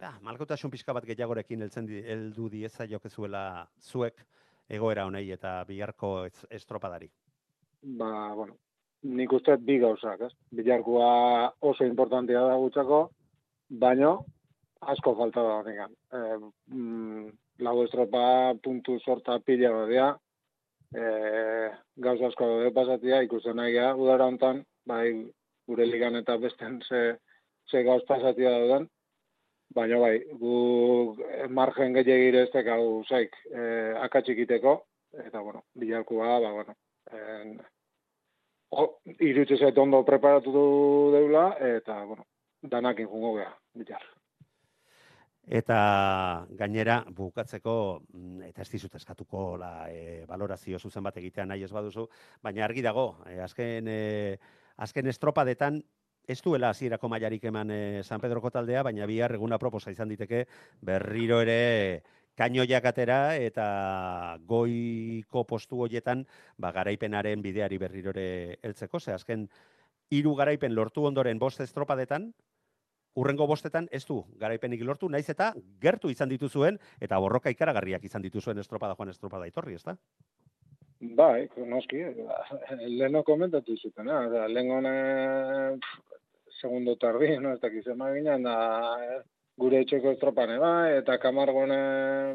ba, 0.00 0.14
malkotasun 0.22 0.72
pixka 0.72 0.94
bat 0.96 1.04
gehiagorekin 1.04 1.66
di, 1.86 2.02
heldu 2.02 2.48
dieza 2.48 2.86
jokezuela 2.86 3.66
zuek 3.80 4.24
egoera 4.68 5.06
honei 5.06 5.30
eta 5.30 5.62
biharko 5.64 6.26
estropadari. 6.50 7.10
Ba, 7.82 8.34
bueno, 8.34 8.56
nik 9.02 9.32
uste 9.32 9.56
bi 9.56 9.78
gauzak, 9.78 10.20
ez? 10.20 10.32
Bilarkua 10.50 11.52
oso 11.60 11.84
importantea 11.84 12.40
da 12.48 12.56
gutzako, 12.56 13.10
baino 13.68 14.24
asko 14.80 15.14
falta 15.16 15.42
da 15.42 15.58
honekan. 15.60 15.92
E, 16.12 16.18
mm, 16.74 17.28
lau 17.58 17.82
estropa 17.84 18.54
puntu 18.62 18.98
sorta 19.00 19.38
pila 19.40 19.70
badea, 19.72 20.08
e, 20.94 21.04
gauz 21.96 22.20
asko 22.28 22.48
daude 22.50 22.72
pasatia, 22.74 23.22
ikusten 23.24 23.56
nahi 23.56 23.76
udara 23.76 24.26
hontan, 24.26 24.64
bai, 24.86 25.08
gure 25.66 25.86
ligan 25.86 26.16
eta 26.16 26.36
besten 26.38 26.80
ze, 26.88 27.16
ze 27.70 27.82
gauz 27.82 28.02
pasatia 28.08 28.50
dauden, 28.50 28.88
baina 29.74 29.98
bai, 29.98 30.18
gu 30.40 31.16
margen 31.48 31.94
gehiagire 31.94 32.46
ez 32.46 32.66
hau 32.66 33.04
zaik 33.08 33.34
e, 33.50 33.62
akatxikiteko, 34.06 34.82
eta, 35.24 35.40
bueno, 35.40 35.64
bilarkua, 35.74 36.38
ba, 36.40 36.52
bueno, 36.52 36.76
en, 37.12 37.56
o, 38.70 38.86
irutze 39.20 39.56
zait 39.56 39.78
ondo 39.78 40.04
preparatu 40.04 40.52
deula, 41.12 41.48
eta, 41.60 42.04
bueno, 42.04 42.26
danakin 42.62 43.06
jungo 43.06 43.36
geha, 43.38 43.56
bilar. 43.74 44.15
Eta 45.46 46.46
gainera, 46.58 47.04
bukatzeko, 47.14 48.02
mm, 48.12 48.48
eta 48.48 48.62
ez 48.62 48.70
dizut 48.70 48.94
eskatuko 48.98 49.56
la, 49.56 49.86
e, 49.88 50.24
valorazio 50.26 50.78
zuzen 50.78 51.04
bat 51.06 51.16
egitea 51.16 51.46
nahi 51.46 51.62
ez 51.62 51.70
baduzu, 51.70 52.08
baina 52.42 52.64
argi 52.64 52.82
dago, 52.82 53.20
e, 53.30 53.38
azken, 53.40 53.86
e, 53.86 54.38
azken 54.76 55.06
estropadetan, 55.06 55.78
ez 56.26 56.40
duela 56.42 56.70
hasierako 56.70 57.08
mailarik 57.08 57.44
eman 57.46 57.70
e, 57.70 58.02
San 58.02 58.20
Pedroko 58.20 58.50
taldea, 58.50 58.82
baina 58.82 59.06
bihar 59.06 59.36
eguna 59.38 59.58
proposa 59.58 59.92
izan 59.94 60.08
diteke 60.10 60.46
berriro 60.82 61.40
ere 61.44 62.02
kainoiak 62.36 62.84
atera 62.90 63.36
eta 63.38 64.38
goiko 64.44 65.44
postu 65.44 65.84
hoietan 65.86 66.26
ba, 66.58 66.72
garaipenaren 66.72 67.40
bideari 67.42 67.78
berriro 67.78 68.10
ere 68.10 68.58
heltzeko, 68.62 68.98
ze 68.98 69.12
azken 69.12 69.46
hiru 70.10 70.34
garaipen 70.34 70.74
lortu 70.74 71.06
ondoren 71.06 71.38
bost 71.38 71.60
estropadetan, 71.60 72.32
urrengo 73.16 73.46
bostetan 73.48 73.88
ez 73.90 74.04
du 74.06 74.20
garaipenik 74.40 74.82
lortu, 74.84 75.08
naiz 75.08 75.28
eta 75.32 75.52
gertu 75.82 76.10
izan 76.12 76.28
dituzuen 76.28 76.78
eta 77.00 77.18
borroka 77.18 77.50
ikaragarriak 77.50 78.04
izan 78.04 78.22
dituzuen 78.22 78.58
estropada 78.62 78.96
joan 78.98 79.12
estropada 79.14 79.48
etorri, 79.48 79.74
ezta? 79.74 79.96
Bai, 81.16 81.48
noski, 81.68 82.00
leheno 82.80 83.22
komentatu 83.22 83.76
zuten, 83.76 84.08
eh? 84.08 84.20
Osea, 84.28 84.46
lehen 84.48 84.70
hone 84.72 84.92
segundo 86.60 86.96
tardi, 86.96 87.34
no, 87.42 87.52
ez 87.52 87.60
dakiz 87.60 87.86
ema 87.92 88.12
ginen, 88.14 88.46
da 88.48 88.56
eh, 89.04 89.20
gure 89.60 89.82
etxeko 89.84 90.14
estropane 90.16 90.58
bai, 90.60 90.96
eta 91.00 91.18
kamargone 91.20 91.80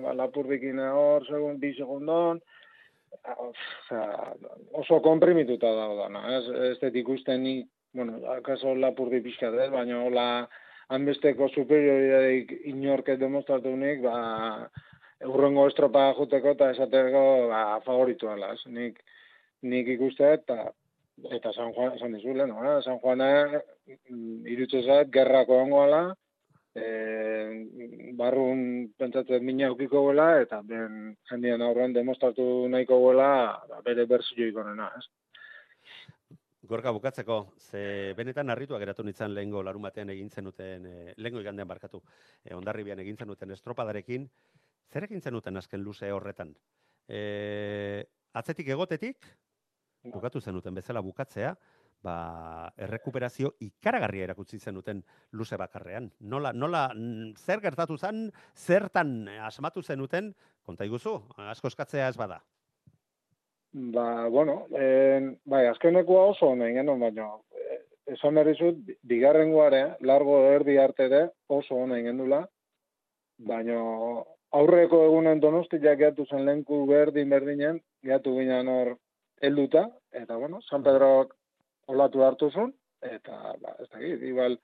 ba, 0.03 0.13
lapurdikin 0.17 0.81
hor, 0.89 1.25
segun, 1.29 1.61
bi 1.61 1.73
segundon, 1.77 2.41
Osea, 3.21 4.31
oso 4.79 5.01
komprimituta 5.03 5.67
dago 5.75 5.97
dana, 5.99 6.21
ez, 6.37 6.45
ez 6.71 6.77
dut 6.79 6.95
ikusten 7.01 7.43
ni, 7.43 7.55
bueno, 7.93 8.21
akaso 8.37 8.71
lapurdi 8.73 9.19
pixkat, 9.25 9.57
ez, 9.65 9.67
baina 9.73 9.99
hola 10.05 10.27
hanbesteko 10.91 11.47
superioridadeik 11.55 12.51
inorket 12.73 13.19
demostratunik, 13.21 14.03
ba, 14.03 14.67
urrengo 15.27 15.67
estropa 15.69 16.09
juteko 16.17 16.55
eta 16.55 16.71
esateko 16.75 17.23
ba, 17.51 17.63
favoritu 17.85 18.29
ala, 18.31 18.53
ez. 18.55 18.65
Nik, 18.75 18.99
nik 19.71 19.91
ikuste 19.95 20.33
eta 20.37 20.71
eta 21.29 21.51
San 21.53 21.73
Juan, 21.75 21.93
esan 21.95 22.15
dizule, 22.17 22.47
no? 22.49 22.63
Eh? 22.65 22.81
San 22.85 22.99
Juana 22.99 23.29
mm, 23.45 24.47
irutze 24.49 24.81
zait, 24.81 25.11
gerrako 25.13 25.59
ongo 25.61 25.83
ala, 25.83 26.01
e, 26.73 26.85
barrun 28.17 28.63
pentsatzen 28.97 29.45
mina 29.45 29.67
aukiko 29.69 30.01
gola, 30.07 30.31
eta 30.41 30.61
ben 30.65 31.13
jendien 31.29 31.61
aurrean 31.61 31.93
demostratu 31.93 32.47
nahiko 32.73 32.99
gola, 33.03 33.31
ba, 33.69 33.81
bere 33.85 34.07
berzio 34.09 34.49
ikonena, 34.49 34.89
ez? 34.97 35.05
Gorka 36.71 36.91
bukatzeko, 36.95 37.35
ze 37.59 38.13
benetan 38.15 38.49
harritua 38.53 38.77
geratu 38.79 39.03
nintzen 39.03 39.33
lehengo 39.35 39.59
larun 39.67 39.83
batean 39.83 40.09
egin 40.13 40.29
zenuten, 40.31 40.85
e, 40.87 41.13
lehengo 41.17 41.41
igandean 41.43 41.67
barkatu, 41.67 41.99
e, 42.45 42.53
ondarribian 42.55 43.01
egin 43.03 43.17
zenuten 43.19 43.51
estropadarekin, 43.51 44.29
zer 44.87 45.07
egin 45.09 45.19
zenuten 45.19 45.59
azken 45.59 45.83
luze 45.83 46.13
horretan? 46.15 46.53
E, 47.11 48.05
atzetik 48.39 48.71
egotetik, 48.71 49.27
bukatu 50.13 50.39
zenuten 50.39 50.79
bezala 50.79 51.03
bukatzea, 51.03 51.51
ba, 52.07 52.15
errekuperazio 52.87 53.51
ikaragarria 53.67 54.29
erakutsi 54.29 54.61
zenuten 54.63 55.03
luze 55.35 55.59
bakarrean. 55.59 56.07
Nola, 56.21 56.53
nola, 56.55 56.85
zer 57.35 57.59
gertatu 57.67 57.99
zen, 57.99 58.29
zertan 58.55 59.27
asmatu 59.51 59.83
zenuten, 59.83 60.31
konta 60.63 60.87
iguzu, 60.87 61.17
asko 61.51 61.67
eskatzea 61.67 62.07
ez 62.07 62.15
bada. 62.15 62.39
Ba, 63.73 64.27
bueno, 64.27 64.65
en, 64.75 65.37
bai, 65.45 65.65
azkenekoa 65.67 66.25
oso 66.33 66.49
honen 66.51 66.75
genuen, 66.75 66.99
baina 66.99 67.27
eh, 67.55 67.77
esan 68.17 68.35
behar 68.35 68.49
dizut, 68.51 68.81
bigarrengoare, 69.07 69.81
largo 70.09 70.41
erdi 70.49 70.75
arte 70.77 71.05
ere 71.07 71.21
oso 71.47 71.77
honen 71.79 72.03
gendula, 72.09 72.41
baina 73.47 73.77
aurreko 74.59 75.05
egunen 75.05 75.39
donostiak 75.39 75.97
gehiatu 76.03 76.27
zen 76.27 76.43
lehenku 76.49 76.81
berdin 76.89 77.31
berdinen, 77.31 77.79
gehiatu 78.03 78.35
ginen 78.35 78.67
hor 78.67 78.93
helduta, 79.41 79.87
eta 80.11 80.35
bueno, 80.35 80.59
San 80.67 80.83
Pedroak 80.83 81.31
olatu 81.87 82.27
hartu 82.27 82.51
zuen, 82.51 82.75
eta, 83.01 83.55
ba, 83.63 83.77
ez 83.79 83.87
dakit, 83.87 84.27
igual, 84.33 84.59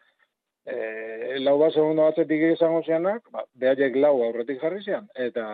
e, 0.67 1.39
lau 1.39 1.55
bat 1.63 1.71
segundo 1.71 2.09
batzetik 2.09 2.43
izango 2.51 2.83
zianak, 2.83 3.23
ba, 3.31 3.47
behaiek 3.55 3.95
lau 3.95 4.17
aurretik 4.27 4.59
jarri 4.59 4.83
zian, 4.83 5.07
eta 5.15 5.47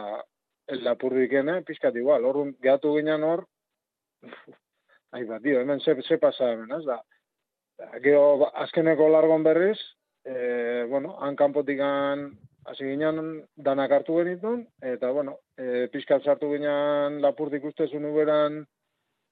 lapurdikene, 0.68 1.62
pixkat 1.68 1.96
igual, 2.00 2.26
orrun 2.26 2.56
gehatu 2.62 2.96
ginen 2.98 3.24
hor, 3.24 3.46
Ahi 5.14 5.28
bat, 5.30 5.44
dio, 5.44 5.60
hemen 5.62 5.80
ze, 5.80 5.94
ze 6.02 6.18
pasa 6.18 6.50
hemen, 6.52 6.72
ez 6.74 6.86
da. 6.88 6.98
Gero, 8.02 8.38
ba, 8.42 8.50
azkeneko 8.64 9.10
largon 9.14 9.44
berriz, 9.46 9.78
e, 10.26 10.86
bueno, 10.90 11.18
han 11.22 11.36
kanpotikan 11.36 12.32
hasi 12.66 12.88
ginen 12.88 13.44
danak 13.68 13.92
hartu 13.92 14.18
genitun, 14.18 14.64
eta, 14.82 15.12
bueno, 15.12 15.38
e, 15.58 15.88
pixkat 15.94 16.24
sartu 16.24 16.50
ginen 16.56 17.20
lapurtik 17.22 17.66
ustezun 17.70 18.08
uberan 18.10 18.64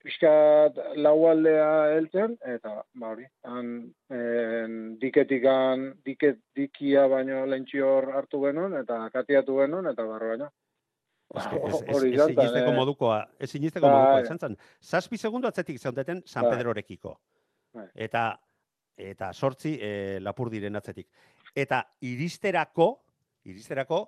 pixkat 0.02 0.78
laualdea 0.98 1.94
heltzen, 1.96 2.36
eta, 2.54 2.76
ba 2.98 3.12
hori, 3.14 3.26
han 3.46 3.74
en, 4.10 4.78
diketikan, 5.02 5.88
diket, 6.06 6.38
dikia 6.58 7.08
baino 7.10 7.44
lentxior 7.46 8.10
hartu 8.14 8.42
genuen, 8.46 8.74
eta 8.82 9.02
katiatu 9.14 9.58
genuen, 9.62 9.90
eta 9.90 10.06
barro 10.06 10.34
baino. 11.32 11.66
Ez, 11.68 11.74
ez, 11.74 11.82
ez, 11.82 11.96
Hori 11.96 12.62
eh. 12.62 12.72
modukoa, 12.76 13.18
ez 13.38 13.54
inisteko 13.58 13.86
Bai. 13.86 13.94
modukoa 13.96 14.24
izan 14.26 14.38
zen. 14.38 14.56
Zazpi 14.80 15.18
segundu 15.18 15.48
atzetik 15.48 15.78
zeundeten 15.78 16.22
San 16.26 16.48
Bai. 16.48 16.56
Pedrorekiko. 16.56 17.18
Eta 17.94 18.30
eta 19.02 19.32
sortzi 19.32 19.76
e, 19.80 20.20
lapur 20.20 20.50
diren 20.52 20.76
atzetik. 20.76 21.08
Eta 21.56 21.82
iristerako, 22.04 22.88
iristerako, 23.48 24.02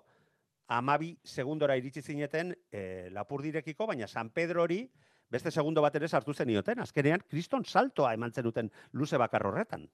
amabi 0.75 1.15
segundora 1.25 1.77
iritsi 1.77 2.03
zineten 2.03 2.55
e, 2.71 3.11
lapur 3.13 3.43
direkiko, 3.43 3.87
baina 3.87 4.09
San 4.09 4.31
Pedrori 4.31 4.85
beste 5.31 5.51
segundo 5.51 5.83
bat 5.83 5.95
ere 5.97 6.09
sartu 6.09 6.35
zenioten. 6.35 6.81
Azkenean, 6.81 7.25
kriston 7.29 7.65
saltoa 7.65 8.15
eman 8.15 8.33
zenuten 8.33 8.71
luze 8.93 9.19
bakar 9.19 9.47
horretan. 9.47 9.89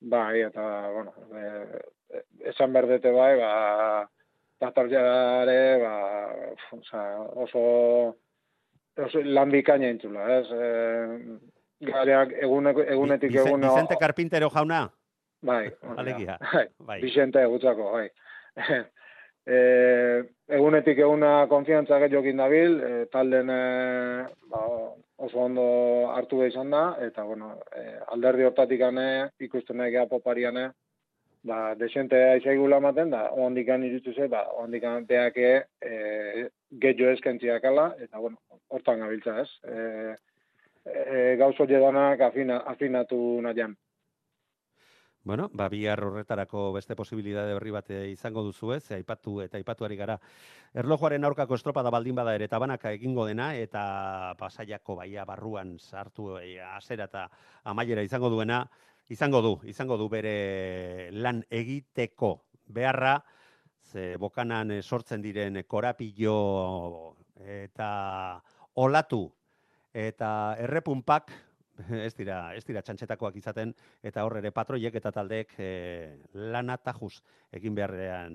Bai, 0.00 0.40
eta, 0.46 0.64
bueno, 0.94 1.12
e, 1.34 2.22
esan 2.52 2.72
berdete 2.72 3.10
bai, 3.12 3.32
ba, 3.40 3.52
Tatarjare, 4.58 5.60
ba, 5.82 5.94
oza, 6.74 7.02
oso, 7.44 7.62
oso 8.98 9.22
lan 9.22 9.52
bikaina 9.54 9.92
entzula, 9.92 10.24
ez? 10.38 10.46
E, 10.50 11.38
gareak 11.86 12.34
eguneko, 12.42 12.82
egunetik 12.82 13.36
egun... 13.38 13.62
Vicente 13.62 13.98
Carpintero 14.00 14.50
jauna, 14.50 14.88
Bai, 15.40 15.68
da. 15.70 15.94
alegia. 15.96 16.38
Bai, 16.52 16.66
Bai. 16.78 17.00
Vicente 17.02 17.44
gutzako, 17.46 17.92
bai. 17.92 18.08
e, 19.46 19.58
egunetik 20.58 20.98
eguna 20.98 21.46
konfiantza 21.50 22.00
gehiokin 22.02 22.42
dabil, 22.42 22.80
e, 22.82 23.04
talden 23.12 23.54
e, 23.54 23.60
ba, 24.50 24.64
oso 25.22 25.44
ondo 25.44 25.68
hartu 26.14 26.42
behar 26.42 26.50
izan 26.50 26.74
da, 26.74 26.82
eta 27.06 27.22
bueno, 27.26 27.54
e, 27.70 27.86
alderdi 28.14 28.48
hortatik 28.48 28.82
ane, 28.90 29.08
ikusten 29.46 29.78
nahi 29.78 29.94
geha 29.94 30.08
popariane, 30.10 30.72
ba, 31.42 31.74
desente 31.74 32.18
aizaigula 32.32 32.78
ematen, 32.82 33.10
da, 33.10 33.28
ondikan 33.46 33.84
irutu 33.84 34.14
ze, 34.14 34.28
ba, 34.28 34.44
ondikan 34.62 35.06
beake 35.06 35.50
e, 35.80 36.48
gehiago 36.70 37.12
eskentziak 37.16 37.64
ala, 37.64 37.90
eta 38.00 38.18
bueno, 38.18 38.38
hortan 38.68 39.04
gabiltza 39.04 39.40
ez. 39.42 39.50
E, 39.64 40.16
e, 40.84 41.36
gauzo 41.40 41.66
jedanak 41.66 42.20
afina, 42.20 42.62
afinatu 42.74 43.20
nahian. 43.42 43.76
Bueno, 45.28 45.50
ba, 45.52 45.66
bihar 45.68 46.00
horretarako 46.00 46.70
beste 46.72 46.94
posibilitate 46.96 47.52
berri 47.52 47.72
bat 47.74 47.90
eh, 47.92 48.04
izango 48.14 48.40
duzu 48.46 48.70
ez, 48.72 48.84
aipatu 48.96 49.42
eta 49.44 49.58
aipatuari 49.58 49.98
gara. 49.98 50.14
Erlojuaren 50.72 51.26
aurkako 51.28 51.58
estropada 51.58 51.90
baldin 51.92 52.16
bada 52.16 52.32
ere 52.38 52.48
tabanaka 52.48 52.94
egingo 52.96 53.26
dena 53.28 53.50
eta 53.58 53.82
pasaiako 54.40 54.96
baia 55.02 55.26
barruan 55.28 55.74
sartu 55.78 56.38
e, 56.38 56.56
azera 56.62 57.10
eta 57.10 57.26
amaiera 57.64 58.06
izango 58.06 58.30
duena, 58.32 58.62
izango 59.08 59.40
du, 59.42 59.54
izango 59.68 59.96
du 59.96 60.08
bere 60.08 61.10
lan 61.12 61.42
egiteko 61.50 62.34
beharra, 62.66 63.18
ze 63.88 64.16
bokanan 64.20 64.70
eh, 64.70 64.82
sortzen 64.82 65.22
diren 65.24 65.62
korapillo 65.66 67.16
eta 67.40 67.90
olatu 68.74 69.22
eta 69.94 70.30
errepunpak 70.60 71.32
ez 72.06 72.12
dira, 72.18 72.54
ez 72.54 72.64
dira 72.66 72.82
txantxetakoak 72.82 73.36
izaten, 73.38 73.72
eta 74.02 74.24
hor 74.26 74.38
ere 74.40 74.50
patroiek 74.54 74.94
eta 74.98 75.12
taldeek 75.14 75.54
e, 75.62 75.70
lana 76.52 76.76
tajuz 76.76 77.20
egin 77.54 77.76
beharrean 77.76 78.34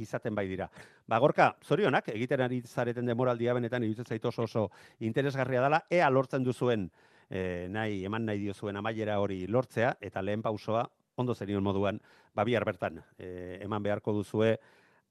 izaten 0.00 0.34
bai 0.36 0.46
dira. 0.48 0.68
Ba, 1.08 1.18
gorka, 1.22 1.50
zorionak, 1.64 2.08
egiten 2.12 2.42
ari 2.44 2.62
zareten 2.66 3.06
demoraldia 3.08 3.54
benetan 3.56 3.84
iruditzen 3.84 4.08
zait 4.08 4.24
oso 4.24 4.44
oso 4.44 4.64
interesgarria 5.00 5.62
dela, 5.64 5.82
ea 5.90 6.08
lortzen 6.10 6.44
duzuen 6.44 6.90
e, 7.30 7.66
nahi, 7.70 8.04
eman 8.04 8.26
nahi 8.26 8.38
diozuen 8.38 8.76
amaiera 8.76 9.20
hori 9.20 9.46
lortzea, 9.46 9.96
eta 10.00 10.22
lehen 10.22 10.42
pausoa, 10.42 10.86
ondo 11.16 11.34
zenion 11.34 11.64
moduan, 11.64 12.00
ba, 12.34 12.44
bihar 12.44 12.64
bertan, 12.64 13.00
e, 13.18 13.58
eman 13.64 13.82
beharko 13.82 14.12
duzue, 14.12 14.56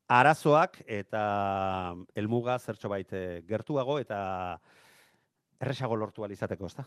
arazoak 0.07 0.81
eta 0.85 1.95
helmuga 2.15 2.59
zertxo 2.59 2.89
bait 2.89 3.11
eh, 3.13 3.41
gertuago 3.47 3.97
eta 3.99 4.59
erresago 5.61 5.95
lortu 5.95 6.23
alizateko, 6.23 6.67
ezta? 6.67 6.85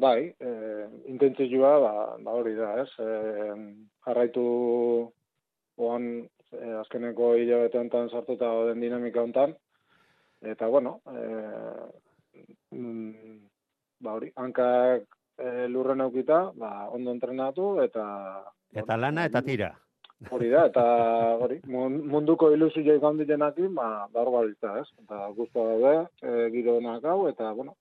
Bai, 0.00 0.30
eh, 0.38 0.86
intentzioa 1.10 1.72
ba, 1.82 1.94
ba 2.22 2.34
hori 2.38 2.54
da, 2.54 2.76
ez? 2.80 2.88
Eh, 3.02 3.56
jarraitu 4.06 4.44
oan 5.76 6.06
eh, 6.54 6.76
azkeneko 6.80 7.34
hilabete 7.36 7.78
honetan 7.78 8.08
sartuta 8.08 8.52
den 8.70 8.80
dinamika 8.80 9.22
honetan. 9.22 9.56
Eta, 10.40 10.68
bueno, 10.68 11.00
eh, 11.10 12.44
mm, 12.70 13.49
ba 14.00 14.16
hori, 14.16 14.32
hankak 14.36 15.06
eh, 15.38 15.68
lurren 15.68 16.00
aukita, 16.00 16.50
ba, 16.56 16.88
ondo 16.90 17.12
entrenatu, 17.14 17.76
eta... 17.84 18.04
Eta 18.72 18.96
lana 18.96 19.24
eta 19.28 19.42
tira. 19.42 19.70
Hori 20.30 20.50
da, 20.52 20.66
eta 20.68 20.84
hori, 21.40 21.60
mun- 21.72 22.02
munduko 22.08 22.50
ilusio 22.52 22.96
izan 22.96 23.18
ditenakin, 23.20 23.72
ba, 23.74 24.06
ba 24.12 24.22
hor 24.22 24.32
gabiltza, 24.36 24.74
ez? 24.82 24.88
Eta 25.04 25.28
guztua 25.36 25.64
daude, 25.70 25.94
e, 26.20 26.50
giro 26.52 26.76
onak 26.76 27.04
hau, 27.08 27.24
eta, 27.30 27.52
bueno, 27.56 27.76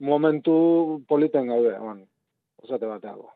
momentu 0.00 1.02
politen 1.08 1.48
gaude, 1.52 1.76
man, 1.78 2.04
osate 2.62 2.88
bateago. 2.88 3.28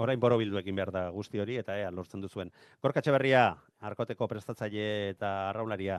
Orain 0.00 0.20
borobildu 0.20 0.56
egin 0.56 0.78
behar 0.78 0.90
da 0.94 1.02
guzti 1.12 1.40
hori 1.42 1.58
eta 1.60 1.76
ea 1.76 1.90
lortzen 1.92 2.22
duzuen. 2.24 2.48
Gorkatxe 2.80 3.12
berria, 3.12 3.50
arkoteko 3.84 4.26
prestatzaile 4.28 5.10
eta 5.10 5.50
arraularia. 5.50 5.98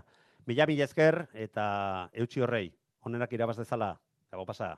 Mila 0.50 0.66
mila 0.66 0.88
esker 0.90 1.28
eta 1.46 1.66
eutxi 2.12 2.42
horrei, 2.42 2.66
onenak 3.06 3.38
irabaz 3.38 3.60
dezala, 3.62 3.94
dago 4.34 4.48
pasa. 4.50 4.74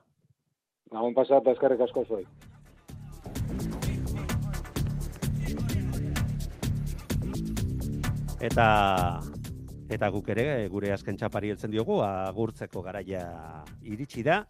Gabon 0.92 1.14
pasa 1.14 1.40
eta 1.42 1.52
eskerrik 1.56 1.80
asko 1.82 2.04
zuei. 2.06 2.26
Eta 8.46 8.66
eta 9.90 10.08
guk 10.14 10.28
ere 10.34 10.46
gure 10.70 10.92
azken 10.94 11.18
txapari 11.18 11.50
heltzen 11.54 11.72
diogu 11.72 12.00
agurtzeko 12.04 12.82
garaia 12.86 13.22
iritsi 13.82 14.22
da 14.26 14.44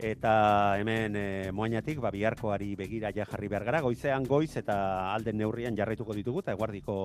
eta 0.00 0.78
hemen 0.80 1.16
e, 1.16 1.52
moainatik 1.52 2.00
ba 2.00 2.10
biharkoari 2.10 2.72
begira 2.76 3.10
ja 3.12 3.26
jarri 3.28 3.48
behar 3.48 3.64
gara. 3.64 3.80
Goizean 3.84 4.24
goiz 4.24 4.56
eta 4.56 5.12
alden 5.12 5.36
neurrian 5.38 5.76
jarraituko 5.76 6.14
ditugu 6.16 6.40
eta 6.40 6.54
eguardiko 6.56 6.96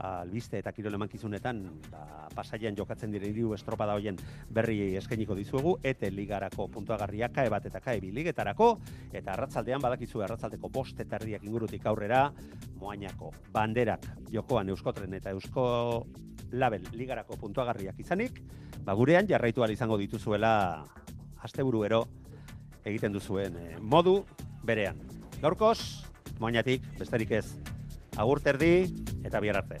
albiste 0.00 0.58
eta 0.58 0.72
kirol 0.72 0.96
emankizunetan 0.96 1.62
ba, 1.90 2.28
pasaian 2.34 2.76
jokatzen 2.76 3.12
diren 3.12 3.34
hiru 3.34 3.52
estropada 3.54 3.94
hoien 3.94 4.16
berri 4.48 4.96
eskainiko 4.96 5.36
dizuegu. 5.36 5.76
Ete 5.82 6.10
ligarako 6.10 6.68
puntuagarria 6.68 7.28
kae 7.28 7.48
bat 7.52 7.66
eta 7.66 7.80
kae 7.80 8.00
bi 8.00 8.12
ligetarako. 8.16 8.70
Eta 9.12 9.34
arratzaldean 9.34 9.82
badakizu 9.84 10.24
arratzaldeko 10.24 10.72
bost 10.72 11.00
eta 11.00 11.20
erdiak 11.20 11.44
ingurutik 11.44 11.86
aurrera 11.86 12.30
moainako 12.80 13.34
banderak 13.52 14.06
jokoan 14.32 14.72
euskotren 14.72 15.12
eta 15.14 15.36
eusko 15.36 16.06
label 16.52 16.82
ligarako 16.92 17.36
puntuagarriak 17.38 18.00
izanik, 18.00 18.40
ba 18.82 18.94
gurean 18.98 19.28
jarraitu 19.28 19.62
izango 19.70 19.98
dituzuela 19.98 20.84
asteburuero 21.42 22.19
egiten 22.84 23.12
duzuen 23.12 23.56
eh, 23.60 23.78
modu 23.80 24.20
berean. 24.64 25.00
Gaurkoz, 25.40 25.80
moainatik, 26.40 26.84
besterik 26.98 27.32
ez, 27.40 27.46
agur 28.16 28.42
terdi 28.44 28.74
eta 29.24 29.40
bihar 29.40 29.62
arte. 29.62 29.80